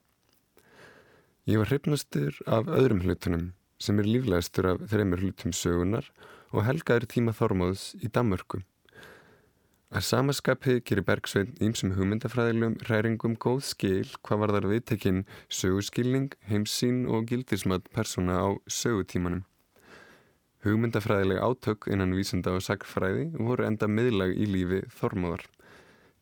Ég 1.48 1.56
var 1.56 1.70
hrifnastur 1.70 2.36
af 2.44 2.68
öðrum 2.68 3.00
hlutunum 3.06 3.46
sem 3.80 3.96
er 4.02 4.10
líflegastur 4.10 4.74
af 4.74 4.82
þreymur 4.90 5.22
hlutum 5.24 5.54
sögunar 5.56 6.10
og 6.52 6.66
helgaður 6.68 7.08
tíma 7.08 7.32
þormáðs 7.32 7.94
í 8.04 8.12
Damörku. 8.12 8.60
Að 9.88 10.04
samaskapi 10.04 10.82
gerir 10.84 11.06
Bergsvein 11.08 11.54
ímsum 11.64 11.94
hugmyndafræðilegum 11.96 12.74
hræringum 12.84 13.38
góð 13.40 13.62
skil 13.70 14.10
hvað 14.20 14.42
var 14.42 14.52
þar 14.58 14.66
viðtekinn 14.74 15.22
söguskilning, 15.48 16.34
heimsín 16.50 17.06
og 17.08 17.30
gildismat 17.30 17.88
persóna 17.96 18.36
á 18.36 18.48
sögutímanum. 18.68 19.47
Hugmyndafræðileg 20.58 21.38
átök 21.38 21.86
innan 21.86 22.16
vísenda 22.18 22.50
og 22.50 22.64
sagfræði 22.66 23.28
voru 23.38 23.62
enda 23.62 23.86
miðlag 23.86 24.32
í 24.34 24.46
lífi 24.50 24.80
Þormóðar. 24.90 25.44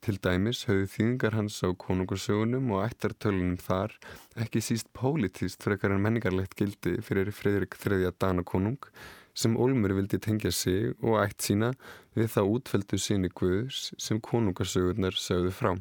Til 0.04 0.18
dæmis 0.20 0.66
höfðu 0.68 0.90
þýðingar 0.92 1.36
hans 1.38 1.56
á 1.64 1.72
konungarsögunum 1.72 2.68
og 2.76 2.84
ættartölunum 2.84 3.56
þar 3.56 3.96
ekki 4.44 4.60
síst 4.60 4.92
pólitíst 4.92 5.64
frekar 5.64 5.96
en 5.96 6.04
menningarlegt 6.04 6.52
gildi 6.60 6.98
fyrir 7.00 7.32
Fridrik 7.32 7.80
III. 7.80 8.12
Danakonung 8.20 8.92
sem 9.32 9.56
Olmur 9.56 9.96
vildi 9.96 10.20
tengja 10.20 10.52
sig 10.52 10.92
og 11.00 11.16
ætt 11.24 11.40
sína 11.48 11.72
við 12.12 12.28
það 12.36 12.54
útfeldu 12.58 13.00
síni 13.00 13.32
Guðs 13.32 13.94
sem 13.96 14.20
konungarsögunar 14.20 15.16
sögðu 15.16 15.56
frá. 15.56 15.74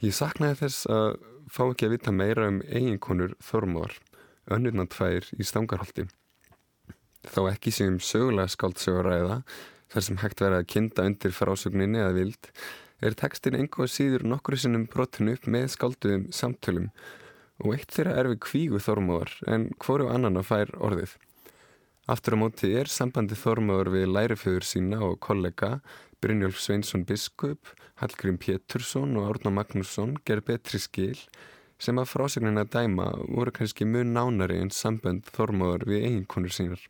Ég 0.00 0.16
saknaði 0.16 0.62
þess 0.64 0.88
að 0.88 1.10
fá 1.52 1.66
ekki 1.68 1.90
að 1.90 1.98
vita 1.98 2.20
meira 2.24 2.48
um 2.48 2.64
eiginkonur 2.64 3.36
Þormóðar, 3.44 4.00
önnurna 4.48 4.88
tvær 4.88 5.28
í 5.36 5.44
stangarhaldi 5.44 6.08
þá 7.32 7.40
ekki 7.52 7.74
sem 7.74 8.00
sögulega 8.02 8.52
skáldsöguræða 8.54 9.42
þar 9.92 10.06
sem 10.08 10.18
hægt 10.22 10.42
verið 10.42 10.58
að 10.60 10.72
kinda 10.74 11.06
undir 11.10 11.34
frásögninni 11.36 12.02
eða 12.02 12.16
vild 12.16 12.50
er 13.04 13.16
tekstin 13.18 13.58
enga 13.58 13.86
síður 13.90 14.24
nokkru 14.24 14.58
sinnum 14.60 14.86
brotinu 14.92 15.36
upp 15.36 15.46
með 15.52 15.68
skálduðum 15.74 16.26
samtölum 16.32 16.90
og 17.64 17.76
eitt 17.76 17.92
þeirra 17.96 18.16
er 18.20 18.30
við 18.32 18.42
kvígu 18.46 18.80
þormóðar 18.82 19.32
en 19.52 19.70
hvoru 19.82 20.08
annan 20.12 20.40
að 20.40 20.48
fær 20.50 20.72
orðið. 20.76 21.14
Aftur 22.12 22.36
á 22.36 22.42
móti 22.42 22.72
er 22.78 22.90
sambandi 22.92 23.36
þormóðar 23.38 23.90
við 23.94 24.10
læriföður 24.12 24.66
sína 24.68 25.00
og 25.06 25.18
kollega 25.24 25.80
Brynjólf 26.22 26.60
Sveinsson 26.62 27.04
Biskup, 27.08 27.72
Hallgrím 28.00 28.38
Pétursson 28.40 29.16
og 29.20 29.28
Árna 29.30 29.52
Magnússon 29.52 30.16
ger 30.24 30.40
betri 30.44 30.80
skil 30.80 31.18
sem 31.82 31.98
að 32.00 32.08
frásögnina 32.08 32.64
dæma 32.64 33.10
voru 33.28 33.52
kannski 33.52 33.84
mjög 33.84 34.08
nánari 34.14 34.60
en 34.62 34.72
samband 34.72 35.28
þormóðar 35.36 35.84
við 35.90 36.06
eiginkonur 36.08 36.54
sínar. 36.56 36.80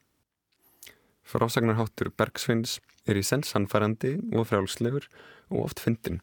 Frásagnarháttur 1.27 2.13
Bergsveins 2.15 2.79
er 3.07 3.19
í 3.19 3.25
sensanfærandi 3.27 4.15
og 4.37 4.47
frálslegur 4.51 5.09
og 5.51 5.65
oft 5.65 5.83
fyndin. 5.83 6.21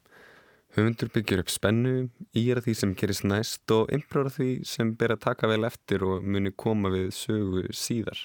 Höfundur 0.74 1.12
byggir 1.14 1.44
upp 1.44 1.52
spennu, 1.54 2.08
íra 2.34 2.64
því 2.64 2.74
sem 2.80 2.94
gerist 2.98 3.26
næst 3.28 3.70
og 3.76 3.92
impróra 3.94 4.32
því 4.34 4.50
sem 4.66 4.96
ber 4.98 5.14
að 5.14 5.26
taka 5.28 5.50
vel 5.52 5.68
eftir 5.68 6.06
og 6.08 6.24
muni 6.26 6.54
koma 6.56 6.90
við 6.94 7.12
sögu 7.14 7.68
síðar. 7.78 8.18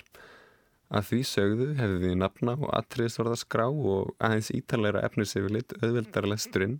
Að 0.88 1.10
því 1.10 1.18
sögðu 1.28 1.66
hefði 1.76 1.98
því 2.06 2.12
nafna 2.22 2.54
og 2.56 2.70
atriðsvorðaskrá 2.78 3.66
og 3.68 4.14
aðeins 4.24 4.48
ítalæra 4.56 5.02
efnisefilitt 5.04 5.74
auðveldar 5.82 6.30
lesturinn 6.30 6.78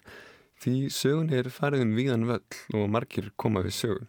því 0.63 0.77
sögun 0.95 1.35
er 1.37 1.51
farið 1.53 1.85
um 1.85 1.93
víðan 1.99 2.25
völl 2.31 2.81
og 2.81 2.89
margir 2.95 3.29
koma 3.37 3.61
við 3.67 3.77
sögu. 3.83 4.07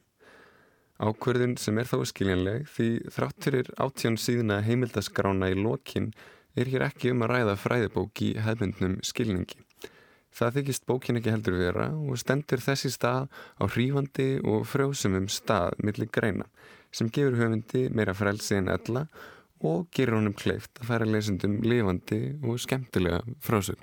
Ákverðin 0.99 1.55
sem 1.55 1.77
er 1.79 1.87
þá 1.87 2.01
skiljanleg 2.09 2.67
því 2.73 2.89
þrátturir 3.15 3.71
átján 3.79 4.17
síðuna 4.19 4.59
heimildaskrána 4.65 5.47
í 5.53 5.55
lokin 5.55 6.09
er 6.59 6.67
hér 6.67 6.89
ekki 6.89 7.13
um 7.13 7.23
að 7.23 7.31
ræða 7.33 7.55
fræðibók 7.61 8.23
í 8.25 8.33
hefmyndnum 8.43 8.97
skilningi. 9.07 9.61
Það 10.35 10.59
þykist 10.59 10.85
bókin 10.89 11.19
ekki 11.19 11.31
heldur 11.33 11.57
vera 11.59 11.87
og 11.95 12.19
stendur 12.19 12.61
þessi 12.63 12.91
stað 12.93 13.29
á 13.59 13.63
hrífandi 13.63 14.27
og 14.43 14.67
frjósumum 14.67 15.29
stað 15.31 15.79
millir 15.83 16.11
greina 16.11 16.47
sem 16.91 17.09
gefur 17.09 17.37
höfundi 17.39 17.87
meira 17.95 18.15
frelsi 18.17 18.57
en 18.59 18.71
ella 18.73 19.05
og 19.63 19.87
gerur 19.95 20.19
honum 20.19 20.35
kleift 20.35 20.79
að 20.79 20.91
færa 20.91 21.07
lesundum 21.07 21.59
lifandi 21.63 22.21
og 22.43 22.59
skemmtilega 22.59 23.23
frásum. 23.43 23.79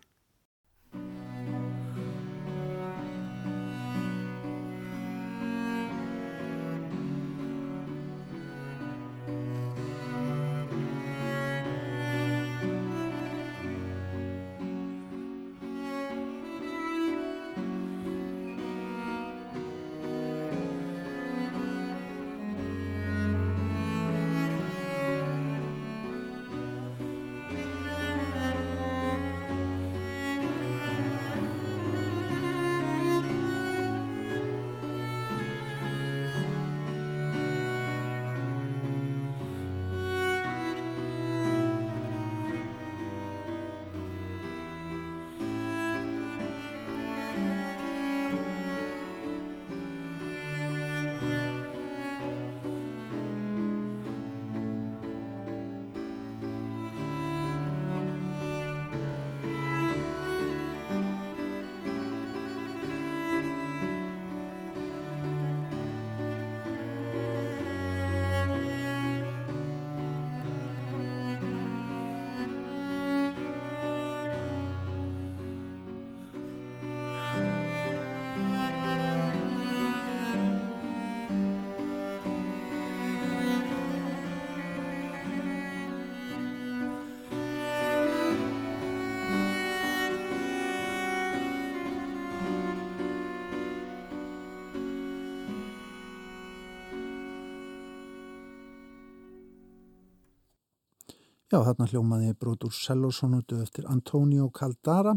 Já, 101.56 101.62
þarna 101.64 101.86
hljómaði 101.88 102.32
Bróður 102.36 102.72
Sellóssonutu 102.76 103.62
eftir 103.64 103.86
Antonio 103.88 104.50
Caldara, 104.52 105.14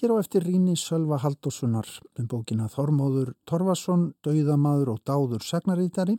hér 0.00 0.10
á 0.10 0.18
eftir 0.18 0.42
Ríni 0.42 0.74
Sölva 0.74 1.20
Haldóssonar 1.22 1.86
um 2.18 2.26
bókina 2.26 2.66
Þormóður 2.72 3.36
Torfason, 3.46 4.08
Dauðamaður 4.26 4.90
og 4.96 4.98
Dáður 5.06 5.46
Sagnarítari 5.46 6.16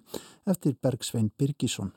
eftir 0.48 0.78
Bergsvein 0.80 1.34
Birgisson. 1.36 1.92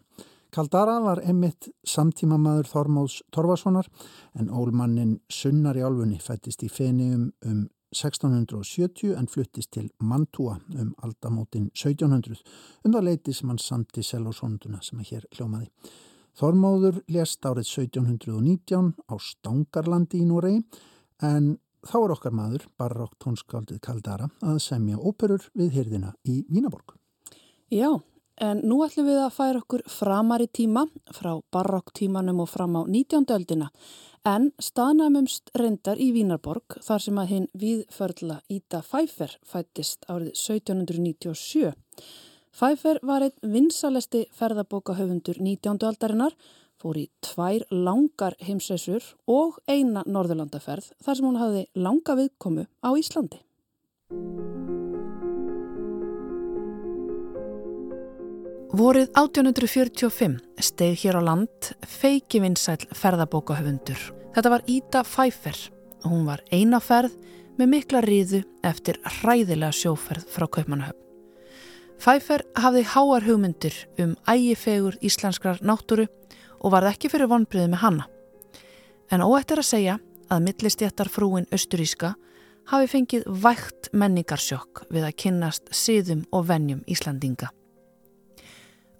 Caldara 0.50 0.98
var 1.04 1.22
emitt 1.22 1.70
samtímamaður 1.86 2.72
Þormóðs 2.72 3.20
Torfasonar 3.30 3.86
en 4.34 4.50
ólmannin 4.50 5.20
Sunnar 5.30 5.78
í 5.78 5.86
álfunni 5.86 6.18
fættist 6.18 6.66
í 6.66 6.72
Fenium 6.74 7.30
um 7.46 7.68
1670 7.94 9.14
en 9.14 9.30
fluttist 9.30 9.76
til 9.78 9.92
Mantua 10.02 10.58
um 10.74 10.90
aldamótin 11.06 11.70
1700 11.70 12.42
um 12.82 12.92
það 12.98 13.10
leiti 13.12 13.32
sem 13.32 13.54
hann 13.54 13.62
samti 13.62 14.02
Sellóssonutuna 14.02 14.82
sem 14.82 14.98
að 14.98 15.14
hér 15.14 15.34
hljómaði. 15.38 15.70
Þormóður 16.38 17.00
lést 17.10 17.44
árið 17.44 17.66
1719 17.66 18.92
á 19.10 19.14
Stangarlandi 19.18 20.20
í 20.22 20.28
Núrei 20.28 20.60
en 21.22 21.56
þá 21.86 21.96
er 22.02 22.14
okkar 22.14 22.36
maður, 22.36 22.66
barokk 22.78 23.16
tónskaldið 23.22 23.80
Kaldara, 23.84 24.28
að 24.44 24.60
semja 24.64 25.00
óperur 25.00 25.48
við 25.56 25.74
hyrðina 25.78 26.14
í 26.28 26.42
Vínaborg. 26.50 26.94
Já, 27.72 28.00
en 28.40 28.62
nú 28.66 28.80
ætlum 28.84 29.08
við 29.08 29.20
að 29.22 29.34
færa 29.36 29.60
okkur 29.62 29.84
framar 29.88 30.44
í 30.44 30.48
tíma, 30.52 30.86
frá 31.14 31.32
barokk 31.52 31.92
tímanum 31.96 32.42
og 32.44 32.50
fram 32.52 32.76
á 32.76 32.82
19. 32.84 33.28
öldina, 33.36 33.70
en 34.28 34.50
staðnæmumst 34.60 35.52
reyndar 35.56 36.00
í 36.00 36.10
Vínarborg 36.12 36.80
þar 36.84 37.04
sem 37.04 37.20
að 37.20 37.30
hinn 37.34 37.46
viðförla 37.56 38.40
Íta 38.52 38.82
Fæfer 38.84 39.38
fættist 39.46 40.04
árið 40.08 40.34
1797. 40.34 41.72
Pfeiffer 42.50 42.98
var 43.06 43.22
einn 43.22 43.52
vinsalesti 43.52 44.24
ferðabókahöfundur 44.34 45.38
19. 45.38 45.78
aldarinnar, 45.86 46.34
fór 46.80 46.98
í 46.98 47.06
tvær 47.22 47.62
langar 47.70 48.34
heimsreysur 48.42 49.04
og 49.30 49.60
eina 49.70 50.02
norðurlandaferð 50.06 50.90
þar 50.98 51.18
sem 51.18 51.28
hún 51.28 51.38
hafði 51.40 51.64
langa 51.78 52.16
viðkomu 52.18 52.66
á 52.82 52.90
Íslandi. 52.98 53.40
Vorið 58.70 59.10
1845 59.18 60.38
steg 60.62 60.96
hér 61.02 61.18
á 61.18 61.22
land 61.26 61.72
feiki 61.86 62.40
vinsæl 62.42 62.80
ferðabókahöfundur. 62.94 63.98
Þetta 64.34 64.52
var 64.54 64.66
Íta 64.70 65.02
Pfeiffer 65.06 65.58
hún 66.06 66.26
var 66.26 66.42
eina 66.50 66.80
ferð 66.80 67.16
með 67.58 67.72
mikla 67.74 68.02
ríðu 68.04 68.42
eftir 68.64 69.00
hræðilega 69.20 69.74
sjóferð 69.74 70.26
frá 70.32 70.46
Kaupmannahöfn. 70.48 71.09
Pfeiffer 72.00 72.40
hafði 72.56 72.80
háar 72.94 73.26
hugmyndir 73.26 73.74
um 74.00 74.14
ægifegur 74.24 74.94
íslenskrar 75.04 75.58
náttúru 75.60 76.06
og 76.64 76.72
varð 76.72 76.94
ekki 76.94 77.10
fyrir 77.12 77.28
vonbreiði 77.28 77.68
með 77.74 77.82
hanna. 77.82 78.06
En 79.12 79.20
óættir 79.20 79.60
að 79.60 79.68
segja 79.68 79.96
að 80.32 80.46
millistjættar 80.46 81.10
frúin 81.12 81.48
Östuríska 81.52 82.14
hafi 82.72 82.88
fengið 82.88 83.28
vægt 83.44 83.90
menningarsjokk 83.92 84.86
við 84.88 85.10
að 85.10 85.16
kynnast 85.24 85.68
siðum 85.76 86.24
og 86.32 86.48
vennjum 86.48 86.80
Íslandinga. 86.88 87.52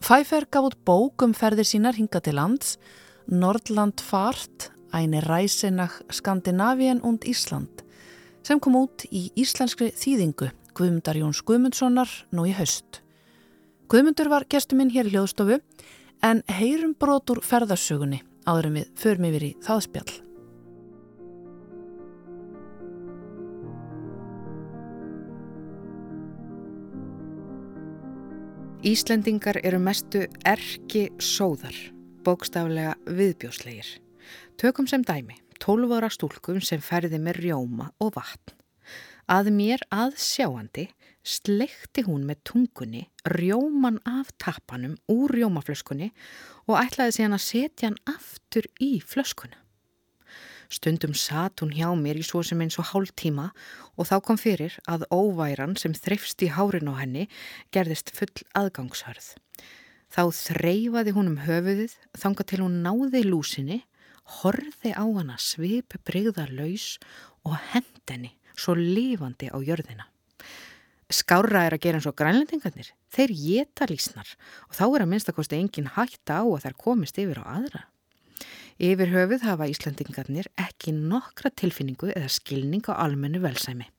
Pfeiffer 0.05 0.45
gaf 0.53 0.69
út 0.69 0.79
bók 0.85 1.25
um 1.25 1.33
ferðir 1.33 1.73
sínar 1.73 1.97
hinga 1.97 2.21
til 2.21 2.37
lands, 2.37 2.77
Nordland 3.33 4.05
fart, 4.05 4.69
æni 4.93 5.25
ræsinach 5.25 6.03
Skandinavien 6.13 7.01
und 7.01 7.25
Ísland, 7.25 7.81
sem 8.45 8.61
kom 8.61 8.77
út 8.77 9.09
í 9.09 9.31
íslenskri 9.41 9.95
þýðingu 9.97 10.53
Guðmundar 10.81 11.19
Jóns 11.21 11.43
Guðmundssonar 11.45 12.09
nú 12.33 12.47
í 12.49 12.55
haust. 12.57 13.03
Guðmundur 13.93 14.31
var 14.33 14.47
gestuminn 14.49 14.89
hér 14.95 15.11
í 15.11 15.13
hljóðstofu 15.13 15.59
en 16.25 16.41
heyrum 16.49 16.95
brotur 16.97 17.43
ferðarsögunni 17.45 18.23
áðurum 18.49 18.79
við 18.79 18.93
förum 18.97 19.27
yfir 19.29 19.45
í 19.45 19.51
þáðspjall. 19.67 20.13
Íslendingar 28.89 29.59
eru 29.61 29.83
mestu 29.85 30.23
erki 30.49 31.11
sóðar, 31.21 31.77
bókstaflega 32.25 32.95
viðbjóslegir. 33.05 33.91
Tökum 34.57 34.89
sem 34.89 35.05
dæmi, 35.05 35.37
12 35.61 35.93
ára 35.99 36.09
stúlkum 36.09 36.63
sem 36.65 36.81
ferði 36.81 37.21
með 37.21 37.43
rjóma 37.45 37.91
og 38.01 38.15
vatn. 38.17 38.60
Að 39.31 39.53
mér 39.55 39.83
að 39.95 40.17
sjáandi 40.19 40.89
slekti 41.23 42.03
hún 42.03 42.25
með 42.27 42.41
tungunni 42.49 43.03
rjóman 43.31 44.01
af 44.03 44.33
tappanum 44.43 44.97
úr 45.13 45.31
rjómaflöskunni 45.37 46.09
og 46.67 46.81
ætlaði 46.81 47.15
síðan 47.15 47.37
að 47.37 47.45
setja 47.45 47.91
hann 47.91 48.01
aftur 48.11 48.67
í 48.83 48.97
flöskuna. 48.99 49.61
Stundum 50.67 51.15
satt 51.15 51.63
hún 51.63 51.71
hjá 51.77 51.93
mér 51.99 52.19
í 52.19 52.25
svo 52.27 52.43
sem 52.47 52.59
eins 52.63 52.79
og 52.83 52.89
hálf 52.91 53.13
tíma 53.15 53.53
og 53.95 54.11
þá 54.11 54.17
kom 54.27 54.41
fyrir 54.41 54.75
að 54.91 55.07
óværan 55.15 55.79
sem 55.79 55.95
þreifst 55.95 56.43
í 56.43 56.51
hárin 56.51 56.91
á 56.91 56.99
henni 56.99 57.29
gerðist 57.71 58.11
full 58.15 58.35
aðgangshörð. 58.59 59.37
Þá 60.11 60.23
þreyfaði 60.35 61.15
hún 61.15 61.37
um 61.37 61.41
höfuðið 61.47 61.95
þanga 62.19 62.51
til 62.51 62.63
hún 62.65 62.83
náði 62.83 63.23
lúsinni, 63.31 63.81
horði 64.43 64.91
á 64.91 65.07
hana 65.07 65.39
svip 65.39 65.95
breyða 66.03 66.51
laus 66.51 66.97
og 67.47 67.55
hendenni 67.71 68.35
svo 68.57 68.77
lifandi 68.79 69.51
á 69.51 69.59
jörðina. 69.59 70.09
Skára 71.11 71.65
er 71.67 71.75
að 71.75 71.83
gera 71.83 71.99
eins 71.99 72.07
og 72.07 72.15
grænlendingarnir. 72.19 72.93
Þeir 73.11 73.33
geta 73.35 73.89
lísnar 73.91 74.29
og 74.69 74.77
þá 74.79 74.85
er 74.87 75.05
að 75.05 75.11
minnstakosti 75.11 75.59
engin 75.59 75.91
hætta 75.97 76.39
á 76.39 76.45
að 76.47 76.67
þær 76.67 76.77
komist 76.79 77.19
yfir 77.19 77.43
á 77.43 77.45
aðra. 77.59 77.83
Yfir 78.81 79.11
höfuð 79.13 79.43
hafa 79.45 79.67
Íslandingarnir 79.69 80.47
ekki 80.57 80.95
nokkra 80.97 81.51
tilfinningu 81.53 82.15
eða 82.15 82.31
skilning 82.33 82.87
á 82.89 82.95
almennu 83.03 83.43
velsæmi. 83.43 83.91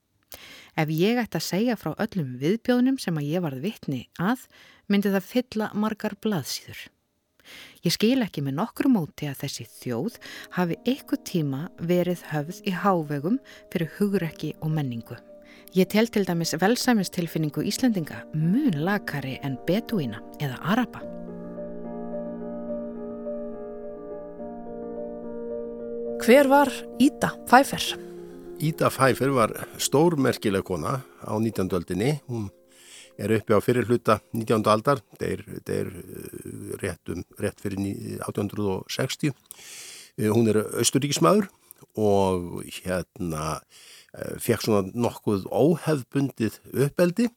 Ef 0.79 0.89
ég 0.95 1.19
ætti 1.19 1.37
að 1.37 1.47
segja 1.49 1.75
frá 1.75 1.91
öllum 1.99 2.37
viðbjóðnum 2.39 2.97
sem 3.01 3.19
að 3.19 3.27
ég 3.27 3.43
varð 3.43 3.61
vittni 3.65 4.05
að, 4.17 4.47
myndi 4.87 5.11
það 5.11 5.27
fylla 5.27 5.69
margar 5.75 6.15
blaðsýður. 6.23 6.87
Ég 7.85 7.95
skil 7.95 8.21
ekki 8.25 8.43
með 8.45 8.59
nokkru 8.59 8.91
móti 8.91 9.29
að 9.29 9.43
þessi 9.43 9.67
þjóð 9.79 10.19
hafi 10.57 10.79
eitthvað 10.85 11.23
tíma 11.31 11.61
verið 11.79 12.25
höfð 12.31 12.61
í 12.67 12.75
hávegum 12.83 13.39
fyrir 13.73 13.91
hugrekki 13.97 14.53
og 14.61 14.73
menningu. 14.75 15.17
Ég 15.71 15.87
tel 15.87 16.09
til 16.11 16.25
dæmis 16.27 16.51
velsæmistilfinningu 16.59 17.63
Íslandinga 17.63 18.25
mun 18.35 18.75
lakari 18.83 19.37
en 19.43 19.55
beduína 19.67 20.19
eða 20.43 20.59
araba. 20.73 20.99
Hver 26.21 26.49
var 26.51 26.69
Íta 27.01 27.31
Pfeiffer? 27.49 27.81
Íta 28.61 28.91
Pfeiffer 28.93 29.31
var 29.33 29.55
stórmerkileg 29.81 30.61
kona 30.67 30.99
á 31.25 31.33
19. 31.39 31.71
öldinni. 31.73 32.19
Hún 32.29 32.51
er 33.21 33.33
uppi 33.37 33.55
á 33.55 33.59
fyrir 33.63 33.87
hluta 33.89 34.19
19. 34.33 34.67
aldar, 34.71 35.01
þetta 35.19 35.75
er 35.77 35.89
uh, 35.91 36.75
rétt, 36.81 37.11
um, 37.13 37.23
rétt 37.41 37.61
fyrir 37.63 37.81
1860. 37.81 39.33
Uh, 40.17 40.29
hún 40.31 40.51
er 40.51 40.61
austuríkismæður 40.81 41.49
og 41.99 42.61
hérna 42.81 43.59
uh, 43.59 44.35
fekk 44.41 44.65
svona 44.65 44.91
nokkuð 44.93 45.47
óhefbundið 45.49 46.59
uppeldi 46.87 47.29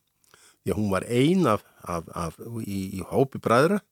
því 0.64 0.72
að 0.72 0.78
hún 0.80 0.92
var 0.92 1.04
ein 1.12 1.48
af, 1.50 1.64
af, 1.84 2.08
af 2.16 2.38
í, 2.64 3.00
í 3.00 3.04
hópi 3.10 3.40
bræðra 3.42 3.82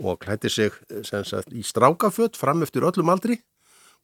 og 0.00 0.20
klætti 0.20 0.50
sig 0.52 0.74
sagt, 1.04 1.52
í 1.52 1.64
strákafött 1.64 2.36
fram 2.36 2.64
eftir 2.64 2.84
öllum 2.84 3.12
aldri 3.12 3.38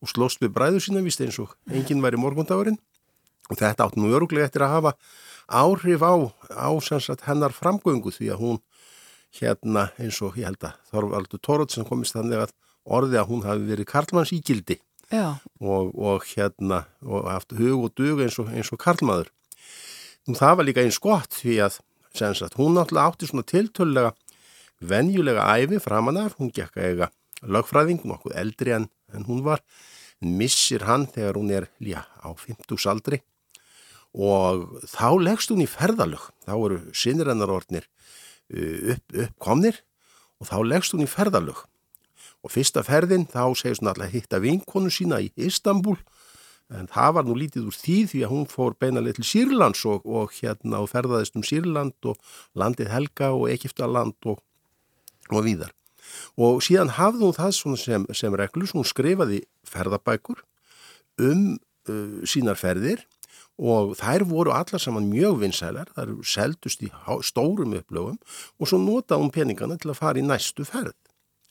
og 0.02 0.10
slóst 0.10 0.40
við 0.42 0.54
bræður 0.56 0.84
sína 0.84 1.04
vist 1.04 1.20
eins 1.24 1.38
og 1.40 1.52
enginn 1.70 2.02
væri 2.04 2.20
morgundagurinn 2.20 2.78
og 3.50 3.58
þetta 3.58 3.86
átt 3.86 3.98
nú 4.00 4.12
öruglega 4.12 4.48
eftir 4.48 4.64
að 4.66 4.74
hafa 4.76 4.94
áhrif 5.48 6.02
á, 6.02 6.14
á 6.52 6.70
sagt, 6.82 7.26
hennar 7.26 7.54
framgöngu 7.54 8.12
því 8.14 8.32
að 8.34 8.42
hún 8.42 8.58
hérna 9.38 9.88
eins 10.00 10.20
og 10.22 10.36
ég 10.36 10.50
held 10.50 10.64
að 10.66 10.78
Þorvaldur 10.90 11.40
Tórótt 11.40 11.74
sem 11.74 11.86
komist 11.88 12.16
þannig 12.16 12.44
að 12.44 12.56
orði 12.84 13.20
að 13.20 13.30
hún 13.30 13.44
hafi 13.46 13.68
verið 13.68 13.88
Karlmanns 13.88 14.32
ígildi 14.36 14.78
og, 15.12 15.92
og 15.94 16.26
hérna 16.32 16.84
og 17.04 17.30
haft 17.30 17.54
hug 17.56 17.86
og 17.86 17.94
dug 17.96 18.20
eins 18.24 18.38
og, 18.42 18.50
eins 18.52 18.72
og 18.72 18.80
Karlmaður. 18.82 19.32
Nú 20.28 20.36
það 20.38 20.58
var 20.58 20.68
líka 20.68 20.84
eins 20.84 21.00
gott 21.02 21.40
því 21.40 21.58
að 21.66 21.80
sagt, 22.12 22.58
hún 22.60 22.76
náttúrulega 22.76 23.08
átti 23.08 23.28
svona 23.30 23.46
tiltölulega 23.48 24.12
venjulega 24.82 25.46
æfi 25.56 25.80
framanar, 25.80 26.34
hún 26.38 26.52
gekk 26.52 26.76
að 26.76 26.88
eiga 26.90 27.10
lögfræðing, 27.42 28.02
nokkuð 28.06 28.36
eldri 28.38 28.74
en, 28.76 28.88
en 29.14 29.26
hún 29.26 29.42
var, 29.46 29.62
missir 30.22 30.84
hann 30.86 31.08
þegar 31.10 31.38
hún 31.38 31.50
er 31.54 31.68
já, 31.82 32.02
á 32.22 32.28
50 32.30 32.90
aldri 32.90 33.22
og 34.12 34.82
þá 34.92 35.08
leggst 35.22 35.52
hún 35.52 35.64
í 35.64 35.70
ferðalög, 35.70 36.24
þá 36.44 36.54
eru 36.56 36.80
sinnirennarordnir 36.96 37.86
uh, 37.86 38.94
upp, 38.94 39.20
uppkomnir 39.26 39.82
og 40.40 40.50
þá 40.50 40.58
leggst 40.66 40.96
hún 40.96 41.06
í 41.06 41.10
ferðalög 41.10 41.64
og 42.42 42.50
fyrsta 42.50 42.82
ferðin 42.86 43.28
þá 43.30 43.54
segist 43.58 43.82
hún 43.82 43.92
alltaf 43.92 44.12
hitta 44.12 44.42
vinkonu 44.42 44.90
sína 44.92 45.20
í 45.22 45.30
Istanbul 45.38 45.96
en 46.72 46.88
það 46.90 47.14
var 47.16 47.26
nú 47.28 47.36
lítið 47.36 47.68
úr 47.68 47.76
því 47.76 47.98
því 48.10 48.22
að 48.24 48.32
hún 48.32 48.48
fór 48.50 48.76
beinalega 48.80 49.18
til 49.18 49.28
Sýrlands 49.28 49.84
og, 49.88 50.06
og 50.08 50.32
hérna 50.38 50.80
og 50.82 50.90
ferðaðist 50.92 51.36
um 51.38 51.44
Sýrland 51.46 52.08
og 52.08 52.20
landið 52.58 52.90
Helga 52.92 53.32
og 53.36 53.48
Egiptaland 53.52 54.16
og, 54.28 54.40
og 55.30 55.44
víðar. 55.46 55.72
og 56.36 56.62
síðan 56.64 56.94
hafði 56.98 57.26
hún 57.26 57.36
það 57.36 57.52
sem, 57.80 58.06
sem 58.12 58.34
reglus, 58.34 58.74
hún 58.74 58.88
skrifaði 58.88 59.42
ferðabækur 59.68 60.42
um 61.22 61.58
uh, 61.88 62.22
sínar 62.24 62.58
ferðir 62.60 63.04
og 63.62 63.94
þær 64.00 64.24
voru 64.26 64.52
allar 64.54 64.82
saman 64.82 65.06
mjög 65.10 65.38
vinsælar, 65.44 65.92
þær 65.94 66.16
seldust 66.26 66.82
í 66.82 66.90
stórum 67.22 67.76
upplöfum 67.78 68.18
og 68.58 68.68
svo 68.68 68.80
notaði 68.82 69.22
hún 69.22 69.34
peningana 69.34 69.78
til 69.78 69.92
að 69.92 70.00
fara 70.00 70.18
í 70.18 70.26
næstu 70.26 70.66
ferð. 70.66 70.96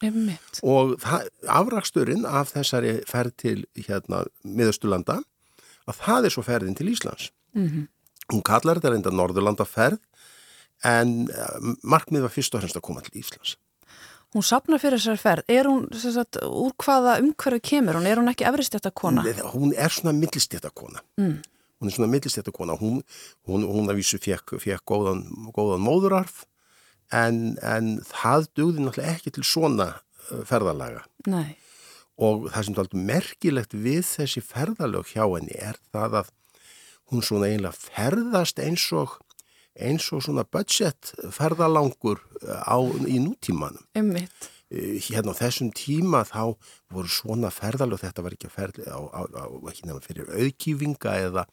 Einmitt. 0.02 0.60
Og 0.65 0.97
afraksturinn 1.45 2.26
af 2.26 2.52
þessari 2.56 2.97
ferð 3.10 3.36
til 3.38 3.58
hérna 3.78 4.26
miðaustulanda 4.43 5.19
að 5.89 6.00
það 6.02 6.28
er 6.28 6.36
svo 6.36 6.43
ferðin 6.45 6.78
til 6.78 6.89
Íslands. 6.89 7.32
Mm 7.54 7.67
-hmm. 7.67 7.88
Hún 8.34 8.43
kallar 8.43 8.80
þetta 8.80 8.91
reynda 8.91 9.12
Norðurlanda 9.12 9.65
ferð 9.65 10.00
en 10.84 11.30
eh, 11.30 11.76
markmið 11.84 12.21
var 12.21 12.34
fyrst 12.34 12.56
og 12.56 12.62
fremst 12.62 12.78
að 12.78 12.88
koma 12.88 13.02
til 13.02 13.21
Íslands. 13.21 13.58
Hún 14.32 14.43
sapnar 14.43 14.80
fyrir 14.80 14.97
þessari 14.97 15.19
ferð. 15.19 15.43
Er 15.47 15.67
hún, 15.67 15.88
sagt, 15.93 16.38
úr 16.38 16.71
hvaða 16.80 17.19
umhverju 17.19 17.60
kemur 17.60 17.95
hún? 18.00 18.08
Er 18.08 18.17
hún 18.17 18.32
ekki 18.32 18.47
efristjættakona? 18.47 19.26
Hún 19.54 19.74
er 19.76 19.89
svona 19.89 20.13
millistjættakona. 20.15 21.04
Mm. 21.17 21.41
Hún 21.82 21.89
er 21.89 21.96
svona 21.96 22.12
millistjættakona. 22.13 22.78
Hún, 22.78 23.02
hún, 23.50 23.65
hún 23.65 23.89
að 23.89 23.98
vísu 23.98 24.20
fekk, 24.22 24.60
fekk 24.62 24.86
góðan, 24.86 25.24
góðan 25.56 25.82
móðurarf 25.82 26.44
en, 27.10 27.58
en 27.65 27.96
það 28.06 28.46
dugði 28.60 28.86
náttúrulega 28.86 29.15
ekki 29.15 29.34
til 29.34 29.46
svona 29.48 29.88
uh, 29.98 30.44
ferðalaga. 30.48 31.04
Nei. 31.26 31.58
Og 32.22 32.46
það 32.54 32.67
sem 32.67 32.76
er 32.76 32.84
alltaf 32.84 33.04
merkilegt 33.10 33.74
við 33.74 34.06
þessi 34.06 34.46
ferðalög 34.46 35.10
hjá 35.10 35.26
henni 35.26 35.58
er 35.58 35.82
það 35.89 36.22
að 36.22 36.32
hún 37.12 37.26
svona 37.26 37.50
einlega 37.50 37.74
ferðast 37.76 38.62
eins 38.62 38.86
og, 38.96 39.17
eins 39.74 40.06
og 40.13 40.22
svona 40.28 40.46
budget 40.46 41.15
ferðalangur 41.34 42.22
uh, 42.46 42.62
á, 42.62 42.78
í 43.10 43.17
nútímanum. 43.26 43.89
Ummitt. 43.98 44.52
Uh, 44.72 44.96
hérna 45.04 45.36
á 45.36 45.42
þessum 45.42 45.72
tíma 45.76 46.24
þá 46.24 46.56
voru 46.94 47.12
svona 47.12 47.52
ferðalög, 47.52 48.00
þetta 48.06 48.24
var 48.24 48.36
ekki 48.38 48.48
að 48.48 48.56
ferða 48.56 48.96
á, 48.96 49.00
á, 49.12 49.22
á 49.28 49.46
ekki 49.68 49.88
nefna 49.88 50.06
fyrir 50.06 50.32
auðkífinga 50.32 51.16
eða, 51.28 51.46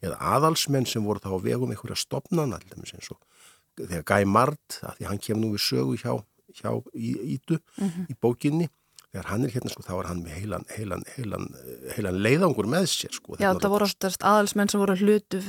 eða 0.00 0.20
aðalsmenn 0.32 0.88
sem 0.88 1.04
voru 1.04 1.20
þá 1.20 1.34
að 1.34 1.48
vegum 1.50 1.74
einhverja 1.74 2.00
stopnana, 2.00 2.56
og 2.56 3.18
þegar 3.76 4.06
Guy 4.08 4.28
Mard, 4.28 4.62
að 4.80 4.96
því 4.98 5.08
hann 5.10 5.20
kemur 5.26 5.42
nú 5.44 5.50
við 5.56 5.66
sögu 5.66 5.98
hjá, 6.00 6.14
hjá 6.56 6.70
Ítu 6.96 7.58
mm 7.58 7.88
-hmm. 7.88 8.06
í 8.08 8.16
bókinni, 8.20 8.68
þegar 9.12 9.28
hann 9.28 9.44
er 9.44 9.52
hérna 9.52 9.72
sko 9.72 9.84
þá 9.84 9.92
er 9.98 10.08
hann 10.08 10.22
með 10.24 10.38
heilan, 10.40 10.64
heilan, 10.72 11.04
heilan, 11.16 11.48
heilan 11.96 12.22
leiðangur 12.24 12.68
með 12.70 12.88
sér 12.92 13.12
sko. 13.12 13.36
Já, 13.36 13.52
það 13.52 13.74
voru 13.74 13.88
alltaf 13.88 14.16
aðalsmenn 14.20 14.72
sem 14.72 14.80
voru 14.80 14.96
hlutu 14.96 15.42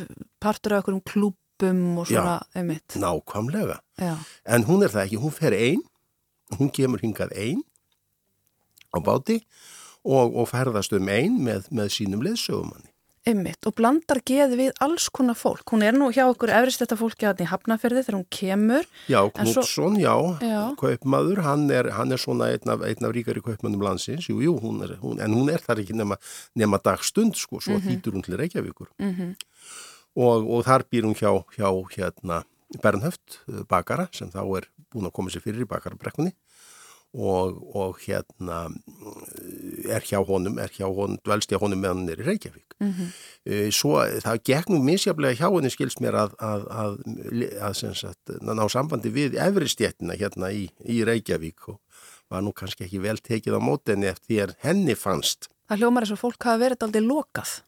partur 0.44 0.76
af 0.76 0.84
einhverjum 0.84 1.04
klúpum 1.08 1.98
og 2.02 2.08
svona 2.08 2.42
einmitt. 2.56 2.92
Já, 2.92 3.00
nákvæmlega. 3.00 3.80
Já. 3.96 4.16
En 4.44 4.68
hún 4.68 4.84
er 4.84 4.92
það 4.92 5.06
ekki, 5.06 5.22
hún 5.24 5.32
fer 5.32 5.56
einn, 5.56 5.84
hún 6.60 6.72
kemur 6.72 7.04
hingað 7.04 7.36
einn 7.36 7.62
á 8.94 8.98
báti 9.02 9.42
og, 10.04 10.36
og 10.36 10.50
ferðast 10.52 10.94
um 10.94 11.08
einn 11.10 11.40
með, 11.44 11.70
með 11.72 11.94
sínum 11.98 12.24
leðsögumanni. 12.26 12.94
Einmitt, 13.24 13.64
og 13.64 13.78
blandar 13.78 14.20
geði 14.28 14.58
við 14.60 14.80
alls 14.84 15.06
konar 15.16 15.38
fólk. 15.40 15.64
Hún 15.72 15.86
er 15.88 15.96
nú 15.96 16.10
hjá 16.12 16.26
okkur 16.26 16.52
efrist 16.52 16.82
þetta 16.84 16.98
fólki 17.00 17.24
að 17.24 17.38
hann 17.38 17.46
í 17.46 17.52
Hafnafjörði 17.54 18.02
þegar 18.04 18.18
hún 18.18 18.26
kemur. 18.36 18.90
Já, 19.08 19.20
Knútsson, 19.38 19.96
já, 20.02 20.16
já, 20.44 20.64
kaupmaður, 20.82 21.40
hann 21.46 21.64
er, 21.72 21.88
hann 21.96 22.12
er 22.12 22.20
svona 22.20 22.50
einn 22.52 22.74
af, 22.74 22.84
einn 22.84 23.08
af 23.08 23.14
ríkari 23.16 23.40
kaupmannum 23.46 23.86
landsins, 23.88 24.28
jú, 24.28 24.42
jú, 24.44 24.58
hún 24.60 24.84
er, 24.84 24.98
hún, 25.00 25.24
en 25.24 25.38
hún 25.38 25.54
er 25.54 25.64
þar 25.64 25.86
ekki 25.86 25.96
nema, 25.96 26.20
nema 26.60 26.82
dagstund, 26.84 27.40
sko, 27.40 27.62
svo 27.64 27.78
mm 27.78 27.80
-hmm. 27.80 27.96
hýtur 27.96 28.18
hún 28.18 28.28
til 28.28 28.36
Reykjavíkur. 28.42 28.92
Mm 29.00 29.16
-hmm. 29.16 29.32
og, 30.16 30.50
og 30.52 30.66
þar 30.68 30.84
býr 30.92 31.08
hún 31.08 31.16
hjá, 31.16 31.32
hjá 31.56 31.72
hérna, 31.96 32.44
Bernhöft, 32.82 33.42
bakara, 33.70 34.08
sem 34.16 34.32
þá 34.34 34.42
er 34.58 34.70
búin 34.94 35.10
að 35.10 35.16
koma 35.18 35.34
sér 35.34 35.44
fyrir 35.46 35.66
í 35.66 35.70
bakarabrekkunni 35.70 36.34
og, 37.14 37.60
og 37.78 38.00
hérna 38.02 38.64
er 39.94 40.06
hjá 40.08 40.18
honum, 40.26 40.58
er 40.62 40.72
hjá 40.74 40.88
honum, 40.88 41.20
dvelst 41.26 41.52
hjá 41.52 41.60
honum 41.62 41.82
meðan 41.84 42.02
hann 42.02 42.14
er 42.14 42.24
í 42.24 42.28
Reykjavík. 42.28 42.76
Mm 42.80 42.94
-hmm. 42.94 43.70
Svo 43.72 44.02
það 44.26 44.42
gegnum 44.50 44.86
misjaflega 44.86 45.38
hjá 45.38 45.50
henni 45.54 45.70
skilst 45.70 46.02
mér 46.02 46.18
að, 46.24 46.36
að, 46.40 46.66
að, 46.70 46.98
að 47.62 47.94
sagt, 47.96 48.34
ná 48.42 48.66
sambandi 48.70 49.10
við 49.14 49.38
efristjættina 49.38 50.18
hérna 50.18 50.52
í, 50.52 50.70
í 50.86 51.04
Reykjavík 51.06 51.70
og 51.70 51.80
var 52.30 52.42
nú 52.42 52.54
kannski 52.54 52.88
ekki 52.88 53.00
vel 53.00 53.18
tekið 53.18 53.58
á 53.58 53.62
mótenni 53.62 54.10
eftir 54.10 54.56
henni 54.60 54.96
fannst. 54.96 55.50
Það 55.70 55.78
hljómar 55.78 56.04
eins 56.04 56.12
og 56.12 56.20
fólk 56.20 56.44
hafa 56.44 56.58
verið 56.66 56.84
aldrei 56.84 57.06
lokað 57.06 57.62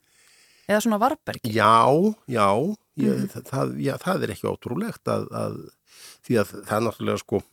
eða 0.67 0.81
svona 0.83 1.01
varbergi. 1.01 1.51
Já, 1.55 1.89
já, 2.27 2.49
ég, 2.97 3.11
mm 3.11 3.25
-hmm. 3.25 3.49
það, 3.51 3.75
já 3.79 3.93
það 3.97 4.23
er 4.23 4.35
ekki 4.35 4.49
ótrúlegt 4.49 5.07
að 5.07 5.59
því 6.25 6.39
að 6.41 6.47
það 6.65 6.77
er 6.77 6.85
náttúrulega 6.87 7.23
sko 7.23 7.43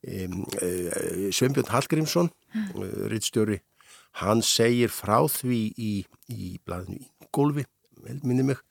Um, 0.00 0.46
uh, 0.62 1.28
Sveinbjörn 1.28 1.68
Hallgrímsson 1.68 2.30
uh, 2.56 2.84
rittstjóri 3.12 3.58
hann 4.22 4.40
segir 4.40 4.88
frá 4.88 5.26
því 5.28 5.58
í, 5.76 5.90
í 6.32 6.46
blæðinu 6.64 7.02
í 7.02 7.28
gólfi 7.36 7.66
minni 8.24 8.46
mig 8.48 8.62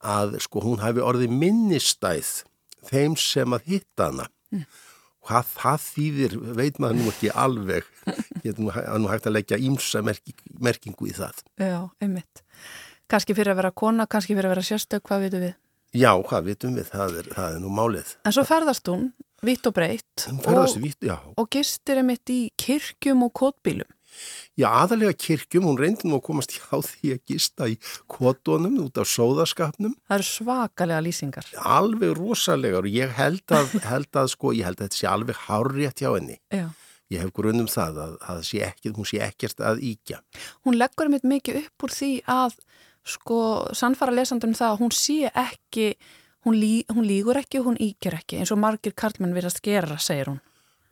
að 0.00 0.38
sko 0.46 0.62
hún 0.64 0.80
hafi 0.80 1.04
orðið 1.04 1.34
minnistæð 1.42 2.30
þeim 2.88 3.18
sem 3.20 3.52
að 3.52 3.68
hitta 3.68 4.08
hana 4.08 4.30
mm. 4.54 4.64
hvað 5.28 5.52
það 5.58 5.84
þýðir 5.90 6.38
veit 6.62 6.80
maður 6.80 7.02
nú 7.02 7.12
ekki 7.12 7.34
alveg 7.44 7.92
getur 8.46 8.64
nú, 8.64 8.72
hægt 9.12 9.28
að 9.28 9.36
leggja 9.36 9.60
ímsa 9.60 10.00
merking, 10.08 10.40
merkingu 10.56 11.10
í 11.10 11.14
það 11.20 11.44
Já, 11.60 11.82
einmitt 12.00 12.45
kannski 13.10 13.36
fyrir 13.36 13.54
að 13.54 13.62
vera 13.62 13.74
kona, 13.82 14.08
kannski 14.10 14.34
fyrir 14.34 14.50
að 14.50 14.56
vera 14.56 14.66
sérstök 14.70 15.06
hvað 15.06 15.26
vitum 15.26 15.46
við? 15.46 15.54
Já, 15.96 16.10
hvað 16.28 16.50
vitum 16.50 16.76
við, 16.76 16.90
það 16.92 17.20
er, 17.22 17.30
það 17.32 17.54
er 17.54 17.60
nú 17.62 17.72
málið 17.72 18.16
En 18.26 18.34
svo 18.34 18.44
ferðast 18.44 18.90
hún 18.92 19.10
vitt 19.46 19.68
og 19.68 19.76
breytt 19.76 20.26
og, 20.32 20.78
vitt, 20.82 21.06
og 21.36 21.50
gistir 21.52 22.00
einmitt 22.00 22.32
í 22.32 22.40
kirkjum 22.58 23.26
og 23.26 23.34
kótbílum. 23.36 23.88
Já, 24.56 24.70
aðalega 24.70 25.12
kirkjum, 25.20 25.66
hún 25.68 25.76
reyndi 25.76 26.08
nú 26.08 26.16
að 26.16 26.24
komast 26.30 26.54
hjá 26.56 26.78
því 26.80 27.12
að 27.12 27.32
gista 27.32 27.68
í 27.68 27.74
kótonum 28.08 28.78
út 28.86 28.96
af 29.02 29.10
sóðaskapnum. 29.12 29.92
Það 30.08 30.16
eru 30.16 30.28
svakalega 30.30 31.02
lýsingar. 31.04 31.50
Alveg 31.60 32.14
rosalegar 32.16 32.88
og 32.88 32.96
ég 32.96 33.12
held 33.18 33.44
að, 33.52 33.76
held 33.84 34.20
að 34.22 34.32
sko, 34.32 34.54
ég 34.56 34.68
held 34.68 34.80
að 34.80 34.88
þetta 34.88 35.00
sé 35.02 35.10
alveg 35.12 35.42
hárrétt 35.44 36.00
hjá 36.00 36.08
henni. 36.14 36.38
Já. 36.48 36.70
Ég 37.12 37.22
hef 37.22 37.32
grunnum 37.36 37.68
það 37.70 38.02
að, 38.02 38.14
að 38.32 38.44
sé 38.48 38.62
ekki, 38.66 38.92
hún 38.96 39.06
sé 39.06 39.22
ekkert 39.22 39.62
að 39.62 39.82
íkja. 39.86 40.20
Hún 40.66 40.78
leggur 40.78 41.06
einmitt 41.06 41.26
mikið 41.28 41.60
upp 41.62 41.86
úr 41.86 41.94
því 41.94 42.12
að 42.30 42.56
sko 43.06 43.40
sannfara 43.78 44.16
lesandum 44.16 44.56
það 44.58 44.72
að 44.72 44.80
hún 44.82 44.94
sé 44.94 45.18
ekki 45.30 45.92
Hún, 46.46 46.60
lí, 46.60 46.84
hún 46.94 47.02
lígur 47.02 47.40
ekki 47.40 47.58
og 47.58 47.64
hún 47.66 47.78
íkjur 47.82 48.14
ekki 48.20 48.36
eins 48.38 48.52
og 48.54 48.60
margir 48.62 48.92
karlmenn 48.94 49.32
verðast 49.34 49.58
gera, 49.66 49.96
segir 49.98 50.28
hún. 50.30 50.36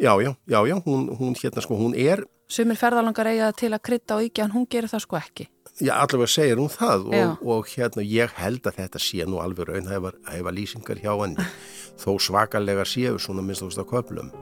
Já, 0.03 0.11
já, 0.19 0.33
já, 0.51 0.59
já, 0.67 0.75
hún, 0.83 1.05
hún 1.15 1.37
hérna 1.39 1.63
sko, 1.63 1.77
hún 1.79 1.95
er... 1.95 2.25
Sumir 2.51 2.75
ferðalangar 2.75 3.31
eiga 3.31 3.53
til 3.55 3.71
að 3.71 3.85
krytta 3.87 4.17
og 4.19 4.27
íkja 4.27 4.49
en 4.49 4.51
hún 4.57 4.67
gerir 4.67 4.91
það 4.91 5.05
sko 5.05 5.21
ekki. 5.21 5.47
Já, 5.79 5.93
allavega 5.95 6.33
segir 6.35 6.59
hún 6.59 6.73
það 6.75 7.07
og, 7.07 7.47
og 7.55 7.71
hérna 7.71 8.03
ég 8.03 8.35
held 8.41 8.67
að 8.67 8.81
þetta 8.83 9.05
sé 9.07 9.29
nú 9.31 9.39
alveg 9.45 9.71
raun 9.71 9.87
að 9.87 10.11
hefa 10.35 10.57
lýsingar 10.59 10.99
hjá 11.07 11.13
henni 11.13 11.47
þó 12.03 12.11
svakalega 12.19 12.83
séu 12.83 13.23
svona 13.23 13.47
minnst 13.47 13.79
á 13.79 13.87
köplum. 13.87 14.35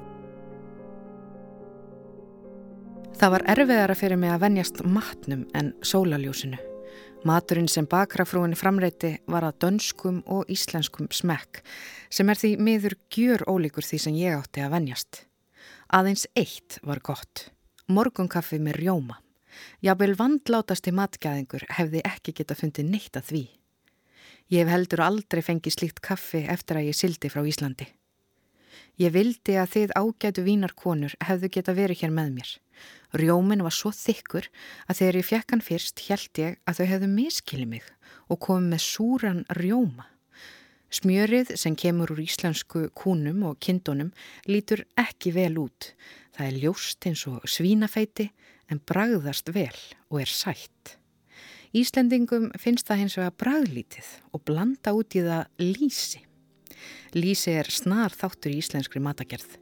Það 3.23 3.31
var 3.31 3.43
erfiðara 3.53 3.95
fyrir 3.95 4.19
mig 4.19 4.33
að 4.35 4.41
venjast 4.43 4.81
matnum 4.83 5.43
en 5.55 5.69
sólaljósinu. 5.87 6.57
Maturinn 7.23 7.69
sem 7.71 7.87
bakrafrúinni 7.87 8.59
framreiti 8.59 9.13
var 9.31 9.47
að 9.47 9.61
dönskum 9.63 10.17
og 10.27 10.51
íslenskum 10.51 11.07
smekk 11.15 11.61
sem 12.11 12.33
er 12.35 12.41
því 12.41 12.51
miður 12.67 12.97
gjör 13.15 13.45
ólíkur 13.47 13.87
því 13.87 14.01
sem 14.03 14.19
ég 14.19 14.41
átti 14.41 14.65
að 14.67 14.75
venjast. 14.75 15.21
Aðeins 15.95 16.27
eitt 16.35 16.81
var 16.83 16.99
gott. 16.99 17.45
Morgunkaffi 17.87 18.59
með 18.59 18.81
rjóma. 18.81 19.21
Jábel 19.87 20.17
vandlátasti 20.19 20.91
matgæðingur 20.91 21.69
hefði 21.79 22.03
ekki 22.03 22.35
geta 22.41 22.59
fundið 22.59 22.91
neitt 22.91 23.23
að 23.23 23.29
því. 23.31 23.45
Ég 24.51 24.67
hef 24.67 24.75
heldur 24.75 25.07
aldrei 25.07 25.47
fengið 25.47 25.79
slíkt 25.79 26.03
kaffi 26.03 26.43
eftir 26.51 26.83
að 26.83 26.91
ég 26.91 26.99
sildi 26.99 27.31
frá 27.31 27.47
Íslandi. 27.47 27.87
Ég 28.99 29.15
vildi 29.15 29.55
að 29.57 29.71
þið 29.77 29.95
ágætu 29.97 30.43
vínarkonur 30.43 31.15
hefðu 31.23 31.55
geta 31.55 31.79
verið 31.79 32.03
hér 32.03 32.13
með 32.19 32.35
mér. 32.41 32.51
Rjómin 33.17 33.65
var 33.65 33.75
svo 33.75 33.93
þykkur 33.95 34.49
að 34.89 34.99
þegar 35.01 35.19
ég 35.19 35.29
fekk 35.29 35.55
hann 35.55 35.65
fyrst 35.65 36.05
held 36.09 36.41
ég 36.41 36.57
að 36.67 36.81
þau 36.81 36.87
hefðu 36.93 37.11
miskilið 37.13 37.71
mig 37.75 37.91
og 38.33 38.41
komið 38.47 38.73
með 38.73 38.83
súran 38.87 39.45
rjóma. 39.59 40.09
Smjörið 40.93 41.55
sem 41.57 41.77
kemur 41.77 42.13
úr 42.13 42.21
íslensku 42.21 42.89
kúnum 42.97 43.47
og 43.49 43.61
kindunum 43.65 44.11
lítur 44.49 44.85
ekki 45.01 45.33
vel 45.33 45.55
út. 45.63 45.93
Það 46.37 46.49
er 46.49 46.59
ljóst 46.65 47.07
eins 47.09 47.23
og 47.31 47.47
svínafeiti 47.49 48.29
en 48.69 48.81
bragðast 48.89 49.49
vel 49.57 49.79
og 50.11 50.21
er 50.25 50.33
sætt. 50.33 50.99
Íslendingum 51.73 52.51
finnst 52.61 52.89
það 52.89 53.01
hins 53.01 53.17
vega 53.17 53.33
bragðlítið 53.41 54.13
og 54.37 54.45
blanda 54.45 54.93
út 54.93 55.17
í 55.17 55.25
það 55.25 55.65
lísi. 55.65 56.21
Lísi 57.17 57.57
er 57.57 57.73
snar 57.73 58.13
þáttur 58.13 58.53
í 58.53 58.61
íslenskri 58.61 59.01
matagerð. 59.01 59.62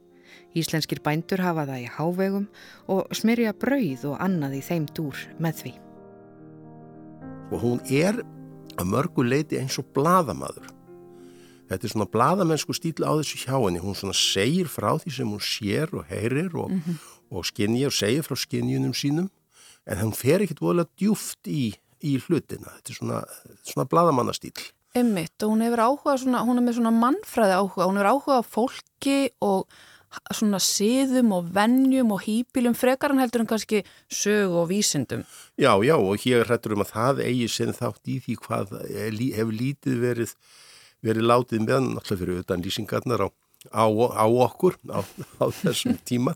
Íslenskir 0.57 0.99
bændur 1.03 1.39
hafa 1.39 1.63
það 1.69 1.85
í 1.85 1.87
hávegum 1.95 2.47
og 2.91 3.15
smyrja 3.15 3.53
brauð 3.55 4.03
og 4.11 4.19
annað 4.19 4.57
í 4.59 4.61
þeim 4.65 4.89
dúr 4.91 5.23
með 5.39 5.61
því. 5.61 5.73
Og 7.51 7.63
hún 7.63 7.79
er 7.87 8.19
að 8.79 8.91
mörgu 8.91 9.23
leiti 9.27 9.59
eins 9.59 9.79
og 9.79 9.87
bladamadur. 9.95 10.67
þetta 11.71 11.87
er 11.87 11.91
svona 11.93 12.11
bladamennsku 12.11 12.73
stíl 12.75 13.05
á 13.07 13.15
þessu 13.15 13.45
hjá 13.45 13.55
henni, 13.55 13.79
hún 13.79 13.95
svona 13.95 14.15
segir 14.17 14.67
frá 14.67 14.91
því 14.99 15.13
sem 15.15 15.29
hún 15.31 15.39
sér 15.39 15.93
og 15.95 16.03
heyrir 16.09 16.51
og, 16.51 16.69
mm 16.69 16.81
-hmm. 16.83 16.97
og 17.31 17.45
skinja 17.45 17.87
og 17.87 17.93
segir 17.93 18.23
frá 18.27 18.35
skinjunum 18.35 18.91
sínum 18.91 19.29
en 19.87 19.97
hún 19.97 20.13
fer 20.13 20.41
ekkit 20.41 20.59
voðalega 20.59 20.89
djúft 20.99 21.47
í, 21.47 21.73
í 22.03 22.19
hlutina, 22.19 22.75
þetta 22.75 22.89
er 22.89 22.95
svona, 22.95 23.23
svona 23.63 23.87
bladamannastýl. 23.87 24.59
Emmitt 24.93 25.43
og 25.43 25.53
hún 25.53 25.63
hefur 25.63 25.79
áhuga, 25.79 26.17
svona, 26.17 26.43
hún 26.43 26.57
er 26.59 26.65
með 26.67 26.75
svona 26.75 26.91
mannfræði 26.91 27.53
áhuga, 27.55 27.87
hún 27.87 27.97
hefur 27.97 28.11
áhuga 28.11 28.39
á 28.39 28.43
fólki 28.43 29.29
og 29.39 29.67
svona 30.35 30.59
siðum 30.61 31.31
og 31.35 31.51
vennjum 31.55 32.11
og 32.15 32.23
hýpilum 32.25 32.75
frekar 32.77 33.13
hann 33.13 33.21
heldur 33.23 33.43
en 33.43 33.49
kannski 33.51 33.83
sög 34.11 34.55
og 34.61 34.69
vísindum. 34.71 35.23
Já, 35.59 35.73
já 35.83 35.95
og 35.95 36.19
hér 36.23 36.45
hrættur 36.47 36.75
um 36.75 36.83
að 36.85 36.93
það 36.95 37.23
eigi 37.27 37.47
sinn 37.51 37.75
þátt 37.77 38.11
í 38.11 38.19
því 38.25 38.37
hvað 38.45 38.75
hefur 38.89 39.55
lítið 39.55 40.03
verið, 40.03 40.35
verið 41.01 41.29
látið 41.31 41.65
meðan 41.65 41.89
náttúrulega 41.95 42.23
fyrir 42.23 42.43
utan 42.43 42.65
lýsingarnar 42.65 43.25
á, 43.25 43.29
á, 43.71 43.85
á 43.87 44.25
okkur 44.27 44.77
á, 44.91 44.99
á 45.39 45.45
þessum 45.61 45.97
tíma 46.05 46.35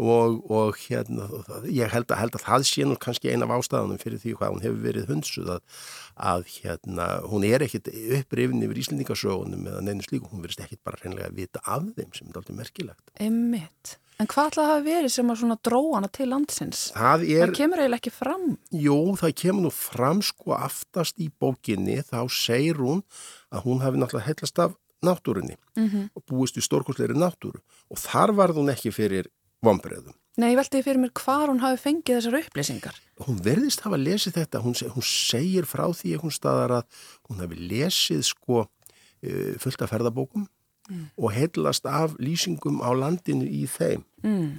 og, 0.00 0.40
og 0.50 0.78
hérna 0.88 1.28
ég 1.70 1.90
held 1.92 2.10
að, 2.10 2.18
held 2.18 2.38
að 2.38 2.44
það 2.44 2.66
sé 2.68 2.86
nú 2.86 2.96
kannski 3.00 3.30
eina 3.30 3.46
af 3.46 3.54
ástæðanum 3.60 4.00
fyrir 4.02 4.22
því 4.22 4.36
hvað 4.38 4.54
hún 4.54 4.64
hefur 4.64 4.80
verið 4.84 5.10
hundsuð 5.10 5.50
að, 5.56 5.82
að 6.30 6.46
hérna 6.56 7.08
hún 7.30 7.46
er 7.46 7.66
ekkit 7.66 7.90
upprifin 8.20 8.64
yfir 8.66 8.80
Íslandingasögunum 8.84 9.68
eða 9.70 9.84
neina 9.86 10.06
slíku, 10.06 10.30
hún 10.32 10.42
verist 10.44 10.62
ekkit 10.64 10.82
bara 10.86 10.98
hreinlega 11.02 11.30
að 11.30 11.38
vita 11.42 11.62
af 11.62 11.86
þeim 11.94 12.16
sem 12.16 12.30
er 12.30 12.40
alltaf 12.40 12.58
merkilegt. 12.58 13.04
Emmitt. 13.22 13.98
En 14.22 14.28
hvað 14.30 14.52
ætlaði 14.52 14.64
að 14.64 14.70
hafa 14.70 14.84
verið 14.86 15.10
sem 15.10 15.30
að 15.32 15.38
svona 15.40 15.56
dróana 15.66 16.08
til 16.14 16.28
landsins? 16.30 16.82
Það, 16.94 17.24
er, 17.26 17.40
það 17.42 17.56
kemur 17.58 17.80
eiginlega 17.82 18.02
ekki 18.02 18.12
fram. 18.14 18.44
Jú, 18.84 18.98
það 19.18 19.32
kemur 19.40 19.64
nú 19.66 19.72
fram 19.74 20.22
sko 20.22 20.54
aftast 20.54 21.18
í 21.18 21.26
bókinni 21.42 21.98
þá 22.06 22.20
segir 22.30 22.78
hún 22.78 23.02
að 23.50 23.66
hún 23.66 23.82
hafi 23.82 23.98
náttúrulega 23.98 24.30
hellast 24.30 24.62
af 24.62 24.76
náttúrunni 25.04 25.56
mm 25.76 25.88
-hmm. 25.88 26.08
og 26.14 26.22
búist 26.26 26.56
í 26.56 26.62
stórkostleiri 26.62 27.14
náttúru 27.14 27.60
og 27.90 27.98
þar 27.98 28.32
var 28.32 28.50
hún 28.56 28.70
ekki 28.72 28.90
fyrir 28.92 29.26
vonbreðum. 29.66 30.14
Nei, 30.34 30.50
ég 30.50 30.58
veldi 30.58 30.80
fyrir 30.82 30.98
mér 30.98 31.12
hvað 31.14 31.44
hún 31.52 31.60
hafi 31.62 31.78
fengið 31.78 32.16
þessar 32.18 32.36
upplýsingar. 32.40 32.96
Hún 33.22 33.36
verðist 33.44 33.84
hafa 33.84 33.98
lesið 34.00 34.40
þetta, 34.40 34.62
hún, 34.64 34.74
hún 34.96 35.06
segir 35.06 35.68
frá 35.70 35.84
því 35.94 36.16
einhvern 36.16 36.34
staðar 36.34 36.74
að 36.80 37.04
hún 37.28 37.42
hafi 37.44 37.58
lesið 37.70 38.24
sko 38.26 38.64
uh, 38.64 39.52
fullt 39.62 39.84
af 39.84 39.92
ferðabókum 39.94 40.48
mm. 40.90 41.04
og 41.16 41.34
heilast 41.36 41.86
af 41.86 42.16
lýsingum 42.18 42.82
á 42.82 42.90
landinu 42.98 43.46
í 43.46 43.62
þeim 43.70 44.02
mm. 44.24 44.50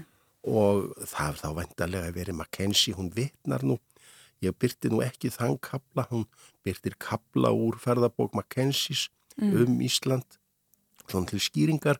og 0.47 0.95
það 1.03 1.27
er 1.27 1.41
þá 1.41 1.49
vendarlega 1.59 2.15
verið 2.15 2.39
Mackenzie, 2.39 2.95
hún 2.95 3.11
vitnar 3.15 3.67
nú, 3.67 3.77
ég 4.43 4.55
byrti 4.55 4.93
nú 4.93 5.03
ekki 5.03 5.33
þann 5.33 5.59
kabla, 5.59 6.07
hún 6.11 6.23
byrtir 6.63 6.95
kabla 6.95 7.51
úr 7.51 7.75
ferðabók 7.83 8.35
Mackenzies 8.37 9.09
mm. 9.35 9.53
um 9.59 9.83
Ísland, 9.83 10.39
svona 11.05 11.29
til 11.29 11.43
skýringar 11.43 11.99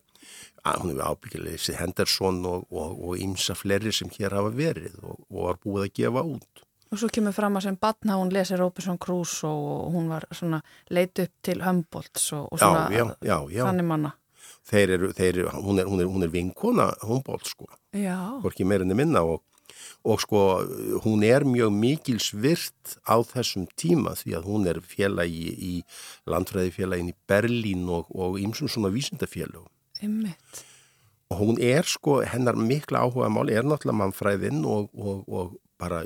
hún 0.65 0.93
hefur 0.93 1.05
ábyggilega 1.05 1.59
þessi 1.59 1.77
Henderson 1.79 2.41
og 2.49 3.17
ímsa 3.21 3.55
fleiri 3.57 3.93
sem 3.93 4.09
hér 4.15 4.35
hafa 4.37 4.51
verið 4.55 4.97
og, 5.03 5.19
og 5.29 5.41
var 5.49 5.59
búið 5.61 5.87
að 5.87 5.95
gefa 6.01 6.25
út. 6.35 6.65
Og 6.93 7.01
svo 7.01 7.09
kemur 7.11 7.33
fram 7.35 7.57
að 7.57 7.67
sem 7.67 7.79
batna 7.81 8.19
hún 8.19 8.31
lesir 8.33 8.61
Robinson 8.61 8.99
Crusoe 9.01 9.49
og 9.51 9.95
hún 9.95 10.09
var 10.11 10.27
svona 10.33 10.61
leit 10.93 11.17
upp 11.21 11.33
til 11.45 11.63
Humboldts 11.65 12.29
og, 12.37 12.47
og 12.53 12.61
svona 12.61 12.85
já, 12.93 13.03
já, 13.25 13.37
já, 13.51 13.65
þannig 13.65 13.89
manna. 13.89 14.13
Þeir 14.65 14.93
eru, 14.95 15.09
þeir 15.13 15.33
eru, 15.33 15.49
hún 15.65 15.81
er, 15.81 15.89
er, 15.89 16.23
er 16.25 16.31
vinkona 16.33 16.87
Humboldt 17.05 17.49
sko, 17.49 17.67
hvorki 18.41 18.65
meirinni 18.65 18.97
minna 18.97 19.21
og, 19.25 19.43
og 20.05 20.21
sko 20.23 20.41
hún 21.05 21.25
er 21.25 21.45
mjög 21.45 21.73
mikils 21.73 22.31
virt 22.33 22.97
á 23.05 23.21
þessum 23.21 23.67
tíma 23.77 24.15
því 24.17 24.37
að 24.39 24.49
hún 24.49 24.65
er 24.69 24.81
félagi 24.81 25.53
í 25.53 25.73
landfræðifélagin 26.29 27.13
í 27.13 27.17
Berlín 27.29 27.85
og 27.91 28.41
ímsum 28.41 28.69
svona 28.71 28.93
vísindafélagum 28.93 29.69
Einmitt. 30.01 30.63
Og 31.33 31.39
hún 31.41 31.61
er 31.61 31.87
sko, 31.89 32.19
hennar 32.27 32.57
mikla 32.59 33.05
áhuga 33.05 33.29
mál 33.33 33.49
er 33.49 33.65
náttúrulega 33.65 33.99
mannfræðinn 34.01 34.65
og, 34.69 34.91
og, 34.93 35.23
og 35.27 35.55
bara 35.81 36.03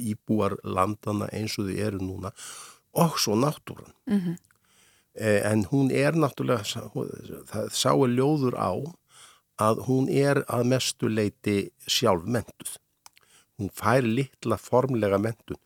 íbúar 0.00 0.56
landana 0.64 1.28
eins 1.32 1.54
og 1.58 1.68
þau 1.68 1.76
eru 1.86 2.02
núna 2.02 2.32
og 2.98 3.18
svo 3.18 3.36
náttúran. 3.38 3.94
Mm 4.06 4.20
-hmm. 4.20 4.36
En 5.50 5.64
hún 5.70 5.90
er 5.90 6.12
náttúrulega, 6.12 6.64
það 7.46 7.70
sáu 7.70 8.06
ljóður 8.06 8.54
á 8.58 8.72
að 9.58 9.86
hún 9.86 10.08
er 10.10 10.44
að 10.48 10.64
mestu 10.66 11.08
leiti 11.08 11.70
sjálf 11.86 12.24
mentuð. 12.26 12.78
Hún 13.58 13.70
fær 13.70 14.02
litla 14.02 14.56
formlega 14.56 15.18
mentun 15.18 15.56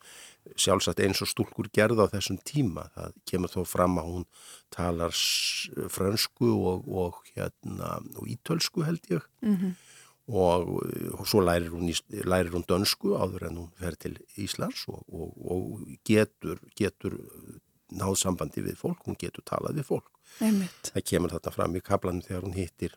sjálfsagt 0.57 1.01
eins 1.03 1.21
og 1.23 1.29
stúlkur 1.29 1.69
gerða 1.73 2.07
á 2.07 2.13
þessum 2.13 2.39
tíma. 2.45 2.87
Það 2.95 3.15
kemur 3.31 3.53
þó 3.53 3.61
fram 3.67 3.99
að 4.01 4.09
hún 4.09 4.25
talar 4.73 5.15
fransku 5.93 6.51
og, 6.55 6.89
og, 6.89 7.21
hérna, 7.35 7.97
og 8.17 8.29
ítölsku 8.29 8.85
held 8.87 9.05
ég 9.09 9.25
mm 9.41 9.55
-hmm. 9.55 9.73
og, 10.27 10.67
og 11.19 11.27
svo 11.27 11.41
lærir 11.41 11.69
hún, 11.69 11.89
lærir 12.25 12.51
hún 12.51 12.65
dönsku 12.65 13.17
áður 13.17 13.47
en 13.47 13.57
hún 13.57 13.71
fer 13.79 13.95
til 13.95 14.17
Íslands 14.37 14.85
og 14.87 15.81
getur, 16.05 16.59
getur 16.75 17.19
náð 17.89 18.15
sambandi 18.15 18.61
við 18.61 18.77
fólk, 18.77 19.05
hún 19.05 19.17
getur 19.19 19.43
talað 19.43 19.75
við 19.75 19.83
fólk. 19.83 20.11
Einmitt. 20.39 20.91
Það 20.93 21.03
kemur 21.03 21.31
þetta 21.31 21.51
fram 21.51 21.75
í 21.75 21.81
kaplanum 21.81 22.21
þegar 22.21 22.43
hún 22.43 22.53
hittir 22.53 22.95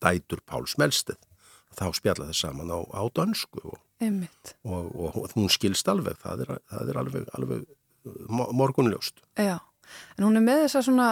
Dætur 0.00 0.40
Pál 0.44 0.66
Smelsteð 0.66 1.16
þá 1.78 1.86
spjalla 1.96 2.28
það 2.30 2.38
saman 2.38 2.72
á, 2.74 2.78
á 2.94 3.02
dansku 3.14 3.62
og, 3.64 3.80
og, 4.64 5.16
og 5.22 5.34
hún 5.34 5.50
skilst 5.52 5.88
alveg, 5.90 6.18
það 6.22 6.44
er, 6.44 6.54
það 6.70 6.92
er 6.92 7.00
alveg, 7.00 7.26
alveg 7.38 7.66
morgunljóst. 8.54 9.22
Já, 9.40 9.58
en 10.18 10.26
hún 10.26 10.38
er 10.38 10.44
með 10.44 10.64
þessa 10.66 10.84
svona, 10.86 11.10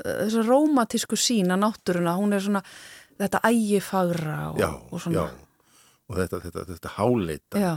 þessa 0.00 0.44
rómatísku 0.46 1.18
sína 1.20 1.58
náttúruna, 1.60 2.16
hún 2.18 2.36
er 2.36 2.44
svona 2.44 2.62
þetta 3.20 3.42
ægifagra 3.46 4.38
og, 4.52 4.60
já, 4.62 4.70
og 4.72 5.02
svona. 5.02 5.26
Já, 5.26 5.44
og 6.04 6.18
þetta, 6.20 6.40
þetta, 6.44 6.64
þetta 6.68 6.94
háleita 6.98 7.60
já. 7.62 7.74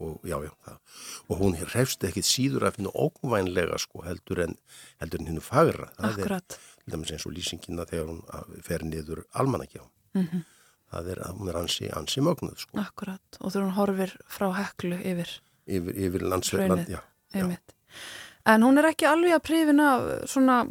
og 0.00 0.22
já, 0.24 0.36
já, 0.46 0.52
það. 0.64 0.78
Og 1.28 1.42
hún 1.42 1.56
hrefst 1.60 2.04
ekkit 2.08 2.28
síður 2.28 2.68
að 2.68 2.78
finna 2.78 2.92
ógvænlega 2.96 3.80
sko 3.82 4.04
heldur 4.06 4.44
en, 4.46 4.54
heldur 5.02 5.22
en 5.22 5.32
hennu 5.32 5.44
fagra. 5.44 5.90
Það 5.98 6.14
Akkurat. 6.14 6.60
er, 6.86 6.94
eins 6.96 7.26
og 7.28 7.34
lýsingina 7.36 7.84
þegar 7.88 8.12
hún 8.14 8.62
fer 8.64 8.86
niður 8.86 9.26
almanakjá. 9.36 9.84
Mm 10.16 10.44
það 10.92 11.12
er 11.14 11.22
að 11.26 11.38
hún 11.38 11.52
er 11.52 11.60
ansi, 11.60 11.90
ansi 11.94 12.24
mögnuð 12.24 12.64
sko. 12.64 12.80
Akkurat, 12.80 13.40
og 13.40 13.52
þú 13.54 13.64
hún 13.66 13.76
horfir 13.76 14.16
frá 14.30 14.48
heklu 14.56 14.98
yfir 14.98 15.32
yfir, 15.68 15.94
yfir 16.08 16.26
landsveitland 16.28 16.94
en 18.48 18.64
hún 18.64 18.80
er 18.80 18.90
ekki 18.92 19.08
alveg 19.08 19.36
að 19.36 19.44
prífina 19.44 19.88
svona 20.28 20.62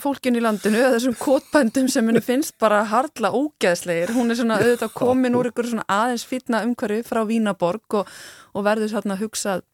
fólkin 0.00 0.36
í 0.36 0.42
landinu, 0.44 0.82
þessum 0.92 1.16
kótbændum 1.18 1.88
sem 1.90 2.06
henni 2.06 2.20
finnst 2.22 2.58
bara 2.60 2.82
hardla 2.90 3.30
ógeðslegir. 3.34 4.12
Hún 4.14 4.30
er 4.30 4.38
svona 4.38 4.58
auðvitað 4.60 4.92
komin 4.94 5.38
úr 5.38 5.48
ykkur 5.50 5.70
svona 5.70 5.86
aðeins 5.88 6.26
fítna 6.28 6.60
umhverju 6.66 7.06
frá 7.08 7.22
Vínaborg 7.28 7.96
og, 8.02 8.12
og 8.52 8.66
verður 8.66 8.92
svona 8.92 9.16
hugsað 9.22 9.64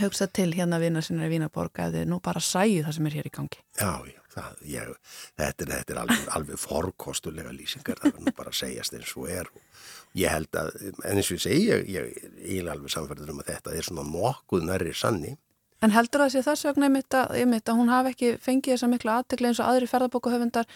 hugsað 0.00 0.32
til 0.38 0.48
hérna 0.54 0.80
vina 0.80 1.02
sinna 1.04 1.28
í 1.28 1.32
Vínaborg 1.34 1.82
að 1.82 1.98
þið 1.98 2.08
nú 2.08 2.20
bara 2.24 2.40
sæju 2.40 2.86
það 2.86 2.96
sem 2.96 3.10
er 3.10 3.18
hér 3.20 3.28
í 3.28 3.36
gangi. 3.36 3.62
Já, 3.76 3.92
já 4.08 4.19
það, 4.34 4.62
ég, 4.70 4.94
þetta, 5.38 5.66
er, 5.66 5.72
þetta 5.74 5.94
er 5.94 6.00
alveg, 6.04 6.24
alveg 6.36 6.62
forkostulega 6.62 7.52
lýsingar, 7.54 8.00
það 8.00 8.16
verður 8.18 8.38
bara 8.38 8.52
að 8.54 8.58
segjast 8.60 8.96
eins 8.96 9.12
og 9.16 9.28
er 9.30 9.50
og 9.50 10.18
ég 10.20 10.34
held 10.34 10.58
að, 10.60 10.72
en 10.88 11.20
eins 11.20 11.30
og 11.30 11.38
ég 11.38 11.44
segi, 11.44 11.68
ég, 11.68 11.86
ég, 11.94 12.26
ég 12.40 12.64
er 12.64 12.72
alveg 12.74 12.94
samfærður 12.94 13.34
um 13.34 13.44
að 13.44 13.52
þetta 13.54 13.76
er 13.76 13.88
svona 13.88 14.06
nokkuð 14.08 14.66
nærri 14.68 14.94
sanni. 14.96 15.36
En 15.80 15.94
heldur 15.94 16.26
það 16.26 16.32
sé 16.34 16.42
þess 16.44 16.66
vegna 16.68 16.90
einmitt 16.90 17.16
að, 17.16 17.38
að 17.40 17.78
hún 17.78 17.88
hafi 17.88 18.10
ekki 18.12 18.32
fengið 18.44 18.74
þessa 18.74 18.88
miklu 18.92 19.12
aðtekli 19.14 19.48
eins 19.48 19.60
og 19.62 19.70
aðri 19.70 19.88
ferðarbókuhöfundar, 19.88 20.66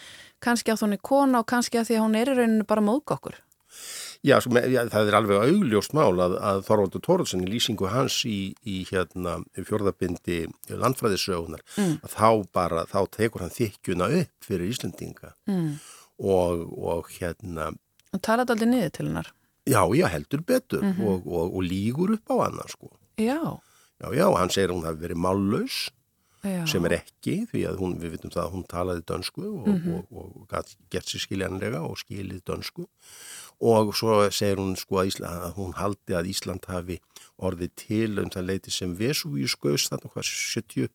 kannski 0.41 0.73
að 0.73 0.85
hún 0.87 0.95
er 0.97 1.03
kona 1.05 1.43
og 1.43 1.49
kannski 1.51 1.77
að 1.77 1.91
því 1.91 1.99
að 1.99 2.05
hún 2.07 2.17
er 2.17 2.31
í 2.31 2.37
rauninu 2.39 2.65
bara 2.65 2.85
móðgokkur? 2.85 3.37
Já, 4.25 4.39
sko, 4.41 4.57
já, 4.57 4.79
það 4.89 5.09
er 5.09 5.15
alveg 5.19 5.43
augljóst 5.43 5.93
mál 5.93 6.17
að, 6.23 6.35
að 6.41 6.61
Þorvaldur 6.65 7.03
Tóruðsson 7.05 7.43
í 7.45 7.49
lýsingu 7.51 7.89
hans 7.93 8.17
í, 8.25 8.55
í 8.65 8.79
hérna, 8.89 9.37
fjörðabindi 9.53 10.45
landfræðisögunar 10.71 11.61
mm. 11.77 11.99
að 12.01 12.15
þá 12.15 12.29
bara, 12.57 12.85
þá 12.89 12.99
tekur 13.13 13.45
hann 13.45 13.53
þykjuna 13.53 14.09
upp 14.23 14.47
fyrir 14.47 14.71
Íslandinga 14.71 15.35
mm. 15.51 15.67
og, 16.25 16.65
og 16.73 17.11
hérna 17.19 17.73
Og 18.15 18.23
talaði 18.25 18.55
aldrei 18.55 18.71
niður 18.71 18.95
til 18.95 19.05
hennar? 19.09 19.29
Já, 19.65 19.81
já, 19.97 20.05
heldur 20.13 20.41
betur 20.45 20.81
mm 20.81 20.93
-hmm. 20.93 21.07
og, 21.11 21.27
og, 21.27 21.55
og 21.57 21.63
lígur 21.63 22.13
upp 22.15 22.29
á 22.33 22.35
hann 22.45 22.59
sko. 22.69 22.89
Já. 23.17 23.59
Já, 24.01 24.07
já, 24.13 24.27
hann 24.37 24.49
segir 24.49 24.69
að 24.69 24.75
hún 24.75 24.85
hafi 24.85 25.01
verið 25.05 25.21
mállaus 25.21 25.77
sem 26.69 26.85
er 26.85 26.99
ekki, 26.99 27.47
því 27.49 27.61
að 27.69 27.79
hún, 27.81 27.95
við 28.01 28.15
vitum 28.15 28.33
það 28.33 28.43
að 28.43 28.53
hún 28.53 28.65
talaði 28.69 29.01
dönsku 29.09 29.45
og, 29.49 29.67
-hmm. 29.67 30.03
og 30.11 30.67
gett 30.93 31.07
sér 31.09 31.23
skiljanlega 31.23 31.81
og 31.81 31.97
skilið 31.97 32.43
dönsku 32.45 32.85
og 33.59 33.93
svo 33.95 34.17
segir 34.35 34.59
hún 34.59 34.75
sko 34.79 35.01
að, 35.01 35.11
Ísland, 35.13 35.45
að 35.47 35.59
hún 35.59 35.75
haldi 35.79 36.17
að 36.17 36.31
Ísland 36.33 36.67
hafi 36.69 36.99
orðið 37.35 37.71
til 37.79 38.11
um 38.21 38.31
það 38.33 38.49
leiti 38.49 38.73
sem 38.73 38.95
Vesúvíus 38.97 39.55
gauðs 39.59 39.89
þarna 39.91 40.11
hvað 40.13 40.29
70 40.31 40.89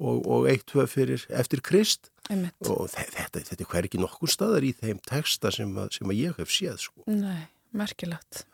og, 0.00 0.26
og 0.26 0.48
eitt 0.50 0.74
höf 0.76 0.96
fyrir 0.96 1.24
eftir 1.30 1.62
Krist 1.64 2.10
Einmitt. 2.30 2.56
og 2.66 2.90
þetta, 2.92 3.40
þetta 3.40 3.62
er 3.62 3.70
hver 3.70 3.88
ekki 3.88 4.02
nokkur 4.02 4.32
staðar 4.32 4.66
í 4.66 4.74
þeim 4.76 5.00
texta 5.06 5.52
sem 5.54 5.72
að, 5.78 5.94
sem 5.98 6.10
að 6.10 6.20
ég 6.20 6.36
hef 6.40 6.52
séð 6.52 6.82
sko. 6.88 7.06
Nei, 7.10 7.46
merkilegt. 7.76 8.44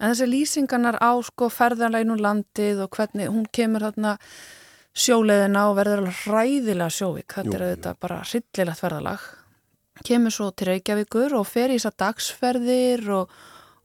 En 0.00 0.10
þessi 0.10 0.26
lýsingarnar 0.26 0.98
á 0.98 1.12
sko 1.24 1.48
ferðarleginu 1.54 2.18
landið 2.18 2.82
og 2.84 2.92
hvernig 2.96 3.30
hún 3.30 3.46
kemur 3.54 3.86
þarna 3.86 4.16
sjóleðina 4.94 5.68
og 5.70 5.78
verður 5.78 6.02
alveg 6.02 6.20
hræðilega 6.24 6.92
sjóvik. 6.92 7.36
Þetta 7.36 7.56
er 7.56 7.64
auðvitað 7.68 8.00
bara 8.02 8.20
hryllilegt 8.26 8.82
ferðalag. 8.82 9.24
Kemur 10.02 10.34
svo 10.34 10.50
til 10.50 10.72
Reykjavíkur 10.72 11.36
og 11.38 11.46
fer 11.46 11.70
í 11.70 11.78
þessar 11.78 11.98
dagsferðir 12.02 13.10
og 13.14 13.36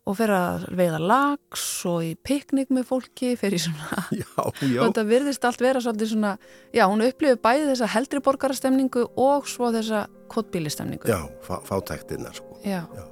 og 0.10 0.18
fer 0.18 0.32
að 0.34 0.64
veiða 0.78 1.00
lags 1.04 1.66
og 1.90 2.02
í 2.06 2.14
piknik 2.26 2.72
með 2.74 2.88
fólki, 2.90 3.36
fer 3.38 3.54
í 3.54 3.60
svona 3.62 4.04
já, 4.22 4.26
já. 4.66 4.82
þetta 4.82 5.06
virðist 5.06 5.46
allt 5.46 5.62
vera 5.62 5.82
svolítið 5.84 6.14
svona, 6.16 6.34
já, 6.74 6.84
hún 6.90 7.06
upplifir 7.06 7.42
bæði 7.44 7.68
þessa 7.70 7.92
heldri 7.94 8.24
borgarastemningu 8.26 9.06
og 9.22 9.50
svo 9.50 9.70
þessa 9.76 10.08
kottbílistemningu. 10.32 11.10
Já, 11.10 11.22
fá, 11.46 11.60
fátæktina 11.66 12.34
sko. 12.34 12.60
Já. 12.66 12.84
já. 12.96 13.06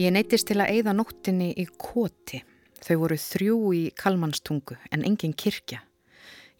Ég 0.00 0.14
neytist 0.14 0.48
til 0.48 0.58
að 0.58 0.72
eigða 0.74 0.94
nóttinni 0.96 1.52
í 1.60 1.68
koti. 1.78 2.40
Þau 2.84 2.96
voru 3.04 3.18
þrjú 3.20 3.58
í 3.76 3.82
kalmanstungu 3.96 4.76
en 4.92 5.04
engin 5.06 5.36
kirkja. 5.38 5.84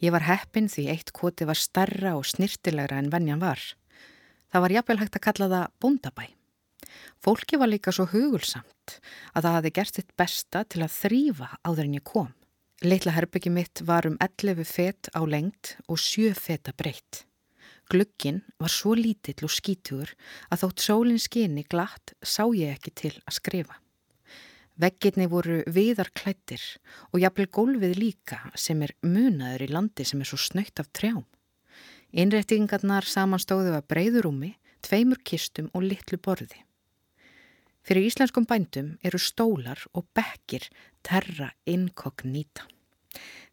Ég 0.04 0.12
var 0.14 0.24
heppin 0.28 0.68
því 0.70 0.86
eitt 0.92 1.10
koti 1.16 1.46
var 1.48 1.58
starra 1.58 2.14
og 2.18 2.28
snirtilegra 2.28 3.00
en 3.00 3.10
venjan 3.12 3.42
var. 3.42 3.60
Það 4.54 4.62
var 4.62 4.72
jafnvel 4.76 4.98
hægt 5.00 5.16
að 5.18 5.22
kalla 5.26 5.46
það 5.50 5.70
bondabæ. 5.82 6.24
Fólki 7.18 7.58
var 7.58 7.66
líka 7.72 7.90
svo 7.90 8.04
hugulsamt 8.06 9.00
að 9.34 9.40
það 9.48 9.54
hafi 9.56 9.72
gert 9.74 9.96
sitt 9.98 10.12
besta 10.14 10.60
til 10.70 10.84
að 10.84 10.94
þrýfa 10.94 11.48
áður 11.66 11.88
en 11.88 11.96
ég 11.98 12.04
kom. 12.06 12.28
Leitla 12.86 13.16
herbyggi 13.16 13.50
mitt 13.50 13.82
var 13.82 14.06
um 14.06 14.14
11 14.22 14.62
fet 14.70 15.10
á 15.10 15.26
lengt 15.26 15.74
og 15.90 15.98
7 15.98 16.30
feta 16.38 16.70
breytt. 16.70 17.24
Glugginn 17.90 18.44
var 18.62 18.70
svo 18.70 18.94
lítill 18.94 19.42
og 19.42 19.50
skítugur 19.50 20.14
að 20.46 20.62
þótt 20.62 20.86
sólinn 20.86 21.22
skinni 21.26 21.66
glatt 21.66 22.14
sá 22.22 22.46
ég 22.54 22.78
ekki 22.78 22.94
til 22.94 23.14
að 23.26 23.38
skrifa. 23.40 23.80
Vegginni 24.78 25.26
voru 25.34 25.64
viðar 25.66 26.14
klættir 26.14 26.62
og 27.10 27.18
jafnvel 27.26 27.50
gólfið 27.50 27.98
líka 27.98 28.44
sem 28.54 28.86
er 28.86 28.94
munaður 29.02 29.66
í 29.66 29.72
landi 29.74 30.06
sem 30.06 30.22
er 30.22 30.30
svo 30.30 30.38
snöytt 30.38 30.78
af 30.78 30.94
trjám. 30.94 31.26
Innrættingarnar 32.14 33.02
samanstóðu 33.10 33.72
að 33.74 33.88
breyðurúmi, 33.90 34.52
tveimur 34.86 35.18
kistum 35.26 35.66
og 35.74 35.82
litlu 35.82 36.14
borði. 36.22 36.60
Fyrir 37.82 38.06
íslenskum 38.06 38.46
bændum 38.46 38.92
eru 39.02 39.18
stólar 39.18 39.80
og 39.98 40.06
bekkir 40.14 40.68
terra 41.02 41.48
inkognita. 41.66 42.68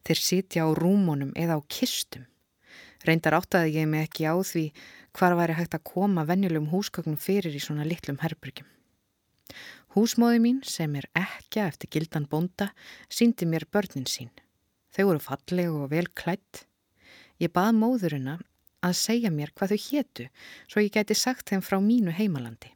Þeir 0.06 0.20
sitja 0.22 0.62
á 0.62 0.70
rúmónum 0.78 1.32
eða 1.34 1.58
á 1.58 1.60
kistum. 1.66 2.28
Reyndar 3.02 3.34
áttaði 3.40 3.80
ég 3.80 3.90
mig 3.90 4.06
ekki 4.06 4.30
á 4.30 4.38
því 4.38 4.64
hvar 5.18 5.34
væri 5.40 5.58
hægt 5.58 5.74
að 5.74 5.84
koma 5.90 6.22
venjulegum 6.30 6.70
húsgögnum 6.70 7.18
fyrir 7.18 7.58
í 7.58 7.64
svona 7.66 7.82
litlum 7.82 8.22
herbyrgjum. 8.22 8.70
Húsmóði 9.98 10.38
mín 10.38 10.62
sem 10.62 10.94
er 11.02 11.10
ekki 11.18 11.64
eftir 11.66 11.90
gildan 11.90 12.30
bonda 12.30 12.70
síndi 13.10 13.42
mér 13.42 13.66
börnin 13.66 14.06
sín. 14.06 14.30
Þau 14.94 15.10
voru 15.10 15.26
falleg 15.26 15.74
og 15.74 15.90
vel 15.90 16.06
klætt. 16.14 16.62
Ég 17.42 17.50
bað 17.50 17.74
móðurina 17.74 18.38
að 18.82 18.98
segja 18.98 19.32
mér 19.32 19.52
hvað 19.56 19.74
þau 19.74 19.82
hétu 19.88 20.28
svo 20.66 20.82
ég 20.84 20.94
gæti 20.94 21.16
sagt 21.18 21.50
þeim 21.50 21.64
frá 21.64 21.78
mínu 21.82 22.14
heimalandi. 22.16 22.72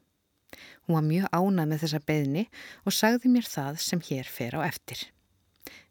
Hún 0.87 0.95
var 0.95 1.03
mjög 1.03 1.27
ánað 1.35 1.69
með 1.71 1.83
þessa 1.83 2.03
beðni 2.07 2.43
og 2.87 2.95
sagði 2.95 3.31
mér 3.33 3.47
það 3.47 3.81
sem 3.83 4.03
hér 4.09 4.29
fer 4.31 4.55
á 4.55 4.61
eftir. 4.63 5.01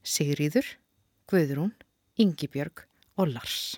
Sigriður, 0.01 0.69
Guðrún, 1.29 1.75
Yngibjörg 2.17 2.87
og 3.21 3.35
Lars. 3.35 3.77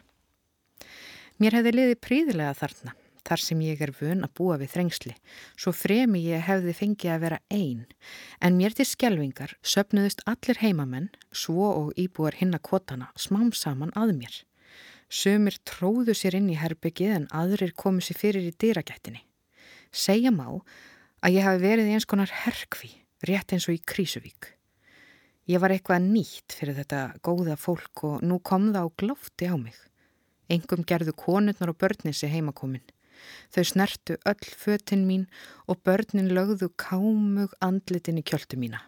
Mér 1.38 1.58
hefði 1.58 1.74
liðið 1.74 2.00
príðilega 2.02 2.54
þarna, 2.58 2.94
þar 3.26 3.42
sem 3.42 3.60
ég 3.62 3.82
er 3.84 3.92
vun 3.98 4.24
að 4.26 4.34
búa 4.38 4.56
við 4.60 4.72
þrengsli, 4.74 5.14
svo 5.58 5.74
fremi 5.74 6.22
ég 6.24 6.46
hefði 6.46 6.74
fengið 6.74 7.14
að 7.14 7.24
vera 7.26 7.40
einn, 7.54 7.84
en 8.42 8.58
mér 8.58 8.74
til 8.74 8.86
skjelvingar 8.88 9.56
söpnuðust 9.62 10.24
allir 10.30 10.62
heimamenn, 10.62 11.10
svo 11.30 11.70
og 11.70 11.92
íbúar 11.98 12.38
hinna 12.38 12.62
kvotana, 12.62 13.12
smám 13.18 13.52
saman 13.54 13.94
að 13.98 14.14
mér. 14.22 14.42
Sumir 15.08 15.56
tróðu 15.64 16.12
sér 16.12 16.36
inn 16.36 16.50
í 16.52 16.58
herbyggið 16.60 17.14
en 17.14 17.26
aðrir 17.32 17.72
komu 17.72 18.04
sér 18.04 18.18
fyrir 18.20 18.44
í 18.44 18.52
dyragættinni. 18.52 19.22
Segja 19.88 20.28
má 20.28 20.60
að 21.24 21.38
ég 21.38 21.46
hafi 21.46 21.62
verið 21.62 21.92
eins 21.94 22.06
konar 22.08 22.32
herkvi, 22.44 22.90
rétt 23.24 23.54
eins 23.56 23.68
og 23.70 23.78
í 23.78 23.82
Krísuvík. 23.88 24.52
Ég 25.48 25.62
var 25.62 25.72
eitthvað 25.72 26.04
nýtt 26.04 26.52
fyrir 26.52 26.76
þetta 26.76 27.00
góða 27.24 27.56
fólk 27.56 28.04
og 28.04 28.20
nú 28.20 28.36
kom 28.44 28.68
það 28.68 28.84
á 28.84 28.96
glófti 29.00 29.48
á 29.48 29.56
mig. 29.56 29.78
Engum 30.52 30.84
gerðu 30.84 31.14
konurnar 31.16 31.72
og 31.72 31.80
börnin 31.80 32.12
sér 32.12 32.34
heimakomin. 32.34 32.84
Þau 33.48 33.64
snertu 33.64 34.18
öll 34.28 34.52
fötinn 34.60 35.08
mín 35.08 35.24
og 35.64 35.80
börnin 35.88 36.28
lögðu 36.36 36.68
kámug 36.76 37.56
andlitin 37.64 38.20
í 38.20 38.26
kjöldu 38.28 38.60
mína. 38.60 38.84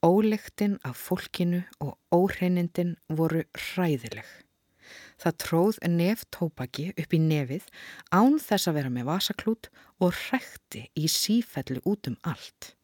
Ólegtinn 0.00 0.80
af 0.88 0.96
fólkinu 0.96 1.62
og 1.84 1.98
óhreinindin 2.12 2.96
voru 3.08 3.44
hræðileg. 3.52 4.24
Það 5.20 5.36
tróð 5.44 5.80
nef 5.88 6.24
tópaki 6.34 6.90
upp 6.94 7.14
í 7.14 7.20
nefið 7.22 7.68
án 8.10 8.38
þess 8.42 8.70
að 8.70 8.78
vera 8.80 8.94
með 8.94 9.08
vasaklút 9.10 9.70
og 10.02 10.16
hrekti 10.26 10.88
í 10.98 11.08
sífellu 11.10 11.82
út 11.84 12.10
um 12.10 12.18
allt. 12.22 12.74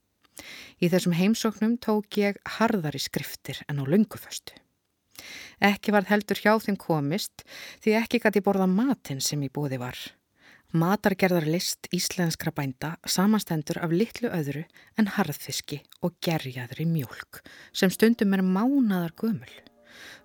Í 0.81 0.89
þessum 0.89 1.16
heimsóknum 1.16 1.76
tók 1.83 2.16
ég 2.20 2.39
harðari 2.59 3.01
skriftir 3.03 3.61
en 3.68 3.83
á 3.83 3.85
lunguföstu. 3.85 4.57
Ekki 5.61 5.93
var 5.93 6.07
heldur 6.09 6.41
hjá 6.41 6.55
þeim 6.64 6.78
komist 6.81 7.45
því 7.85 7.99
ekki 8.01 8.22
gæti 8.24 8.41
borða 8.45 8.68
matin 8.70 9.20
sem 9.20 9.43
í 9.45 9.53
bóði 9.53 9.81
var. 9.83 9.99
Matargerðarlist 10.70 11.89
íslenskra 11.93 12.53
bænda 12.55 12.93
samanstendur 13.03 13.81
af 13.83 13.91
litlu 13.91 14.31
öðru 14.31 14.62
en 14.97 15.11
harðfiski 15.16 15.81
og 16.07 16.14
gerjaðri 16.22 16.87
mjölk 16.87 17.43
sem 17.74 17.91
stundum 17.91 18.39
er 18.39 18.47
mánadar 18.47 19.16
gömul. 19.18 19.51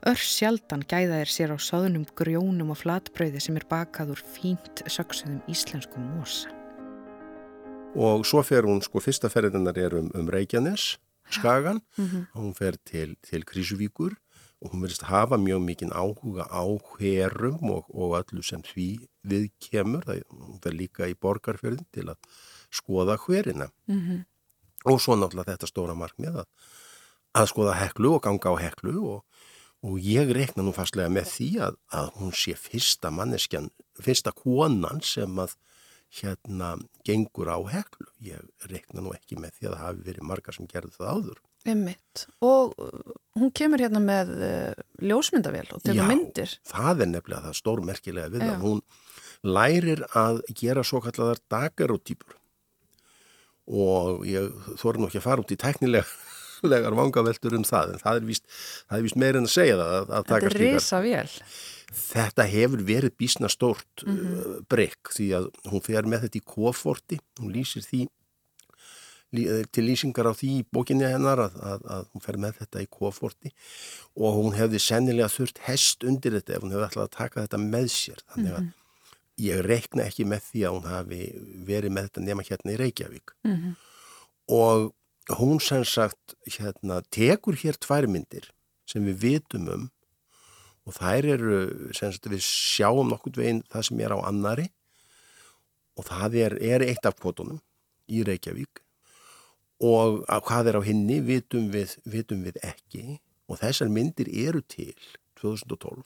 Ör 0.06 0.20
sjaldan 0.20 0.84
gæða 0.86 1.22
þeir 1.22 1.32
sér 1.32 1.56
á 1.56 1.58
sáðunum 1.58 2.06
grjónum 2.18 2.74
og 2.74 2.82
flatbröði 2.84 3.42
sem 3.42 3.58
er 3.58 3.66
bakað 3.70 4.14
úr 4.16 4.22
fínt 4.36 4.84
söksuðum 4.86 5.42
íslenskum 5.52 6.06
mosa. 6.18 6.52
Og 7.96 8.26
svo 8.28 8.44
fer 8.44 8.68
hún, 8.68 8.82
sko, 8.84 9.00
fyrsta 9.00 9.32
ferðinar 9.32 9.78
er 9.80 9.96
um, 9.96 10.12
um 10.14 10.28
Reykjanes, 10.28 10.98
Skagan, 11.32 11.82
mm 11.98 12.06
-hmm. 12.06 12.26
hún 12.36 12.54
fer 12.54 12.76
til, 12.86 13.16
til 13.22 13.44
Krísuvíkur 13.46 14.14
og 14.62 14.72
hún 14.72 14.82
verðist 14.82 15.04
hafa 15.04 15.38
mjög 15.38 15.62
mikinn 15.62 15.92
áhuga 15.92 16.46
á 16.50 16.66
herum 17.00 17.72
og, 17.72 17.86
og 17.90 18.16
öllu 18.20 18.44
sem 18.44 18.62
því 18.62 19.08
við 19.24 19.50
kemur. 19.60 20.04
Það, 20.06 20.22
hún 20.30 20.62
fer 20.64 20.74
líka 20.74 21.08
í 21.08 21.16
borgarferðin 21.16 21.86
til 21.94 22.10
að 22.10 22.18
skoða 22.72 23.18
hverina. 23.18 23.70
Mm 23.88 24.02
-hmm. 24.02 24.26
Og 24.86 25.02
svo 25.02 25.16
náttúrulega 25.16 25.52
þetta 25.52 25.68
stóra 25.68 25.96
markmið 25.96 26.36
að, 26.42 26.48
að 27.34 27.48
skoða 27.48 27.74
heklu 27.74 28.14
og 28.16 28.22
ganga 28.22 28.50
á 28.50 28.56
heklu 28.62 28.96
og 29.14 29.26
og 29.86 30.02
ég 30.02 30.32
rekna 30.34 30.66
nú 30.66 30.74
fastlega 30.76 31.12
með 31.14 31.30
því 31.30 31.50
að, 31.68 31.80
að 31.94 32.12
hún 32.20 32.34
sé 32.36 32.56
fyrsta 32.58 33.12
manneskjan, 33.14 33.70
fyrsta 34.02 34.34
konan 34.36 35.04
sem 35.06 35.42
að 35.42 35.56
hérna 36.16 36.76
gengur 37.06 37.52
á 37.52 37.60
heklu. 37.70 38.08
Ég 38.24 38.70
rekna 38.72 39.04
nú 39.04 39.14
ekki 39.16 39.38
með 39.40 39.58
því 39.58 39.68
að 39.68 39.76
það 39.76 39.84
hafi 39.84 40.08
verið 40.08 40.30
margar 40.32 40.58
sem 40.58 40.70
gerði 40.72 40.96
það 40.96 41.12
áður. 41.12 41.42
Emmitt. 41.66 42.26
Og 42.46 42.76
uh, 42.78 43.16
hún 43.40 43.52
kemur 43.58 43.82
hérna 43.82 44.02
með 44.04 44.32
uh, 44.38 44.86
ljósmyndavél 45.02 45.68
og 45.74 45.84
tegur 45.86 46.10
myndir. 46.10 46.54
Já, 46.54 46.70
það 46.72 47.06
er 47.06 47.12
nefnilega 47.12 47.48
það 47.48 47.60
stórmerkilega 47.60 48.34
við 48.34 48.46
það. 48.46 48.66
Hún 48.66 48.84
lærir 49.46 50.06
að 50.18 50.42
gera 50.58 50.86
svo 50.86 51.02
kalladar 51.06 51.42
dagarótýpur 51.52 52.38
og 53.66 54.26
ég 54.30 54.54
þóri 54.78 55.02
nú 55.02 55.08
ekki 55.10 55.20
að 55.22 55.26
fara 55.26 55.42
út 55.42 55.54
í 55.54 55.58
teknilega 55.58 56.06
legar 56.64 56.96
vangaveltur 56.98 57.56
um 57.58 57.64
það 57.68 57.96
en 57.96 58.04
það 58.04 58.20
er 58.20 58.28
vist, 58.30 58.46
vist 59.06 59.20
meirinn 59.20 59.48
að 59.48 59.56
segja 59.56 59.78
það 59.80 59.96
að, 59.96 60.12
að 60.18 60.28
Þetta 60.32 60.50
er 60.50 60.60
risa 60.64 61.02
vel 61.06 61.30
Þetta 61.96 62.46
hefur 62.50 62.82
verið 62.84 63.16
bísna 63.22 63.50
stórt 63.52 64.04
mm 64.04 64.18
-hmm. 64.18 64.36
uh, 64.36 64.62
breyk 64.70 65.12
því 65.16 65.28
að 65.38 65.50
hún 65.72 65.84
fer 65.86 66.08
með 66.10 66.26
þetta 66.26 66.40
í 66.40 66.46
koforti 66.56 67.20
hún 67.40 67.54
lýsir 67.56 67.86
því 67.86 68.02
eh, 69.36 69.64
til 69.72 69.86
lýsingar 69.86 70.28
á 70.28 70.34
því 70.34 70.50
í 70.60 70.66
bókinni 70.72 71.06
hennar 71.08 71.40
að, 71.46 71.60
að, 71.62 71.86
að 71.98 72.10
hún 72.14 72.26
fer 72.26 72.40
með 72.42 72.58
þetta 72.64 72.82
í 72.82 72.90
koforti 72.90 73.54
og 74.16 74.40
hún 74.40 74.58
hefði 74.58 74.82
sennilega 74.82 75.30
þurft 75.30 75.62
hest 75.68 76.04
undir 76.04 76.36
þetta 76.40 76.58
ef 76.58 76.66
hún 76.66 76.76
hefði 76.76 76.88
alltaf 76.90 77.06
að 77.06 77.16
taka 77.18 77.46
þetta 77.46 77.62
með 77.62 77.88
sér 77.94 78.20
þannig 78.34 78.52
að 78.52 78.62
mm 78.62 78.68
-hmm. 78.68 78.74
ég 79.48 79.66
reikna 79.66 80.04
ekki 80.10 80.26
með 80.26 80.42
því 80.50 80.66
að 80.66 80.76
hún 80.76 80.92
hafi 80.92 81.22
verið 81.72 81.92
með 81.92 82.04
þetta 82.10 82.28
nema 82.28 82.48
hérna 82.50 82.72
í 82.72 82.80
Reykjavík 82.82 83.36
mm 83.44 83.56
-hmm. 83.56 83.74
og 84.48 84.94
hún 85.34 85.60
sem 85.64 85.84
sagt 85.88 86.36
hérna, 86.46 87.02
tekur 87.10 87.58
hér 87.58 87.80
tværmyndir 87.82 88.52
sem 88.86 89.06
við 89.06 89.22
vitum 89.24 89.70
um 89.74 89.86
og 90.86 90.98
þær 91.00 91.28
eru 91.34 91.60
sem 91.98 92.14
sagt 92.14 92.30
við 92.30 92.44
sjáum 92.46 93.10
nokkurt 93.10 93.40
veginn 93.42 93.64
það 93.74 93.88
sem 93.90 94.02
er 94.06 94.14
á 94.14 94.20
annari 94.22 94.68
og 95.98 96.06
það 96.10 96.40
er, 96.44 96.58
er 96.62 96.86
eitt 96.86 97.06
af 97.08 97.18
kvotunum 97.18 97.62
í 98.06 98.22
Reykjavík 98.28 98.84
og 99.86 100.22
hvað 100.46 100.72
er 100.72 100.80
á 100.80 100.82
hinni 100.86 101.20
vitum 101.26 101.72
við, 101.74 101.98
vitum 102.06 102.46
við 102.46 102.60
ekki 102.64 103.20
og 103.50 103.60
þessar 103.62 103.90
myndir 103.92 104.30
eru 104.30 104.62
til 104.62 104.94
2012 105.42 106.04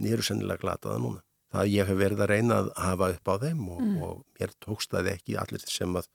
en 0.00 0.10
eru 0.10 0.24
sennilega 0.26 0.62
glataða 0.62 1.00
núna. 1.02 1.22
Það 1.54 1.70
ég 1.70 1.88
hef 1.88 1.98
verið 1.98 2.22
að 2.24 2.30
reyna 2.32 2.56
að 2.60 2.70
hafa 2.82 3.10
upp 3.14 3.30
á 3.30 3.34
þeim 3.44 3.66
og, 3.70 3.82
mm. 3.82 3.98
og 4.02 4.14
mér 4.38 4.54
tókst 4.64 4.94
það 4.94 5.10
ekki 5.12 5.36
allir 5.38 5.66
sem 5.70 5.98
að 6.00 6.08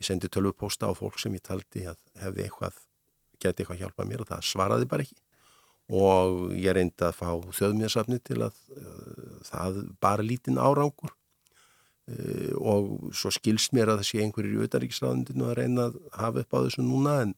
ég 0.00 0.08
sendi 0.08 0.30
tölvupósta 0.32 0.90
á 0.90 0.92
fólk 0.96 1.18
sem 1.20 1.34
ég 1.36 1.44
taldi 1.44 1.84
að 1.90 2.00
hefði 2.22 2.46
eitthvað, 2.46 2.80
geti 3.42 3.62
eitthvað 3.62 3.82
hjálpað 3.82 4.10
mér 4.10 4.24
og 4.24 4.30
það 4.32 4.48
svaraði 4.50 4.90
bara 4.90 5.06
ekki 5.06 5.20
og 5.94 6.54
ég 6.56 6.72
reyndi 6.72 7.04
að 7.04 7.18
fá 7.18 7.28
þjóðmjörnsafni 7.58 8.20
til 8.24 8.40
að 8.46 8.56
uh, 8.72 9.38
það 9.44 9.80
bara 10.00 10.24
lítinn 10.24 10.56
árangur 10.56 11.12
uh, 11.12 12.52
og 12.56 13.10
svo 13.12 13.32
skilst 13.34 13.74
mér 13.76 13.92
að 13.92 14.00
það 14.00 14.08
sé 14.08 14.22
einhverjir 14.24 14.54
í 14.56 14.62
auðaríkisraðundinu 14.64 15.50
að 15.50 15.58
reyna 15.60 15.88
að 15.90 15.98
hafa 16.16 16.44
upp 16.44 16.56
á 16.56 16.58
þessu 16.64 16.86
núna 16.86 17.18
en 17.26 17.34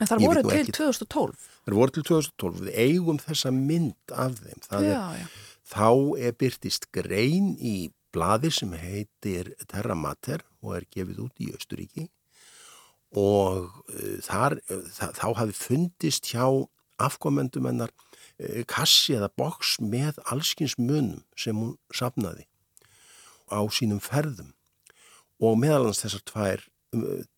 En 0.00 0.08
það 0.08 0.22
voru 0.24 0.42
til 0.46 0.56
ekki. 0.56 0.74
2012? 0.78 1.46
Það 1.66 1.76
voru 1.76 1.92
til 1.92 2.04
2012, 2.08 2.60
við 2.64 2.76
eigum 2.80 3.18
þessa 3.20 3.50
mynd 3.52 4.14
af 4.16 4.36
þeim. 4.38 4.60
Já, 4.64 4.78
er, 4.80 5.18
já. 5.20 5.26
Þá 5.70 5.90
er 6.26 6.36
byrtist 6.40 6.86
grein 6.94 7.50
í 7.60 7.74
bladi 8.12 8.50
sem 8.54 8.72
heitir 8.76 9.54
Terra 9.70 9.94
Mater 9.94 10.44
og 10.62 10.76
er 10.78 10.86
gefið 10.90 11.22
út 11.26 11.42
í 11.42 11.50
Östuríki 11.54 12.08
og 13.16 13.70
uh, 13.90 14.18
þar, 14.22 14.60
uh, 14.70 14.84
þá 15.16 15.26
hafi 15.40 15.56
fundist 15.56 16.30
hjá 16.30 16.44
afkomendum 17.00 17.66
hennar 17.66 17.90
uh, 17.90 18.62
kassi 18.70 19.16
eða 19.18 19.32
boks 19.40 19.78
með 19.82 20.20
allskins 20.30 20.76
munum 20.78 21.24
sem 21.38 21.56
hún 21.58 21.76
sapnaði 21.94 22.46
á 23.50 23.58
sínum 23.74 23.98
ferðum. 23.98 24.52
Og 25.42 25.56
meðalans 25.58 26.02
þessar 26.04 26.22
tvær, 26.28 26.62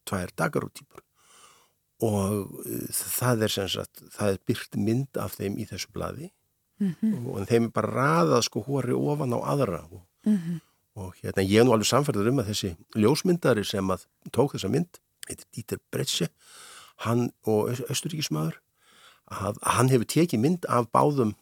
tvær 0.05 0.33
dagarúttípur 0.37 1.05
og 2.03 2.63
það 2.91 3.45
er 3.47 3.53
sem 3.55 3.69
sagt, 3.71 4.03
það 4.11 4.33
er 4.35 4.41
byrkt 4.51 4.79
mynd 4.81 5.19
af 5.23 5.37
þeim 5.39 5.59
í 5.63 5.67
þessu 5.71 5.93
bladi 5.95 6.33
mm 6.83 6.95
-hmm. 7.01 7.27
og 7.31 7.47
þeim 7.47 7.69
er 7.69 7.75
bara 7.77 7.93
raðað 7.95 8.43
sko 8.49 8.65
hóri 8.67 8.97
ofan 8.97 9.37
á 9.37 9.41
aðra 9.55 9.85
og, 9.91 10.03
mm 10.27 10.37
-hmm. 10.37 10.59
og 10.95 11.15
hérna 11.23 11.43
ég 11.43 11.61
er 11.61 11.65
nú 11.65 11.73
alveg 11.73 11.87
samferður 11.87 12.29
um 12.29 12.39
að 12.39 12.49
þessi 12.51 12.77
ljósmyndari 12.95 13.65
sem 13.65 13.91
að 13.91 14.07
tók 14.33 14.55
þessa 14.55 14.69
mynd 14.69 15.01
heitir 15.29 15.47
Dieter 15.55 15.79
Bretsche 15.91 16.29
hann 16.97 17.31
og 17.47 17.71
Östuríkismæður 17.91 18.61
að 19.27 19.57
hann 19.63 19.89
hefur 19.89 20.07
tekið 20.07 20.41
mynd 20.41 20.65
af 20.69 20.91
báðum 20.93 21.35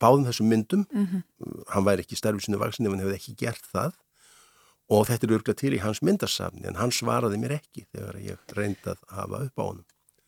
báðum 0.00 0.26
þessum 0.28 0.48
myndum 0.48 0.86
mm 0.92 1.06
-hmm. 1.06 1.22
hann 1.68 1.84
væri 1.84 2.00
ekki 2.04 2.16
stærfisinu 2.16 2.58
vaksin 2.58 2.86
ef 2.86 2.92
hann 2.92 3.00
hefði 3.00 3.14
ekki 3.14 3.36
gert 3.36 3.64
það 3.72 3.92
og 4.88 5.06
þetta 5.08 5.26
er 5.26 5.34
örgla 5.36 5.54
til 5.54 5.74
í 5.74 5.82
hans 5.82 6.02
myndasafni 6.02 6.66
en 6.68 6.76
hann 6.76 6.92
svaraði 6.92 7.38
mér 7.38 7.58
ekki 7.58 7.86
þegar 7.92 8.16
ég 8.22 8.38
reyndi 8.56 8.92
að 8.92 8.98
hafa 9.08 9.44
upp 9.46 9.58
á 9.58 9.64
honum 9.64 9.84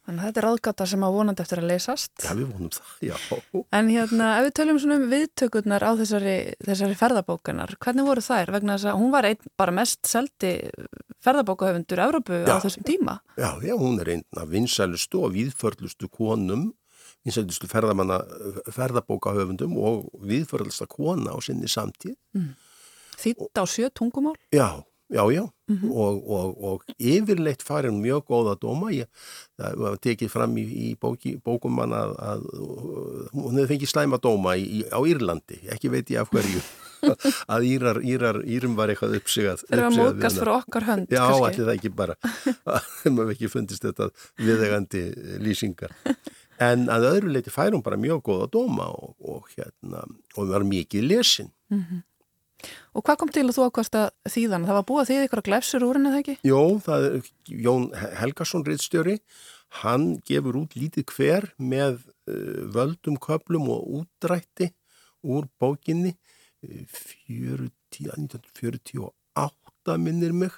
Þannig 0.09 0.23
að 0.23 0.29
þetta 0.31 0.41
er 0.41 0.47
ráðgata 0.47 0.85
sem 0.89 1.03
á 1.05 1.09
vonandi 1.13 1.43
eftir 1.45 1.61
að 1.61 1.67
leysast. 1.69 2.13
Já, 2.25 2.31
við 2.33 2.47
vonum 2.49 2.71
það, 2.73 2.93
já. 3.05 3.17
En 3.77 3.91
hérna, 3.93 4.29
ef 4.39 4.47
við 4.47 4.55
töljum 4.57 4.79
svona 4.81 4.97
um 4.97 5.03
viðtökurnar 5.11 5.85
á 5.85 5.93
þessari, 5.99 6.37
þessari 6.65 6.97
ferðabókanar, 6.97 7.75
hvernig 7.85 8.09
voru 8.09 8.23
þær? 8.25 8.55
Vegna 8.57 8.79
þess 8.79 8.89
að 8.89 8.97
hún 9.03 9.13
var 9.13 9.29
einn 9.29 9.53
bara 9.61 9.75
mest 9.77 10.09
seldi 10.09 10.55
ferðabókahöfundur 11.27 12.01
Európu 12.07 12.41
á 12.49 12.57
þessum 12.65 12.89
tíma. 12.89 13.19
Já, 13.37 13.51
já, 13.61 13.75
hún 13.77 14.01
er 14.01 14.15
einn 14.15 14.25
af 14.41 14.49
vinsælustu 14.49 15.21
og 15.29 15.37
viðförlustu 15.37 16.09
konum, 16.09 16.71
vinsælustu 17.29 17.69
ferðabókahöfundum 17.69 19.77
og 19.77 20.09
viðförlusta 20.25 20.89
kona 20.89 21.37
á 21.37 21.39
sinni 21.45 21.69
samtíð. 21.69 22.17
Mm. 22.33 22.55
Þýtt 23.21 23.61
á 23.61 23.65
sjö 23.69 23.93
tungumál? 23.93 24.41
Já, 24.57 24.81
Já, 25.09 25.25
já, 25.33 25.49
mm 25.69 25.77
-hmm. 25.77 25.91
og, 25.91 26.31
og, 26.31 26.65
og 26.65 26.83
yfirleitt 26.99 27.63
farin 27.63 28.03
mjög 28.03 28.27
góða 28.29 28.59
dóma, 28.61 28.91
ég, 28.93 29.07
það 29.57 29.77
var 29.77 29.97
tekið 29.97 30.29
fram 30.29 30.57
í, 30.59 30.65
í 30.65 30.97
bóki, 31.01 31.41
bókum 31.45 31.73
mann 31.73 31.93
að, 31.97 32.13
að 32.19 32.43
hún 33.33 33.57
hefði 33.57 33.69
fengið 33.69 33.89
slæma 33.89 34.19
dóma 34.21 34.57
í, 34.57 34.85
á 34.93 35.01
Írlandi, 35.01 35.63
ekki 35.73 35.89
veit 35.89 36.11
ég 36.11 36.21
af 36.21 36.29
hverju, 36.29 36.61
að 37.55 37.65
Írar, 37.65 38.03
Írar, 38.05 38.43
Írum 38.45 38.77
var 38.77 38.93
eitthvað 38.93 39.17
uppsigað. 39.17 39.65
Það 39.69 39.81
var 39.81 39.97
mókast 39.97 40.39
fyrir 40.43 40.53
okkar 40.53 40.85
hönd. 40.85 41.09
Já, 41.09 41.25
allir 41.25 41.65
það 41.65 41.75
ekki 41.79 41.93
bara, 41.95 42.15
þeim 43.01 43.23
hafði 43.23 43.37
ekki 43.39 43.49
fundist 43.49 43.89
þetta 43.89 44.11
viðegandi 44.37 45.05
lýsingar. 45.41 45.97
En 46.61 46.89
að 46.93 47.09
öðru 47.15 47.33
leiti 47.33 47.55
færum 47.55 47.81
bara 47.87 47.97
mjög 47.97 48.21
góða 48.29 48.51
dóma 48.53 48.91
og, 48.93 49.17
og 49.25 49.49
hérna, 49.55 50.05
og 50.37 50.43
það 50.43 50.55
var 50.59 50.69
mikið 50.69 51.09
lesin. 51.09 51.53
Mm 51.71 51.81
-hmm. 51.81 52.05
Og 52.97 53.05
hvað 53.07 53.19
kom 53.21 53.31
til 53.35 53.45
að 53.47 53.57
þú 53.57 53.67
ákvæmst 53.69 53.99
að 54.01 54.09
þýðan? 54.35 54.67
Það 54.69 54.79
var 54.79 54.87
búið 54.89 55.03
að 55.03 55.11
þýða 55.11 55.27
ykkur 55.29 55.43
að 55.43 55.49
glefsur 55.49 55.87
úr 55.87 55.99
henni, 55.99 56.11
eða 56.11 56.23
ekki? 56.25 56.37
Jó, 56.49 56.63
það 56.87 57.07
er 57.09 57.31
Jón 57.67 57.85
Helgarsson, 58.19 58.67
reittstjóri. 58.67 59.17
Hann 59.83 60.07
gefur 60.27 60.59
út 60.63 60.77
lítið 60.79 61.05
hver 61.13 61.51
með 61.61 62.01
uh, 62.31 62.61
völdum 62.75 63.19
köplum 63.23 63.69
og 63.75 63.87
útdrætti 64.01 64.73
úr 65.29 65.47
bókinni 65.61 66.17
40, 66.63 67.71
1948 67.95 69.99
minnir 70.03 70.35
mig 70.35 70.55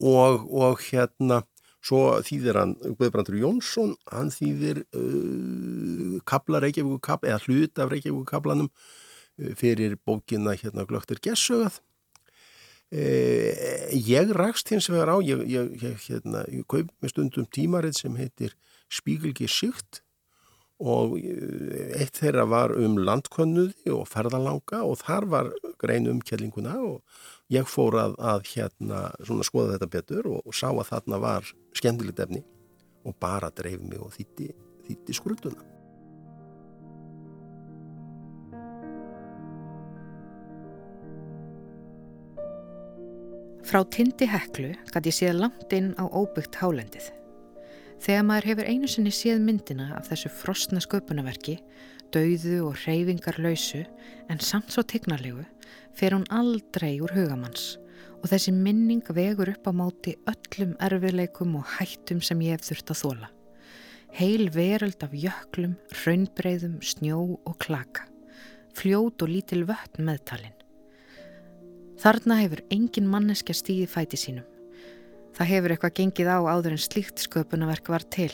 og, 0.00 0.46
og 0.46 0.78
hérna 0.86 1.42
svo 1.80 2.20
þýðir 2.24 2.58
hann 2.60 2.74
Guðbrandur 2.98 3.38
Jónsson, 3.40 3.94
hann 4.12 4.30
þýðir 4.32 4.84
uh, 4.94 6.20
Reykjavíku 6.20 7.00
kapla 7.02 7.32
eða 7.32 7.44
hlut 7.46 7.80
af 7.80 7.90
Reykjavíku 7.90 8.26
kaplanum 8.28 8.68
fyrir 9.58 9.96
bókina 10.04 10.56
hérna 10.58 10.86
Glöktur 10.88 11.20
Gessögað. 11.22 11.80
Eh, 12.90 13.90
ég 13.94 14.32
rakst 14.34 14.68
hins 14.68 14.88
vegar 14.90 15.12
á, 15.14 15.16
ég, 15.22 15.44
ég, 15.46 15.74
ég, 15.78 15.98
hérna, 16.08 16.42
ég 16.50 16.66
kaup 16.66 16.88
með 16.98 17.12
stundum 17.12 17.46
tímarið 17.46 18.00
sem 18.00 18.16
heitir 18.18 18.56
Spíkelgi 18.90 19.46
Sýkt 19.46 20.00
og 20.82 21.14
eh, 21.20 22.00
eitt 22.00 22.18
þeirra 22.18 22.48
var 22.50 22.74
um 22.74 22.98
landkönnuði 22.98 23.94
og 23.94 24.08
ferðalanga 24.10 24.82
og 24.82 24.98
þar 25.04 25.28
var 25.30 25.52
grein 25.78 26.10
um 26.10 26.18
kjellinguna 26.18 26.74
og 26.82 27.22
ég 27.54 27.70
fór 27.70 27.94
að, 28.00 28.18
að 28.18 28.46
hérna 28.56 29.06
svona 29.22 29.46
skoða 29.46 29.76
þetta 29.76 29.92
betur 29.94 30.32
og, 30.32 30.42
og 30.42 30.56
sá 30.56 30.72
að 30.72 30.88
þarna 30.90 31.22
var 31.22 31.54
skemmtilegt 31.78 32.24
efni 32.26 32.42
og 33.06 33.14
bara 33.22 33.54
dreif 33.54 33.78
mig 33.86 34.02
og 34.02 34.10
þýtti, 34.18 34.50
þýtti 34.88 35.14
skrutuna. 35.14 35.70
Frá 43.70 43.84
tindi 43.86 44.26
heklu 44.26 44.72
gæti 44.90 45.12
ég 45.12 45.14
séð 45.14 45.36
langt 45.44 45.74
inn 45.76 45.92
á 45.94 46.02
óbyggt 46.02 46.56
hálendið. 46.58 47.04
Þegar 48.02 48.24
maður 48.26 48.48
hefur 48.48 48.66
einu 48.66 48.88
sinni 48.90 49.12
séð 49.14 49.44
myndina 49.46 49.92
af 49.94 50.08
þessu 50.08 50.32
frostna 50.40 50.82
sköpunarverki, 50.82 51.54
dauðu 52.10 52.56
og 52.66 52.80
reyfingar 52.82 53.38
lausu 53.38 53.84
en 54.26 54.42
samt 54.42 54.74
svo 54.74 54.82
tignarlegu, 54.82 55.46
fer 55.94 56.16
hún 56.16 56.26
aldrei 56.34 56.96
úr 56.98 57.14
hugamanns 57.14 57.76
og 58.18 58.26
þessi 58.32 58.50
minning 58.58 59.06
vegur 59.06 59.54
upp 59.54 59.70
á 59.70 59.72
máti 59.84 60.16
öllum 60.26 60.74
erfiðleikum 60.82 61.54
og 61.60 61.70
hættum 61.76 62.18
sem 62.26 62.42
ég 62.42 62.58
hef 62.58 62.66
þurft 62.72 62.90
að 62.90 63.02
þóla. 63.04 63.32
Heil 64.18 64.48
veröld 64.50 65.06
af 65.06 65.14
jöklum, 65.14 65.78
raunbreyðum, 66.02 66.80
snjó 66.82 67.22
og 67.38 67.54
klaka. 67.62 68.10
Fljót 68.74 69.22
og 69.22 69.30
lítil 69.30 69.62
vötn 69.70 70.10
meðtalinn. 70.10 70.58
Þarna 72.00 72.38
hefur 72.40 72.62
engin 72.72 73.08
manneskja 73.12 73.52
stíði 73.52 73.84
fæti 73.92 74.16
sínum. 74.16 74.46
Það 75.36 75.50
hefur 75.50 75.74
eitthvað 75.74 75.98
gengið 75.98 76.30
á 76.32 76.38
áður 76.48 76.72
en 76.72 76.80
slíkt 76.80 77.20
sköpunarverk 77.20 77.90
var 77.92 78.06
til. 78.08 78.32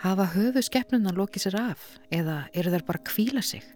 Hafa 0.00 0.30
höfu 0.32 0.62
skeppnuna 0.64 1.12
lokið 1.12 1.44
sér 1.44 1.58
af 1.60 1.84
eða 2.08 2.38
eru 2.56 2.72
þær 2.72 2.86
bara 2.88 3.02
kvíla 3.04 3.44
sig 3.44 3.66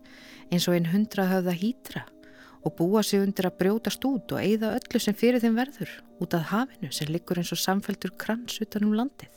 eins 0.48 0.64
og 0.70 0.78
einn 0.78 0.88
hundra 0.88 1.28
höfða 1.28 1.52
hýtra 1.52 2.06
og 2.64 2.76
búa 2.80 3.04
sig 3.04 3.20
undir 3.20 3.50
að 3.50 3.58
brjótast 3.60 4.08
út 4.08 4.32
og 4.32 4.40
eigða 4.40 4.72
öllu 4.78 5.04
sem 5.04 5.20
fyrir 5.20 5.44
þeim 5.44 5.60
verður 5.60 5.94
út 6.24 6.40
af 6.40 6.48
hafinu 6.54 6.88
sem 6.88 7.12
liggur 7.12 7.44
eins 7.44 7.52
og 7.52 7.60
samfæltur 7.60 8.16
krans 8.16 8.56
utanum 8.64 8.96
landið. 8.96 9.28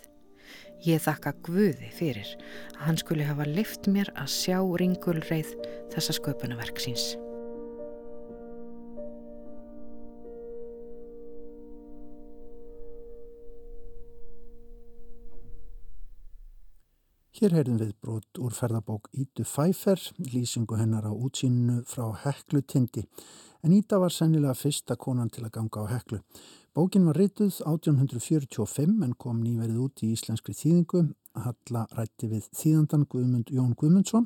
Ég 0.88 1.04
þakka 1.04 1.36
Guði 1.44 1.92
fyrir 1.92 2.38
að 2.78 2.84
hann 2.88 3.04
skuli 3.04 3.28
hafa 3.28 3.52
lift 3.52 3.92
mér 3.92 4.16
að 4.16 4.32
sjá 4.32 4.62
ringulreið 4.64 5.58
þessa 5.92 6.22
sköpunarverk 6.22 6.80
síns. 6.80 7.18
Hér 17.38 17.54
heyrðum 17.54 17.76
við 17.78 17.90
brot 18.02 18.40
úr 18.42 18.54
ferðabók 18.58 19.12
Ítu 19.14 19.44
Fæfer, 19.46 20.00
lýsingu 20.18 20.74
hennar 20.80 21.06
á 21.06 21.14
útsýninu 21.14 21.84
frá 21.86 22.08
Heklu 22.24 22.64
tindi. 22.66 23.04
En 23.62 23.76
Íta 23.78 24.00
var 24.02 24.10
sennilega 24.10 24.56
fyrsta 24.58 24.96
konan 24.98 25.30
til 25.30 25.44
að 25.46 25.52
ganga 25.60 25.84
á 25.86 25.92
Heklu. 25.92 26.18
Bókin 26.74 27.06
var 27.06 27.20
rituð 27.22 27.60
1845 27.62 29.06
en 29.06 29.14
kom 29.22 29.46
nýverið 29.46 29.78
út 29.86 30.02
í 30.02 30.10
íslenskri 30.16 30.58
þýðingu. 30.58 31.04
Halla 31.38 31.86
rætti 31.94 32.32
við 32.34 32.50
þýðandan 32.58 33.06
Guðmund 33.06 33.54
Jón 33.54 33.78
Guðmundsson 33.78 34.26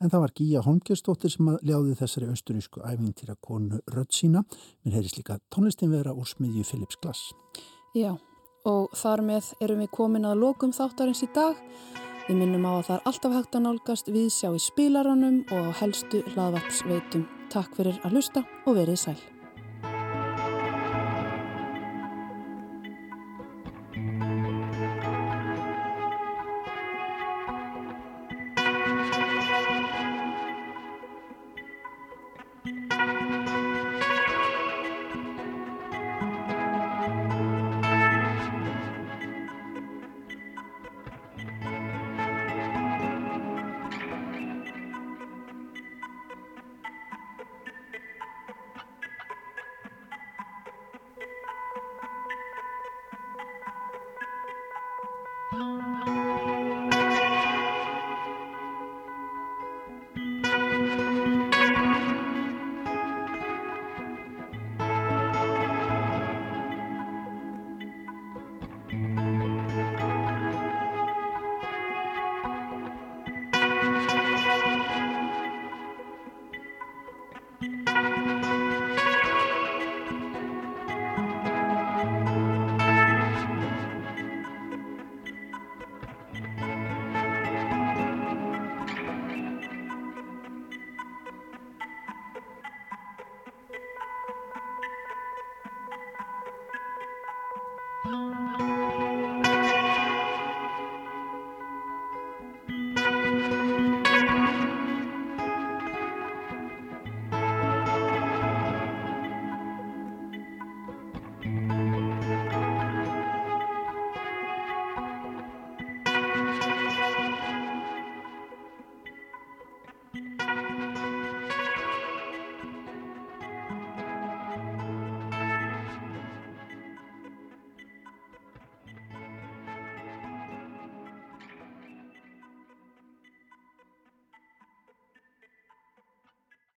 en 0.00 0.08
það 0.08 0.24
var 0.24 0.36
Gíja 0.40 0.64
Holmgjörnsdóttir 0.64 1.36
sem 1.36 1.54
ljáði 1.60 2.00
þessari 2.00 2.32
austurísku 2.32 2.80
æfintýra 2.80 3.36
konu 3.44 3.84
rödd 3.92 4.16
sína. 4.16 4.46
Mér 4.86 5.02
heyrðis 5.02 5.20
líka 5.20 5.36
tónlistin 5.52 5.92
vera 5.92 6.16
úr 6.16 6.32
smiðju 6.32 6.64
Philips 6.64 6.96
Glass. 6.96 7.28
Já, 7.92 8.14
og 8.64 8.88
þar 8.96 9.28
með 9.34 9.56
erum 9.60 9.84
við 9.84 9.96
komin 10.00 10.24
að 10.24 10.46
lokum 10.46 10.72
þáttarins 10.72 11.26
í 11.28 11.34
dag. 11.36 11.60
Við 12.28 12.36
minnum 12.42 12.66
á 12.68 12.72
að 12.76 12.82
það 12.90 12.94
er 12.98 13.06
alltaf 13.08 13.36
hægt 13.38 13.56
að 13.56 13.62
nálgast 13.64 14.10
við 14.12 14.28
sjá 14.34 14.50
í 14.52 14.60
spilaranum 14.60 15.40
og 15.56 15.70
helstu 15.80 16.20
hlaðvarpsveitum. 16.34 17.24
Takk 17.48 17.80
fyrir 17.80 17.96
að 18.04 18.18
lusta 18.18 18.44
og 18.68 18.76
verið 18.76 19.00
sæl. 19.06 19.18